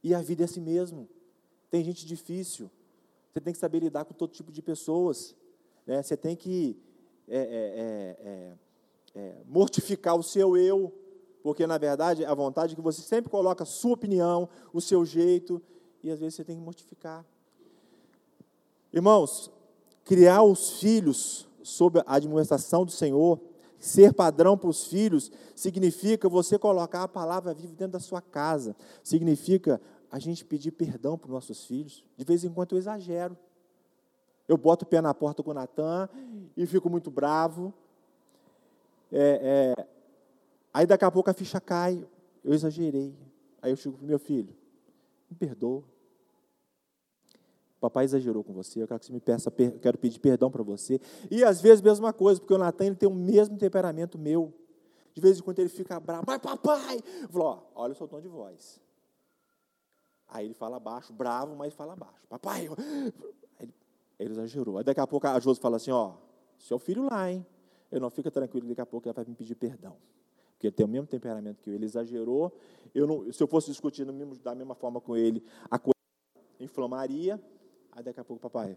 E 0.03 0.15
a 0.15 0.21
vida 0.21 0.43
é 0.43 0.45
assim 0.45 0.61
mesmo. 0.61 1.09
Tem 1.71 1.83
gente 1.83 2.07
difícil. 2.07 2.71
Você 3.33 3.41
tem 3.41 3.53
que 3.53 3.59
saber 3.59 3.81
lidar 3.81 4.05
com 4.05 4.13
todo 4.13 4.31
tipo 4.31 4.53
de 4.53 4.61
pessoas. 4.61 5.35
Né? 5.87 6.03
Você 6.03 6.17
tem 6.17 6.37
que 6.37 6.77
é, 7.27 7.39
é, 7.39 8.27
é, 8.29 8.59
é, 9.15 9.21
é 9.21 9.43
mortificar 9.47 10.17
o 10.17 10.23
seu 10.23 10.57
eu, 10.57 10.93
porque 11.43 11.67
na 11.67 11.79
verdade 11.79 12.25
a 12.25 12.35
vontade 12.35 12.73
é 12.73 12.77
que 12.77 12.83
você 12.83 13.01
sempre 13.03 13.31
coloca 13.31 13.65
a 13.65 13.67
sua 13.67 13.93
opinião, 13.93 14.49
o 14.73 14.81
seu 14.81 15.05
jeito, 15.05 15.63
e 16.03 16.11
às 16.11 16.19
vezes 16.19 16.35
você 16.35 16.45
tem 16.45 16.57
que 16.57 16.63
mortificar. 16.63 17.25
Irmãos, 18.93 19.51
criar 20.05 20.43
os 20.43 20.81
filhos 20.81 21.49
sob 21.63 22.01
a 22.01 22.17
administração 22.17 22.85
do 22.85 22.91
Senhor, 22.91 23.41
ser 23.79 24.13
padrão 24.13 24.59
para 24.59 24.69
os 24.69 24.87
filhos, 24.87 25.31
significa 25.55 26.29
você 26.29 26.59
colocar 26.59 27.03
a 27.03 27.09
palavra 27.09 27.55
viva 27.55 27.75
dentro 27.75 27.93
da 27.93 28.01
sua 28.01 28.21
casa, 28.21 28.77
significa 29.03 29.81
a 30.11 30.19
gente 30.19 30.45
pedir 30.45 30.73
perdão 30.73 31.17
para 31.17 31.29
os 31.29 31.33
nossos 31.33 31.65
filhos. 31.65 32.05
De 32.17 32.25
vez 32.25 32.45
em 32.45 32.51
quando 32.51 32.73
eu 32.73 32.79
exagero. 32.79 33.37
Eu 34.49 34.57
boto 34.57 34.85
o 34.85 34.89
pé 34.89 35.01
na 35.01 35.15
porta 35.15 35.43
com 35.43 35.53
o 35.53 35.55
Natan 35.55 36.09
e 36.57 36.67
fico 36.67 36.91
muito 36.91 37.11
bravo. 37.11 37.73
É, 39.13 39.75
é, 39.79 39.87
aí 40.73 40.87
daqui 40.87 41.05
a 41.05 41.11
pouco 41.11 41.31
a 41.31 41.35
ficha 41.35 41.61
cai. 41.61 42.07
Eu 42.45 42.55
exagerei. 42.55 43.15
Aí 43.63 43.71
eu 43.71 43.77
chego 43.77 43.97
para 43.97 44.07
meu 44.07 44.19
filho, 44.19 44.55
me 45.31 45.37
perdoa. 45.37 45.85
Papai 47.81 48.05
exagerou 48.05 48.45
com 48.45 48.53
você, 48.53 48.83
eu 48.83 48.87
quero 48.87 49.01
que 49.01 49.07
você 49.07 49.13
me 49.13 49.21
peça, 49.21 49.51
quero 49.51 49.97
pedir 49.97 50.19
perdão 50.19 50.51
para 50.51 50.63
você. 50.63 51.01
E 51.31 51.43
às 51.43 51.63
vezes 51.63 51.81
mesma 51.81 52.13
coisa, 52.13 52.39
porque 52.39 52.53
o 52.53 52.59
Natan 52.59 52.87
ele 52.87 52.95
tem 52.95 53.09
o 53.09 53.15
mesmo 53.15 53.57
temperamento 53.57 54.19
meu. 54.19 54.53
De 55.15 55.21
vez 55.21 55.39
em 55.39 55.43
quando 55.43 55.59
ele 55.59 55.69
fica 55.71 55.99
bravo, 55.99 56.25
mas 56.27 56.39
papai! 56.39 57.03
Eu 57.23 57.29
falo, 57.29 57.45
ó, 57.45 57.63
olha 57.75 57.93
o 57.93 57.97
seu 57.97 58.07
tom 58.07 58.21
de 58.21 58.29
voz. 58.29 58.81
Aí 60.29 60.45
ele 60.45 60.55
fala 60.55 60.79
baixo, 60.79 61.13
bravo, 61.13 61.57
mas 61.57 61.73
fala 61.75 61.97
baixo. 61.97 62.27
Papai! 62.29 62.69
Ele, 63.59 63.75
ele 64.19 64.31
exagerou. 64.33 64.79
Aí 64.79 64.85
daqui 64.85 65.01
a 65.01 65.07
pouco 65.07 65.27
a 65.27 65.41
Josi 65.41 65.59
fala 65.59 65.77
assim, 65.77 65.91
ó, 65.91 66.15
seu 66.59 66.79
filho 66.79 67.09
lá, 67.11 67.31
hein? 67.31 67.45
Eu 67.91 68.01
não 68.01 68.11
fica 68.11 68.31
tranquilo, 68.31 68.69
daqui 68.69 68.81
a 68.81 68.87
pouco 68.87 69.09
ele 69.09 69.15
vai 69.15 69.25
me 69.25 69.35
pedir 69.35 69.55
perdão. 69.55 69.97
Porque 70.53 70.67
ele 70.69 70.75
tem 70.75 70.85
o 70.85 70.89
mesmo 70.89 71.07
temperamento 71.07 71.63
que 71.63 71.71
eu. 71.71 71.75
Ele 71.75 71.87
exagerou. 71.87 72.53
Eu 72.95 73.07
não, 73.07 73.33
se 73.33 73.43
eu 73.43 73.47
fosse 73.47 73.71
discutir 73.71 74.05
mesmo, 74.07 74.37
da 74.37 74.55
mesma 74.55 74.75
forma 74.75 75.01
com 75.01 75.17
ele, 75.17 75.43
a 75.71 75.79
coisa 75.79 75.95
inflamaria 76.59 77.41
Aí 77.93 78.05
daqui 78.05 78.21
a 78.21 78.25
pouco, 78.25 78.41
papai, 78.41 78.77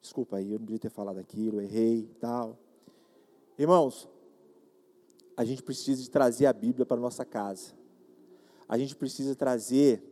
desculpa 0.00 0.36
aí, 0.36 0.52
eu 0.52 0.58
não 0.58 0.66
devia 0.66 0.78
ter 0.78 0.90
falado 0.90 1.18
aquilo, 1.18 1.60
errei 1.60 2.10
tal. 2.20 2.58
Irmãos, 3.58 4.08
a 5.36 5.44
gente 5.44 5.62
precisa 5.62 6.02
de 6.02 6.10
trazer 6.10 6.46
a 6.46 6.52
Bíblia 6.52 6.84
para 6.84 6.98
a 6.98 7.00
nossa 7.00 7.24
casa. 7.24 7.72
A 8.68 8.76
gente 8.76 8.94
precisa 8.94 9.34
trazer, 9.34 10.02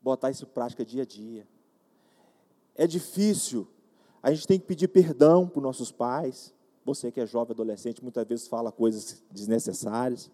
botar 0.00 0.30
isso 0.30 0.44
em 0.44 0.48
prática 0.48 0.84
dia 0.84 1.02
a 1.02 1.06
dia. 1.06 1.46
É 2.74 2.86
difícil, 2.86 3.66
a 4.22 4.32
gente 4.32 4.46
tem 4.46 4.58
que 4.58 4.66
pedir 4.66 4.88
perdão 4.88 5.48
para 5.48 5.58
os 5.58 5.62
nossos 5.62 5.92
pais. 5.92 6.54
Você 6.88 7.12
que 7.12 7.20
é 7.20 7.26
jovem, 7.26 7.52
adolescente, 7.52 8.02
muitas 8.02 8.26
vezes 8.26 8.48
fala 8.48 8.72
coisas 8.72 9.22
desnecessárias. 9.30 10.30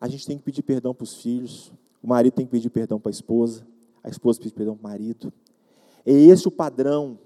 A 0.00 0.06
gente 0.06 0.26
tem 0.26 0.36
que 0.36 0.44
pedir 0.44 0.62
perdão 0.62 0.94
para 0.94 1.04
os 1.04 1.22
filhos. 1.22 1.72
O 2.02 2.08
marido 2.08 2.34
tem 2.34 2.44
que 2.44 2.52
pedir 2.52 2.70
perdão 2.70 3.00
para 3.00 3.10
a 3.10 3.12
esposa 3.12 3.66
a 4.02 4.08
esposa 4.08 4.40
pede 4.40 4.54
perdão 4.54 4.76
para 4.76 4.88
o 4.88 4.90
marido. 4.90 5.32
É 6.04 6.12
esse 6.12 6.48
o 6.48 6.50
padrão 6.50 7.18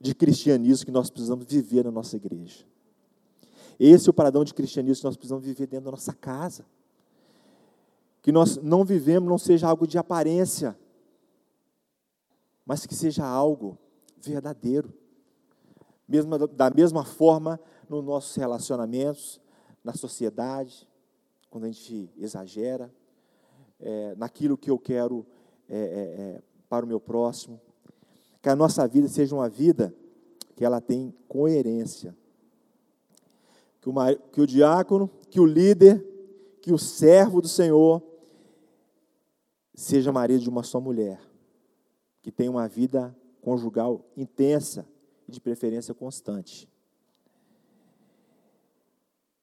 de 0.00 0.14
cristianismo 0.14 0.84
que 0.84 0.90
nós 0.90 1.10
precisamos 1.10 1.46
viver 1.46 1.84
na 1.84 1.90
nossa 1.90 2.16
igreja. 2.16 2.64
Esse 3.78 4.08
é 4.08 4.10
o 4.10 4.14
padrão 4.14 4.44
de 4.44 4.52
cristianismo 4.52 5.02
que 5.02 5.06
nós 5.06 5.16
precisamos 5.16 5.44
viver 5.44 5.66
dentro 5.66 5.86
da 5.86 5.90
nossa 5.92 6.12
casa. 6.12 6.64
Que 8.22 8.32
nós 8.32 8.56
não 8.56 8.84
vivemos, 8.84 9.28
não 9.28 9.38
seja 9.38 9.68
algo 9.68 9.86
de 9.86 9.98
aparência, 9.98 10.76
mas 12.64 12.84
que 12.84 12.94
seja 12.94 13.24
algo 13.24 13.78
verdadeiro. 14.20 14.92
Mesmo, 16.08 16.38
da 16.46 16.70
mesma 16.70 17.04
forma, 17.04 17.58
nos 17.88 18.04
nossos 18.04 18.36
relacionamentos, 18.36 19.40
na 19.82 19.92
sociedade, 19.92 20.88
quando 21.50 21.64
a 21.64 21.68
gente 21.68 22.10
exagera, 22.16 22.92
é, 23.80 24.14
naquilo 24.16 24.56
que 24.56 24.70
eu 24.70 24.78
quero 24.78 25.26
é, 25.68 25.76
é, 25.76 25.80
é, 25.80 26.42
para 26.68 26.84
o 26.84 26.88
meu 26.88 27.00
próximo. 27.00 27.60
Que 28.40 28.48
a 28.48 28.56
nossa 28.56 28.86
vida 28.86 29.08
seja 29.08 29.34
uma 29.34 29.48
vida 29.48 29.94
que 30.54 30.64
ela 30.64 30.80
tem 30.80 31.14
coerência. 31.28 32.16
Que 33.80 33.90
que 34.32 34.40
o 34.40 34.46
diácono, 34.46 35.10
que 35.30 35.40
o 35.40 35.46
líder, 35.46 36.04
que 36.60 36.72
o 36.72 36.78
servo 36.78 37.40
do 37.40 37.48
Senhor 37.48 38.02
seja 39.74 40.10
marido 40.10 40.42
de 40.42 40.48
uma 40.48 40.62
só 40.62 40.80
mulher, 40.80 41.20
que 42.22 42.32
tenha 42.32 42.50
uma 42.50 42.66
vida 42.66 43.16
conjugal 43.40 44.04
intensa 44.16 44.86
e 45.28 45.32
de 45.32 45.40
preferência 45.40 45.94
constante. 45.94 46.68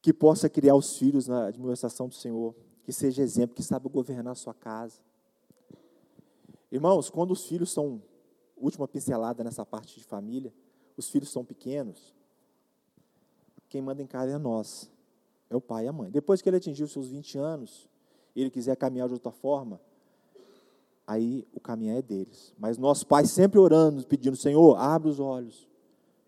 Que 0.02 0.14
possa 0.14 0.50
criar 0.50 0.76
os 0.76 0.98
filhos 0.98 1.28
na 1.28 1.48
administração 1.48 2.08
do 2.08 2.16
Senhor, 2.16 2.56
que 2.84 2.92
seja 2.92 3.22
exemplo, 3.22 3.56
que 3.56 3.64
saiba 3.64 3.88
governar 3.90 4.34
a 4.34 4.36
sua 4.36 4.54
casa. 4.54 5.00
Irmãos, 6.72 7.10
quando 7.10 7.32
os 7.32 7.46
filhos 7.46 7.72
são, 7.72 8.02
última 8.58 8.88
pincelada 8.88 9.44
nessa 9.44 9.66
parte 9.66 9.98
de 9.98 10.04
família, 10.04 10.54
os 10.98 11.10
filhos 11.10 11.30
são 11.30 11.44
pequenos, 11.46 12.14
quem 13.70 13.82
manda 13.82 14.02
em 14.02 14.08
casa 14.08 14.34
é 14.34 14.38
nós, 14.38 14.92
é 15.50 15.56
o 15.56 15.62
pai 15.62 15.86
e 15.86 15.88
a 15.88 15.94
mãe. 15.94 16.12
Depois 16.12 16.42
que 16.42 16.50
ele 16.50 16.58
atingiu 16.58 16.88
seus 16.88 17.10
20 17.10 17.38
anos, 17.38 17.90
e 18.36 18.42
ele 18.42 18.50
quiser 18.50 18.76
caminhar 18.76 19.08
de 19.08 19.14
outra 19.14 19.32
forma, 19.32 19.80
aí 21.06 21.48
o 21.54 21.60
caminho 21.60 21.98
é 21.98 22.02
deles. 22.02 22.54
Mas 22.58 22.78
nós 22.78 23.04
pais 23.04 23.32
sempre 23.32 23.60
orando, 23.60 24.06
pedindo, 24.06 24.36
Senhor, 24.36 24.76
abre 24.78 25.10
os 25.10 25.20
olhos, 25.20 25.68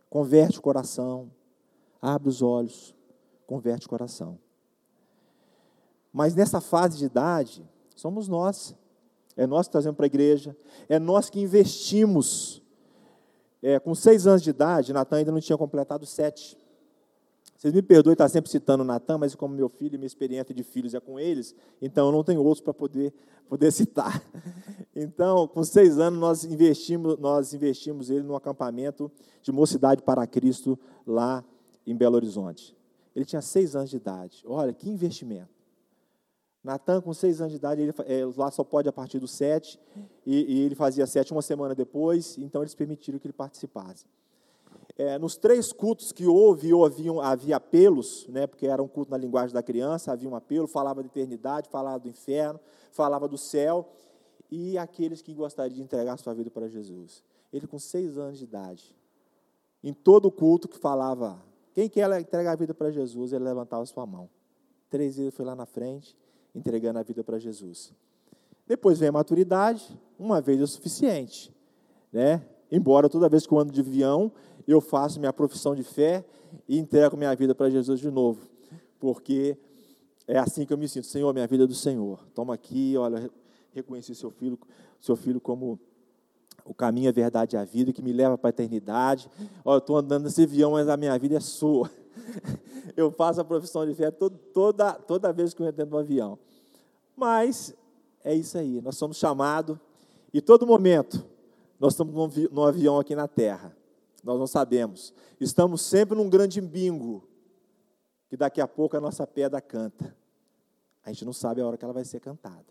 converte 0.09 0.59
o 0.59 0.61
coração, 0.61 1.31
abre 2.01 2.29
os 2.29 2.41
olhos, 2.41 2.95
converte 3.45 3.85
o 3.85 3.89
coração. 3.89 4.39
Mas 6.11 6.33
nessa 6.33 6.61
fase 6.61 6.97
de 6.97 7.05
idade, 7.05 7.67
somos 7.95 8.27
nós. 8.27 8.75
É 9.37 9.45
nós 9.45 9.67
que 9.67 9.73
trazemos 9.73 9.97
para 9.97 10.05
a 10.05 10.07
igreja, 10.07 10.55
é 10.87 10.97
nós 10.97 11.29
que 11.29 11.41
investimos. 11.41 12.63
É, 13.61 13.79
com 13.79 13.93
seis 13.93 14.25
anos 14.25 14.41
de 14.41 14.49
idade, 14.49 14.93
Natan 14.93 15.17
ainda 15.17 15.31
não 15.31 15.41
tinha 15.41 15.57
completado 15.57 16.05
sete. 16.05 16.57
Vocês 17.57 17.73
me 17.73 17.81
perdoem 17.81 18.13
estar 18.13 18.29
sempre 18.29 18.51
citando 18.51 18.83
Natan, 18.83 19.17
mas 19.17 19.33
como 19.33 19.55
meu 19.55 19.69
filho 19.69 19.95
e 19.95 19.97
minha 19.97 20.07
experiência 20.07 20.53
de 20.53 20.63
filhos 20.63 20.93
é 20.93 20.99
com 20.99 21.19
eles, 21.19 21.55
então 21.81 22.07
eu 22.07 22.11
não 22.11 22.23
tenho 22.23 22.43
outros 22.43 22.61
para 22.61 22.73
poder, 22.73 23.13
poder 23.47 23.71
citar. 23.71 24.21
Então, 24.97 25.45
com 25.45 25.61
seis 25.61 25.99
anos, 25.99 26.17
nós 26.17 26.45
investimos, 26.45 27.17
nós 27.19 27.53
investimos 27.53 28.09
ele 28.09 28.23
no 28.23 28.33
acampamento 28.33 29.11
de 29.41 29.51
Mocidade 29.51 30.01
para 30.01 30.25
Cristo, 30.25 30.79
lá 31.05 31.43
em 31.85 31.93
Belo 31.93 32.15
Horizonte. 32.15 32.73
Ele 33.13 33.25
tinha 33.25 33.41
seis 33.41 33.75
anos 33.75 33.89
de 33.89 33.97
idade. 33.97 34.41
Olha, 34.47 34.71
que 34.71 34.89
investimento. 34.89 35.53
Natan, 36.63 36.99
com 36.99 37.13
seis 37.13 37.41
anos 37.41 37.51
de 37.51 37.57
idade, 37.57 37.81
ele, 37.81 37.93
é, 38.05 38.25
lá 38.37 38.49
só 38.49 38.63
pode 38.63 38.89
a 38.89 38.91
partir 38.91 39.19
dos 39.19 39.31
sete, 39.31 39.79
e, 40.25 40.55
e, 40.55 40.61
ele 40.61 40.73
fazia 40.73 41.05
sete 41.05 41.31
uma 41.31 41.43
semana 41.43 41.75
depois, 41.75 42.37
então 42.39 42.63
eles 42.63 42.73
permitiram 42.73 43.19
que 43.19 43.27
ele 43.27 43.33
participasse. 43.33 44.05
É, 44.97 45.19
nos 45.19 45.35
três 45.35 45.73
cultos 45.73 46.13
que 46.13 46.25
houve, 46.25 46.71
havia, 46.73 47.11
havia 47.21 47.55
apelos, 47.57 48.25
né, 48.29 48.47
porque 48.47 48.65
era 48.65 48.81
um 48.81 48.87
culto 48.87 49.11
na 49.11 49.17
linguagem 49.17 49.53
da 49.53 49.61
criança, 49.61 50.11
havia 50.11 50.29
um 50.29 50.35
apelo, 50.35 50.67
falava 50.67 51.01
da 51.01 51.07
eternidade, 51.07 51.67
falava 51.69 51.99
do 51.99 52.07
inferno, 52.07 52.59
falava 52.91 53.27
do 53.27 53.37
céu, 53.37 53.89
e 54.49 54.77
aqueles 54.77 55.21
que 55.21 55.33
gostariam 55.33 55.75
de 55.75 55.81
entregar 55.81 56.17
sua 56.17 56.33
vida 56.33 56.49
para 56.49 56.69
Jesus. 56.69 57.21
Ele 57.51 57.67
com 57.67 57.77
seis 57.77 58.17
anos 58.17 58.37
de 58.37 58.45
idade, 58.45 58.95
em 59.83 59.93
todo 59.93 60.27
o 60.27 60.31
culto 60.31 60.67
que 60.67 60.77
falava, 60.77 61.43
quem 61.73 61.89
quer 61.89 62.09
entregar 62.19 62.53
a 62.53 62.55
vida 62.55 62.73
para 62.73 62.89
Jesus, 62.89 63.33
ele 63.33 63.43
levantava 63.43 63.85
sua 63.85 64.05
mão. 64.05 64.29
Três 64.89 65.17
vezes 65.17 65.33
foi 65.33 65.43
lá 65.43 65.55
na 65.55 65.65
frente, 65.65 66.15
entregando 66.55 66.99
a 66.99 67.03
vida 67.03 67.21
para 67.21 67.37
Jesus. 67.37 67.93
Depois 68.65 68.97
vem 68.97 69.09
a 69.09 69.11
maturidade, 69.11 69.99
uma 70.17 70.39
vez 70.39 70.61
é 70.61 70.63
o 70.63 70.67
suficiente. 70.67 71.53
Né? 72.13 72.41
Embora 72.71 73.09
toda 73.09 73.27
vez 73.27 73.45
que 73.45 73.53
eu 73.53 73.59
ando 73.59 73.73
de 73.73 73.81
avião, 73.81 74.31
eu 74.71 74.81
faço 74.81 75.19
minha 75.19 75.33
profissão 75.33 75.75
de 75.75 75.83
fé 75.83 76.25
e 76.67 76.77
entrego 76.77 77.15
minha 77.15 77.35
vida 77.35 77.53
para 77.53 77.69
Jesus 77.69 77.99
de 77.99 78.09
novo. 78.09 78.41
Porque 78.99 79.57
é 80.27 80.37
assim 80.37 80.65
que 80.65 80.73
eu 80.73 80.77
me 80.77 80.87
sinto. 80.87 81.05
Senhor, 81.05 81.31
minha 81.33 81.47
vida 81.47 81.65
é 81.65 81.67
do 81.67 81.75
Senhor. 81.75 82.19
Toma 82.33 82.53
aqui, 82.53 82.95
olha, 82.97 83.29
reconheci 83.73 84.15
seu 84.15 84.31
filho, 84.31 84.57
seu 84.99 85.15
filho 85.15 85.39
como 85.39 85.79
o 86.63 86.73
caminho, 86.73 87.09
a 87.09 87.13
verdade 87.13 87.55
e 87.55 87.59
a 87.59 87.63
vida, 87.63 87.93
que 87.93 88.01
me 88.01 88.11
leva 88.11 88.37
para 88.37 88.49
a 88.49 88.51
eternidade. 88.51 89.29
Olha, 89.63 89.75
eu 89.75 89.79
estou 89.79 89.97
andando 89.97 90.23
nesse 90.23 90.43
avião, 90.43 90.71
mas 90.71 90.89
a 90.89 90.97
minha 90.97 91.17
vida 91.19 91.35
é 91.35 91.39
sua. 91.39 91.89
Eu 92.95 93.11
faço 93.11 93.41
a 93.41 93.43
profissão 93.43 93.85
de 93.85 93.93
fé 93.93 94.09
toda, 94.09 94.93
toda, 94.93 95.33
vez 95.33 95.53
que 95.53 95.61
eu 95.61 95.67
entro 95.67 95.85
no 95.85 95.97
avião. 95.97 96.39
Mas 97.13 97.75
é 98.23 98.33
isso 98.33 98.57
aí, 98.57 98.79
nós 98.79 98.95
somos 98.95 99.17
chamados, 99.17 99.77
e 100.33 100.39
todo 100.39 100.65
momento, 100.65 101.25
nós 101.77 101.91
estamos 101.91 102.37
no 102.49 102.63
avião 102.63 102.97
aqui 102.97 103.13
na 103.13 103.27
terra. 103.27 103.75
Nós 104.25 104.39
não 104.39 104.47
sabemos. 104.47 105.13
Estamos 105.39 105.83
sempre 105.83 106.17
num 106.17 106.27
grande 106.27 106.59
bingo, 106.59 107.29
que 108.27 108.35
daqui 108.35 108.59
a 108.59 108.67
pouco 108.67 108.97
a 108.97 108.99
nossa 108.99 109.27
pedra 109.27 109.61
canta. 109.61 110.17
A 111.03 111.11
gente 111.11 111.23
não 111.23 111.31
sabe 111.31 111.61
a 111.61 111.67
hora 111.67 111.77
que 111.77 111.85
ela 111.85 111.93
vai 111.93 112.03
ser 112.03 112.19
cantada. 112.19 112.65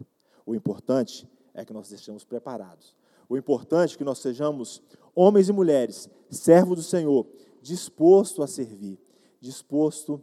O 0.44 0.52
importante 0.52 1.30
é 1.55 1.64
que 1.64 1.72
nós 1.72 1.88
estejamos 1.92 2.24
preparados. 2.24 2.96
O 3.28 3.36
importante 3.36 3.94
é 3.94 3.98
que 3.98 4.02
nós 4.02 4.18
sejamos 4.18 4.82
homens 5.14 5.48
e 5.48 5.52
mulheres, 5.52 6.11
servos 6.28 6.76
do 6.76 6.82
Senhor, 6.82 7.24
disposto 7.62 8.42
a 8.42 8.48
servir, 8.48 8.98
disposto 9.40 10.20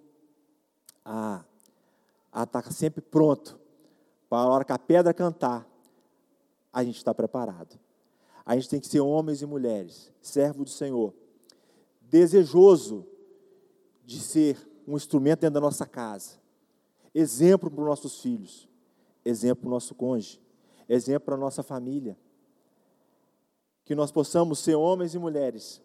a, 1.05 1.45
a 2.29 2.43
estar 2.43 2.69
sempre 2.73 3.01
pronto 3.01 3.57
para 4.29 4.39
a 4.39 4.47
hora 4.47 4.65
que 4.65 4.73
a 4.73 4.77
pedra 4.77 5.13
cantar, 5.13 5.65
a 6.73 6.83
gente 6.83 6.97
está 6.97 7.13
preparado. 7.13 7.79
A 8.45 8.55
gente 8.55 8.69
tem 8.69 8.79
que 8.81 8.87
ser 8.87 8.99
homens 8.99 9.41
e 9.41 9.45
mulheres, 9.45 10.11
servos 10.21 10.65
do 10.65 10.69
Senhor, 10.69 11.13
desejoso 12.11 13.07
de 14.03 14.19
ser 14.19 14.57
um 14.85 14.97
instrumento 14.97 15.39
dentro 15.39 15.53
da 15.53 15.61
nossa 15.61 15.85
casa, 15.85 16.37
exemplo 17.15 17.71
para 17.71 17.79
os 17.79 17.87
nossos 17.87 18.21
filhos, 18.21 18.67
exemplo 19.23 19.61
para 19.61 19.67
o 19.67 19.71
nosso 19.71 19.95
cônjuge, 19.95 20.41
exemplo 20.89 21.27
para 21.27 21.35
a 21.35 21.37
nossa 21.37 21.63
família. 21.63 22.17
Que 23.85 23.95
nós 23.95 24.11
possamos 24.11 24.59
ser 24.59 24.75
homens 24.75 25.15
e 25.15 25.19
mulheres 25.19 25.81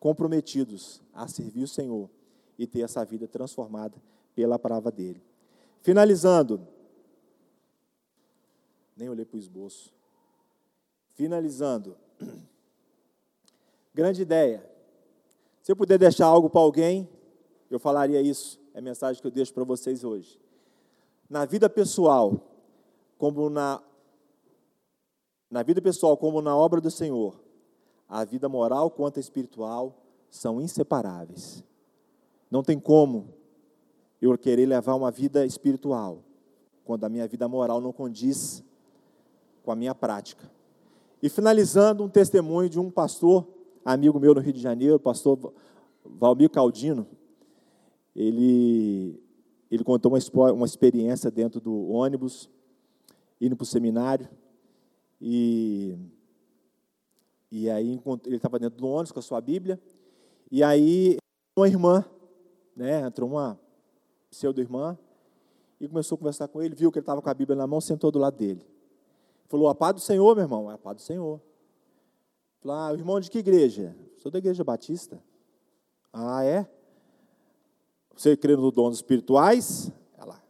comprometidos 0.00 1.00
a 1.14 1.28
servir 1.28 1.62
o 1.62 1.68
Senhor 1.68 2.10
e 2.58 2.66
ter 2.66 2.80
essa 2.80 3.04
vida 3.04 3.28
transformada 3.28 3.96
pela 4.34 4.58
palavra 4.58 4.90
dele. 4.90 5.22
Finalizando, 5.80 6.66
nem 8.96 9.08
olhei 9.08 9.24
para 9.24 9.36
o 9.36 9.38
esboço. 9.38 9.94
Finalizando, 11.14 11.96
grande 13.94 14.22
ideia. 14.22 14.75
Se 15.66 15.72
eu 15.72 15.74
puder 15.74 15.98
deixar 15.98 16.26
algo 16.26 16.48
para 16.48 16.60
alguém, 16.60 17.08
eu 17.68 17.80
falaria 17.80 18.22
isso. 18.22 18.56
É 18.72 18.78
a 18.78 18.80
mensagem 18.80 19.20
que 19.20 19.26
eu 19.26 19.32
deixo 19.32 19.52
para 19.52 19.64
vocês 19.64 20.04
hoje. 20.04 20.40
Na 21.28 21.44
vida 21.44 21.68
pessoal, 21.68 22.40
como 23.18 23.50
na 23.50 23.82
na 25.50 25.64
vida 25.64 25.82
pessoal 25.82 26.16
como 26.16 26.40
na 26.40 26.56
obra 26.56 26.80
do 26.80 26.88
Senhor, 26.88 27.40
a 28.08 28.24
vida 28.24 28.48
moral 28.48 28.92
quanto 28.92 29.16
a 29.16 29.20
espiritual 29.20 29.92
são 30.30 30.60
inseparáveis. 30.60 31.64
Não 32.48 32.62
tem 32.62 32.78
como 32.78 33.34
eu 34.22 34.38
querer 34.38 34.66
levar 34.66 34.94
uma 34.94 35.10
vida 35.10 35.44
espiritual 35.44 36.22
quando 36.84 37.02
a 37.02 37.08
minha 37.08 37.26
vida 37.26 37.48
moral 37.48 37.80
não 37.80 37.92
condiz 37.92 38.62
com 39.64 39.72
a 39.72 39.74
minha 39.74 39.96
prática. 39.96 40.48
E 41.20 41.28
finalizando, 41.28 42.04
um 42.04 42.08
testemunho 42.08 42.70
de 42.70 42.78
um 42.78 42.88
pastor, 42.88 43.55
amigo 43.86 44.18
meu 44.18 44.34
no 44.34 44.40
Rio 44.40 44.52
de 44.52 44.60
Janeiro, 44.60 44.98
pastor 44.98 45.54
Valmir 46.04 46.50
Caldino. 46.50 47.06
Ele, 48.14 49.22
ele 49.70 49.84
contou 49.84 50.12
uma, 50.12 50.52
uma 50.52 50.66
experiência 50.66 51.30
dentro 51.30 51.60
do 51.60 51.88
ônibus, 51.88 52.50
indo 53.40 53.54
para 53.56 53.62
o 53.62 53.66
seminário. 53.66 54.28
E, 55.20 55.96
e 57.50 57.70
aí 57.70 58.00
ele 58.26 58.36
estava 58.36 58.58
dentro 58.58 58.78
do 58.78 58.88
ônibus 58.88 59.12
com 59.12 59.20
a 59.20 59.22
sua 59.22 59.40
Bíblia. 59.40 59.80
E 60.50 60.62
aí 60.64 61.16
uma 61.56 61.68
irmã, 61.68 62.04
né, 62.74 63.06
entrou 63.06 63.30
uma 63.30 63.58
pseudo-irmã, 64.28 64.98
e 65.80 65.86
começou 65.86 66.16
a 66.16 66.18
conversar 66.18 66.48
com 66.48 66.60
ele, 66.60 66.74
viu 66.74 66.90
que 66.90 66.98
ele 66.98 67.02
estava 67.02 67.22
com 67.22 67.30
a 67.30 67.34
Bíblia 67.34 67.56
na 67.56 67.66
mão, 67.66 67.80
sentou 67.80 68.10
do 68.10 68.18
lado 68.18 68.36
dele. 68.36 68.64
Falou, 69.48 69.68
a 69.68 69.74
paz 69.74 69.94
do 69.94 70.00
Senhor, 70.00 70.34
meu 70.34 70.44
irmão. 70.44 70.68
A 70.68 70.76
paz 70.76 70.96
do 70.96 71.02
Senhor. 71.02 71.40
Falou, 72.66 72.82
ah, 72.82 72.92
irmão 72.92 73.20
de 73.20 73.30
que 73.30 73.38
igreja? 73.38 73.94
Sou 74.16 74.28
da 74.28 74.38
igreja 74.38 74.64
batista. 74.64 75.22
Ah, 76.12 76.42
é? 76.42 76.68
Você 78.16 78.36
crê 78.36 78.56
nos 78.56 78.72
dons 78.72 78.96
espirituais? 78.96 79.92
Ela, 80.18 80.42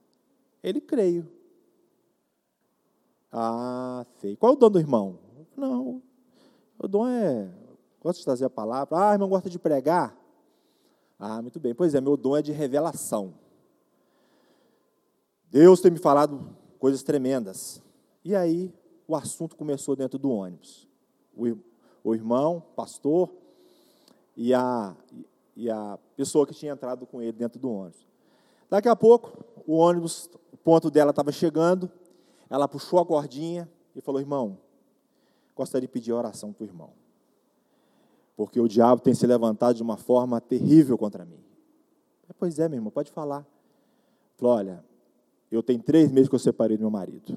ele 0.62 0.80
creio. 0.80 1.28
Ah, 3.30 4.06
sei. 4.18 4.34
Qual 4.34 4.52
é 4.52 4.56
o 4.56 4.58
dom 4.58 4.70
do 4.70 4.78
irmão? 4.78 5.18
Não. 5.54 6.02
O 6.78 6.88
dom 6.88 7.06
é. 7.06 7.52
Gosta 8.00 8.18
de 8.18 8.24
trazer 8.24 8.46
a 8.46 8.50
palavra. 8.50 8.96
Ah, 8.98 9.12
irmão 9.12 9.28
gosta 9.28 9.50
de 9.50 9.58
pregar? 9.58 10.16
Ah, 11.18 11.42
muito 11.42 11.60
bem. 11.60 11.74
Pois 11.74 11.94
é, 11.94 12.00
meu 12.00 12.16
dom 12.16 12.34
é 12.34 12.40
de 12.40 12.50
revelação. 12.50 13.34
Deus 15.50 15.82
tem 15.82 15.90
me 15.90 15.98
falado 15.98 16.56
coisas 16.78 17.02
tremendas. 17.02 17.82
E 18.24 18.34
aí, 18.34 18.72
o 19.06 19.14
assunto 19.14 19.54
começou 19.54 19.94
dentro 19.94 20.18
do 20.18 20.30
ônibus. 20.30 20.88
O, 21.36 21.58
o 22.06 22.14
irmão, 22.14 22.62
pastor, 22.76 23.28
e 24.36 24.54
a, 24.54 24.94
e 25.56 25.68
a 25.68 25.98
pessoa 26.16 26.46
que 26.46 26.54
tinha 26.54 26.72
entrado 26.72 27.04
com 27.04 27.20
ele 27.20 27.32
dentro 27.32 27.58
do 27.58 27.68
ônibus. 27.68 28.06
Daqui 28.70 28.88
a 28.88 28.94
pouco, 28.94 29.44
o 29.66 29.74
ônibus, 29.74 30.30
o 30.52 30.56
ponto 30.56 30.88
dela 30.88 31.10
estava 31.10 31.32
chegando, 31.32 31.90
ela 32.48 32.68
puxou 32.68 33.00
a 33.00 33.04
cordinha 33.04 33.68
e 33.92 34.00
falou: 34.00 34.20
Irmão, 34.20 34.56
gostaria 35.56 35.88
de 35.88 35.92
pedir 35.92 36.12
oração 36.12 36.52
para 36.52 36.62
o 36.62 36.66
irmão, 36.68 36.90
porque 38.36 38.60
o 38.60 38.68
diabo 38.68 39.02
tem 39.02 39.12
se 39.12 39.26
levantado 39.26 39.74
de 39.74 39.82
uma 39.82 39.96
forma 39.96 40.40
terrível 40.40 40.96
contra 40.96 41.24
mim. 41.24 41.42
Pois 42.38 42.60
é, 42.60 42.68
meu 42.68 42.76
irmão, 42.76 42.92
pode 42.92 43.10
falar. 43.10 43.44
Falou: 44.36 44.54
Olha, 44.54 44.84
eu 45.50 45.60
tenho 45.60 45.82
três 45.82 46.12
meses 46.12 46.28
que 46.28 46.36
eu 46.36 46.38
separei 46.38 46.76
do 46.76 46.82
meu 46.82 46.90
marido. 46.90 47.36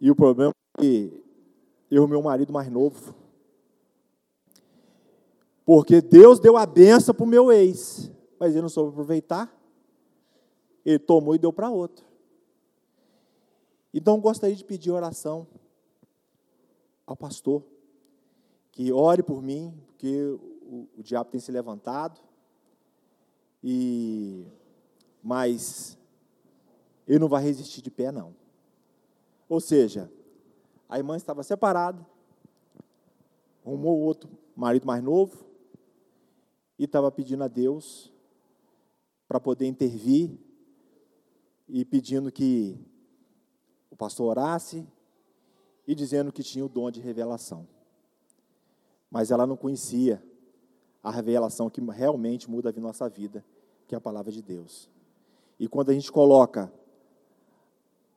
E 0.00 0.10
o 0.10 0.16
problema 0.16 0.50
é 0.76 0.80
que 0.80 1.25
eu 1.90 2.04
e 2.04 2.08
meu 2.08 2.22
marido 2.22 2.52
mais 2.52 2.70
novo. 2.70 3.14
Porque 5.64 6.00
Deus 6.00 6.38
deu 6.38 6.56
a 6.56 6.64
benção 6.64 7.14
para 7.14 7.24
o 7.24 7.26
meu 7.26 7.50
ex, 7.50 8.10
mas 8.38 8.52
ele 8.52 8.62
não 8.62 8.68
soube 8.68 8.90
aproveitar. 8.90 9.52
Ele 10.84 10.98
tomou 10.98 11.34
e 11.34 11.38
deu 11.38 11.52
para 11.52 11.70
outro. 11.70 12.06
Então 13.92 14.20
gostaria 14.20 14.54
de 14.54 14.64
pedir 14.64 14.90
oração 14.90 15.46
ao 17.06 17.16
pastor, 17.16 17.64
que 18.70 18.92
ore 18.92 19.22
por 19.22 19.42
mim, 19.42 19.72
porque 19.86 20.22
o, 20.62 20.88
o 20.98 21.02
diabo 21.02 21.30
tem 21.30 21.40
se 21.40 21.50
levantado, 21.50 22.20
e 23.62 24.46
mas 25.22 25.96
ele 27.06 27.18
não 27.18 27.28
vai 27.28 27.42
resistir 27.42 27.80
de 27.80 27.90
pé, 27.90 28.12
não. 28.12 28.34
Ou 29.48 29.60
seja, 29.60 30.10
a 30.88 30.98
irmã 30.98 31.16
estava 31.16 31.42
separada, 31.42 32.04
arrumou 33.64 33.98
outro 33.98 34.30
marido 34.54 34.86
mais 34.86 35.02
novo 35.02 35.44
e 36.78 36.84
estava 36.84 37.10
pedindo 37.10 37.42
a 37.42 37.48
Deus 37.48 38.12
para 39.26 39.40
poder 39.40 39.66
intervir 39.66 40.38
e 41.68 41.84
pedindo 41.84 42.30
que 42.30 42.78
o 43.90 43.96
pastor 43.96 44.28
orasse 44.28 44.86
e 45.86 45.94
dizendo 45.94 46.32
que 46.32 46.42
tinha 46.42 46.64
o 46.64 46.68
dom 46.68 46.90
de 46.90 47.00
revelação. 47.00 47.66
Mas 49.10 49.30
ela 49.30 49.46
não 49.46 49.56
conhecia 49.56 50.22
a 51.02 51.10
revelação 51.10 51.70
que 51.70 51.80
realmente 51.80 52.50
muda 52.50 52.70
a 52.70 52.80
nossa 52.80 53.08
vida, 53.08 53.44
que 53.86 53.94
é 53.94 53.98
a 53.98 54.00
palavra 54.00 54.30
de 54.30 54.42
Deus. 54.42 54.88
E 55.58 55.68
quando 55.68 55.90
a 55.90 55.94
gente 55.94 56.10
coloca 56.10 56.72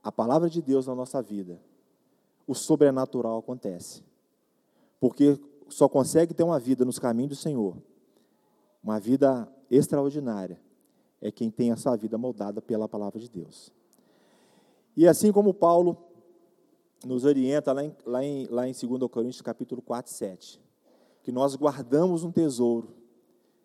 a 0.03 0.11
palavra 0.11 0.49
de 0.49 0.61
Deus 0.61 0.87
na 0.87 0.95
nossa 0.95 1.21
vida, 1.21 1.59
o 2.49 2.55
sobrenatural 2.55 3.37
acontece. 3.37 4.03
Porque 4.99 5.39
só 5.69 5.87
consegue 5.87 6.33
ter 6.33 6.41
uma 6.41 6.59
vida 6.59 6.83
nos 6.83 6.97
caminhos 6.97 7.29
do 7.29 7.35
Senhor, 7.35 7.77
uma 8.83 8.99
vida 8.99 9.47
extraordinária, 9.69 10.59
é 11.21 11.31
quem 11.31 11.51
tem 11.51 11.71
a 11.71 11.77
sua 11.77 11.95
vida 11.95 12.17
moldada 12.17 12.59
pela 12.59 12.89
palavra 12.89 13.19
de 13.19 13.29
Deus. 13.29 13.71
E 14.97 15.07
assim 15.07 15.31
como 15.31 15.53
Paulo 15.53 15.95
nos 17.05 17.23
orienta 17.23 17.71
lá 17.71 17.83
em, 17.83 17.95
lá 18.03 18.23
em, 18.23 18.47
lá 18.47 18.67
em 18.67 18.73
2 18.73 19.11
Coríntios 19.11 19.43
capítulo 19.43 19.79
4, 19.79 20.11
7, 20.11 20.59
que 21.21 21.31
nós 21.31 21.55
guardamos 21.55 22.23
um 22.23 22.31
tesouro 22.31 22.95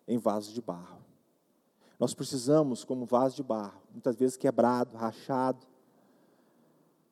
em 0.07 0.19
vasos 0.19 0.53
de 0.53 0.61
barro. 0.61 1.03
Nós 1.99 2.13
precisamos, 2.13 2.83
como 2.83 3.07
vaso 3.07 3.35
de 3.35 3.41
barro, 3.41 3.81
muitas 3.91 4.15
vezes 4.15 4.37
quebrado, 4.37 4.95
rachado, 4.95 5.65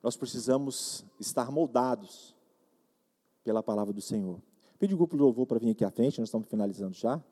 nós 0.03 0.17
precisamos 0.17 1.05
estar 1.17 1.49
moldados 1.49 2.35
pela 3.41 3.63
palavra 3.63 3.93
do 3.93 4.01
Senhor. 4.01 4.41
Pede 4.77 4.93
o 4.93 4.97
grupo 4.97 5.15
de 5.15 5.21
louvor 5.23 5.47
para 5.47 5.57
vir 5.57 5.69
aqui 5.71 5.85
à 5.85 5.89
frente, 5.89 6.19
nós 6.19 6.27
estamos 6.27 6.49
finalizando 6.49 6.93
já. 6.93 7.23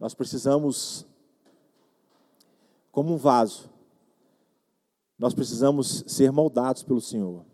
Nós 0.00 0.14
precisamos 0.14 1.06
como 2.90 3.12
um 3.12 3.18
vaso, 3.18 3.68
nós 5.18 5.34
precisamos 5.34 6.02
ser 6.06 6.32
moldados 6.32 6.82
pelo 6.82 7.00
Senhor. 7.00 7.44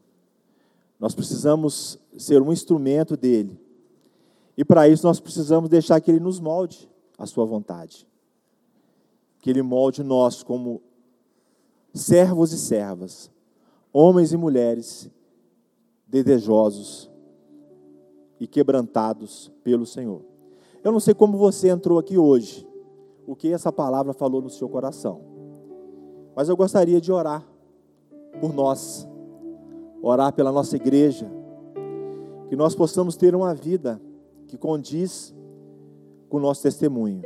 Nós 0.99 1.15
precisamos 1.15 1.99
ser 2.17 2.41
um 2.41 2.53
instrumento 2.53 3.17
dele. 3.17 3.59
E 4.57 4.65
para 4.65 4.89
isso 4.89 5.05
nós 5.07 5.19
precisamos 5.19 5.69
deixar 5.69 6.01
que 6.01 6.11
ele 6.11 6.21
nos 6.21 6.39
molde 6.39 6.89
a 7.19 7.27
sua 7.27 7.45
vontade. 7.45 8.07
Que 9.41 9.51
ele 9.51 9.63
molde 9.63 10.03
nós 10.03 10.43
como 10.43 10.83
servos 11.95 12.53
e 12.53 12.59
servas, 12.59 13.31
homens 13.93 14.33
e 14.33 14.37
mulheres 14.37 15.11
desejosos 16.07 17.11
e 18.39 18.47
quebrantados 18.47 19.53
pelo 19.63 19.87
Senhor. 19.87 20.23
Eu 20.83 20.91
não 20.91 21.01
sei 21.01 21.15
como 21.15 21.37
você 21.37 21.69
entrou 21.69 21.99
aqui 21.99 22.17
hoje, 22.17 22.67
o 23.27 23.37
que 23.37 23.53
essa 23.53 23.71
palavra 23.71 24.13
falou 24.13 24.41
no 24.41 24.51
seu 24.51 24.69
coração, 24.69 25.21
mas 26.35 26.49
eu 26.49 26.57
gostaria 26.57 27.01
de 27.01 27.13
orar 27.13 27.47
por 28.41 28.53
nós, 28.53 29.07
orar 30.03 30.33
pela 30.33 30.51
nossa 30.51 30.77
igreja, 30.77 31.31
que 32.49 32.57
nós 32.57 32.75
possamos 32.75 33.17
ter 33.17 33.35
uma 33.35 33.55
vida 33.55 34.01
que 34.49 34.57
condiz 34.57 35.35
com 36.29 36.39
o 36.39 36.41
nosso 36.41 36.63
testemunho, 36.63 37.23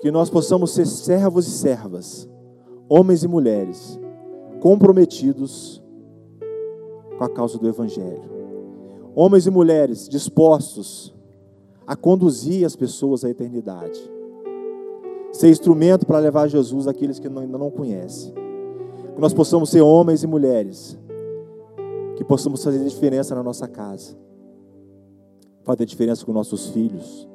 que 0.00 0.10
nós 0.10 0.30
possamos 0.30 0.70
ser 0.72 0.86
servos 0.86 1.46
e 1.48 1.50
servas, 1.50 2.28
homens 2.88 3.24
e 3.24 3.28
mulheres, 3.28 3.98
comprometidos 4.60 5.82
com 7.16 7.24
a 7.24 7.28
causa 7.28 7.58
do 7.58 7.68
Evangelho, 7.68 8.30
homens 9.14 9.46
e 9.46 9.50
mulheres 9.50 10.08
dispostos 10.08 11.14
a 11.86 11.94
conduzir 11.94 12.66
as 12.66 12.74
pessoas 12.74 13.24
à 13.24 13.30
eternidade, 13.30 13.98
ser 15.32 15.48
instrumento 15.48 16.04
para 16.04 16.18
levar 16.18 16.48
Jesus 16.48 16.88
àqueles 16.88 17.18
que 17.18 17.28
ainda 17.28 17.58
não 17.58 17.70
conhecem. 17.70 18.34
Que 19.14 19.20
nós 19.20 19.32
possamos 19.32 19.70
ser 19.70 19.80
homens 19.80 20.22
e 20.22 20.26
mulheres 20.26 20.98
que 22.16 22.24
possamos 22.24 22.62
fazer 22.64 22.84
diferença 22.84 23.34
na 23.34 23.42
nossa 23.42 23.68
casa, 23.68 24.16
fazer 25.62 25.84
diferença 25.84 26.24
com 26.24 26.32
nossos 26.32 26.68
filhos, 26.68 27.28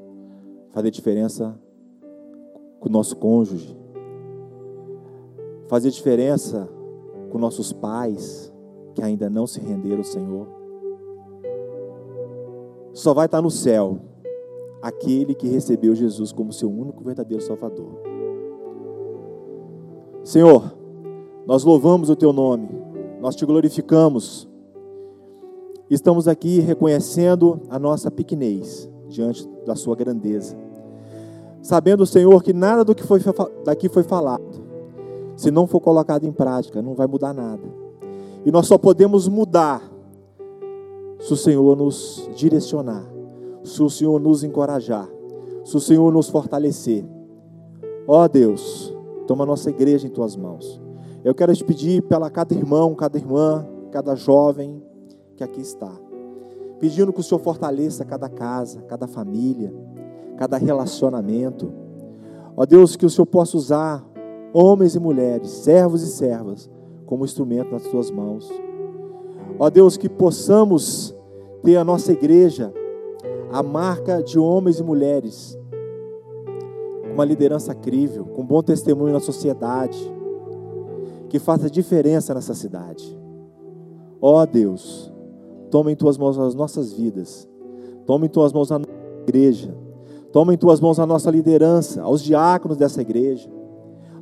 fazer 0.72 0.92
diferença 0.92 1.58
com 2.80 2.90
o 2.90 2.92
nosso 2.92 3.16
cônjuge, 3.16 3.78
fazer 5.68 5.92
diferença 5.92 6.68
com 7.32 7.40
nossos 7.40 7.74
pais 7.74 8.54
que 8.94 9.02
ainda 9.02 9.30
não 9.30 9.48
se 9.48 9.60
renderam 9.60 10.00
ao 10.00 10.04
Senhor. 10.04 10.48
Só 12.94 13.14
vai 13.14 13.26
estar 13.26 13.42
no 13.42 13.50
céu 13.50 14.00
aquele 14.82 15.34
que 15.34 15.48
recebeu 15.48 15.96
Jesus 15.96 16.32
como 16.32 16.52
seu 16.52 16.70
único 16.70 17.04
verdadeiro 17.04 17.44
Salvador. 17.44 18.02
Senhor, 20.24 20.76
nós 21.46 21.64
louvamos 21.64 22.10
o 22.10 22.16
teu 22.16 22.34
nome, 22.34 22.70
nós 23.20 23.36
te 23.36 23.46
glorificamos. 23.46 24.48
Estamos 25.90 26.28
aqui 26.28 26.60
reconhecendo 26.60 27.62
a 27.70 27.80
nossa 27.80 28.12
pequenez 28.12 28.90
diante 29.08 29.48
da 29.66 29.76
sua 29.76 29.96
grandeza. 29.96 30.56
Sabendo, 31.62 32.06
Senhor, 32.06 32.42
que 32.42 32.54
nada 32.54 32.84
do 32.84 32.96
que 32.96 33.04
foi 33.04 33.20
daqui 33.64 33.88
foi 33.88 34.04
falado, 34.04 34.61
se 35.42 35.50
não 35.50 35.66
for 35.66 35.80
colocado 35.80 36.24
em 36.24 36.32
prática, 36.32 36.84
não 36.84 36.94
vai 36.94 37.08
mudar 37.08 37.34
nada. 37.34 37.64
E 38.46 38.52
nós 38.52 38.68
só 38.68 38.78
podemos 38.78 39.28
mudar 39.28 39.82
se 41.20 41.34
o 41.34 41.36
Senhor 41.36 41.76
nos 41.76 42.30
direcionar, 42.36 43.04
se 43.64 43.82
o 43.82 43.90
Senhor 43.90 44.20
nos 44.20 44.44
encorajar, 44.44 45.10
se 45.66 45.76
o 45.76 45.80
Senhor 45.80 46.14
nos 46.14 46.30
fortalecer. 46.30 47.04
Ó 48.08 48.24
oh, 48.24 48.30
Deus, 48.30 48.94
toma 49.26 49.44
nossa 49.44 49.72
igreja 49.72 50.06
em 50.06 50.12
tuas 50.12 50.36
mãos. 50.36 50.80
Eu 51.24 51.34
quero 51.34 51.56
te 51.56 51.64
pedir 51.64 52.04
pela 52.04 52.30
cada 52.30 52.54
irmão, 52.54 52.94
cada 52.94 53.18
irmã, 53.18 53.68
cada 53.90 54.14
jovem 54.14 54.80
que 55.36 55.44
aqui 55.44 55.62
está, 55.62 55.92
pedindo 56.80 57.12
que 57.12 57.20
o 57.20 57.24
Senhor 57.24 57.42
fortaleça 57.42 58.06
cada 58.06 58.30
casa, 58.30 58.84
cada 58.84 59.08
família, 59.08 59.74
cada 60.38 60.58
relacionamento. 60.58 61.74
Ó 62.56 62.64
Deus, 62.64 62.96
que 62.96 63.08
o 63.08 63.10
Senhor 63.10 63.26
possa 63.26 63.58
usar 63.58 64.11
homens 64.54 64.96
e 64.96 65.00
mulheres, 65.00 65.50
servos 65.50 66.02
e 66.04 66.08
servas, 66.08 66.70
como 67.06 67.26
instrumento 67.26 67.72
nas 67.72 67.84
tuas 67.84 68.10
mãos. 68.10 68.50
Ó 69.60 69.70
Deus, 69.70 69.98
que 69.98 70.10
possamos 70.10 71.16
ter 71.64 71.78
a 71.78 71.84
nossa 71.84 72.12
igreja 72.12 72.74
a 73.52 73.62
marca 73.62 74.24
de 74.24 74.40
homens 74.40 74.80
e 74.80 74.84
mulheres 74.84 75.58
com 77.04 77.14
uma 77.14 77.26
liderança 77.26 77.76
crível, 77.76 78.26
com 78.26 78.46
bom 78.46 78.64
testemunho 78.64 79.12
na 79.12 79.20
sociedade 79.20 80.00
que 81.28 81.38
faça 81.38 81.70
diferença 81.70 82.34
nessa 82.34 82.54
cidade. 82.54 83.18
Ó 84.22 84.46
Deus, 84.46 85.12
toma 85.70 85.92
em 85.92 85.96
tuas 85.96 86.18
mãos 86.18 86.38
as 86.40 86.56
nossas 86.56 86.94
vidas, 86.94 87.48
toma 88.06 88.26
em 88.26 88.30
tuas 88.30 88.54
mãos 88.54 88.72
a 88.72 88.80
nossa 88.80 88.92
igreja, 89.28 89.76
toma 90.32 90.54
em 90.54 90.58
tuas 90.58 90.80
mãos 90.80 91.00
a 91.00 91.06
nossa 91.06 91.30
liderança, 91.30 92.02
aos 92.02 92.22
diáconos 92.22 92.78
dessa 92.78 93.02
igreja, 93.02 93.50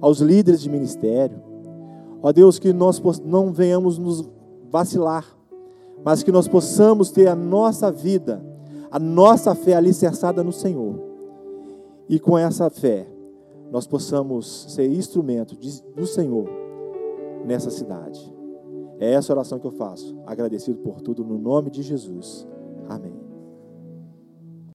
aos 0.02 0.20
líderes 0.20 0.62
de 0.62 0.70
ministério. 0.70 1.42
Ó 2.22 2.32
Deus, 2.32 2.60
que 2.60 2.74
nós 2.74 3.02
não 3.24 3.52
venhamos 3.52 3.98
nos 3.98 4.30
vacilar, 4.70 5.26
mas 6.04 6.24
que 6.24 6.32
nós 6.32 6.48
possamos 6.48 7.12
ter 7.12 7.28
a 7.28 7.36
nossa 7.36 7.92
vida, 7.92 8.44
a 8.92 9.00
nossa 9.00 9.56
fé 9.56 9.74
alicerçada 9.74 10.44
no 10.44 10.52
Senhor. 10.52 11.00
E 12.08 12.20
com 12.20 12.38
essa 12.38 12.70
fé, 12.70 13.08
nós 13.72 13.86
possamos 13.86 14.66
ser 14.70 14.90
instrumento 14.92 15.56
do 15.96 16.06
Senhor 16.06 16.50
nessa 17.46 17.70
cidade. 17.70 18.34
É 19.00 19.14
essa 19.14 19.32
oração 19.32 19.60
que 19.60 19.68
eu 19.68 19.72
faço, 19.72 20.18
agradecido 20.26 20.80
por 20.80 21.02
tudo, 21.02 21.24
no 21.24 21.38
nome 21.38 21.70
de 21.70 21.82
Jesus. 21.82 22.48
Amém. 22.90 23.29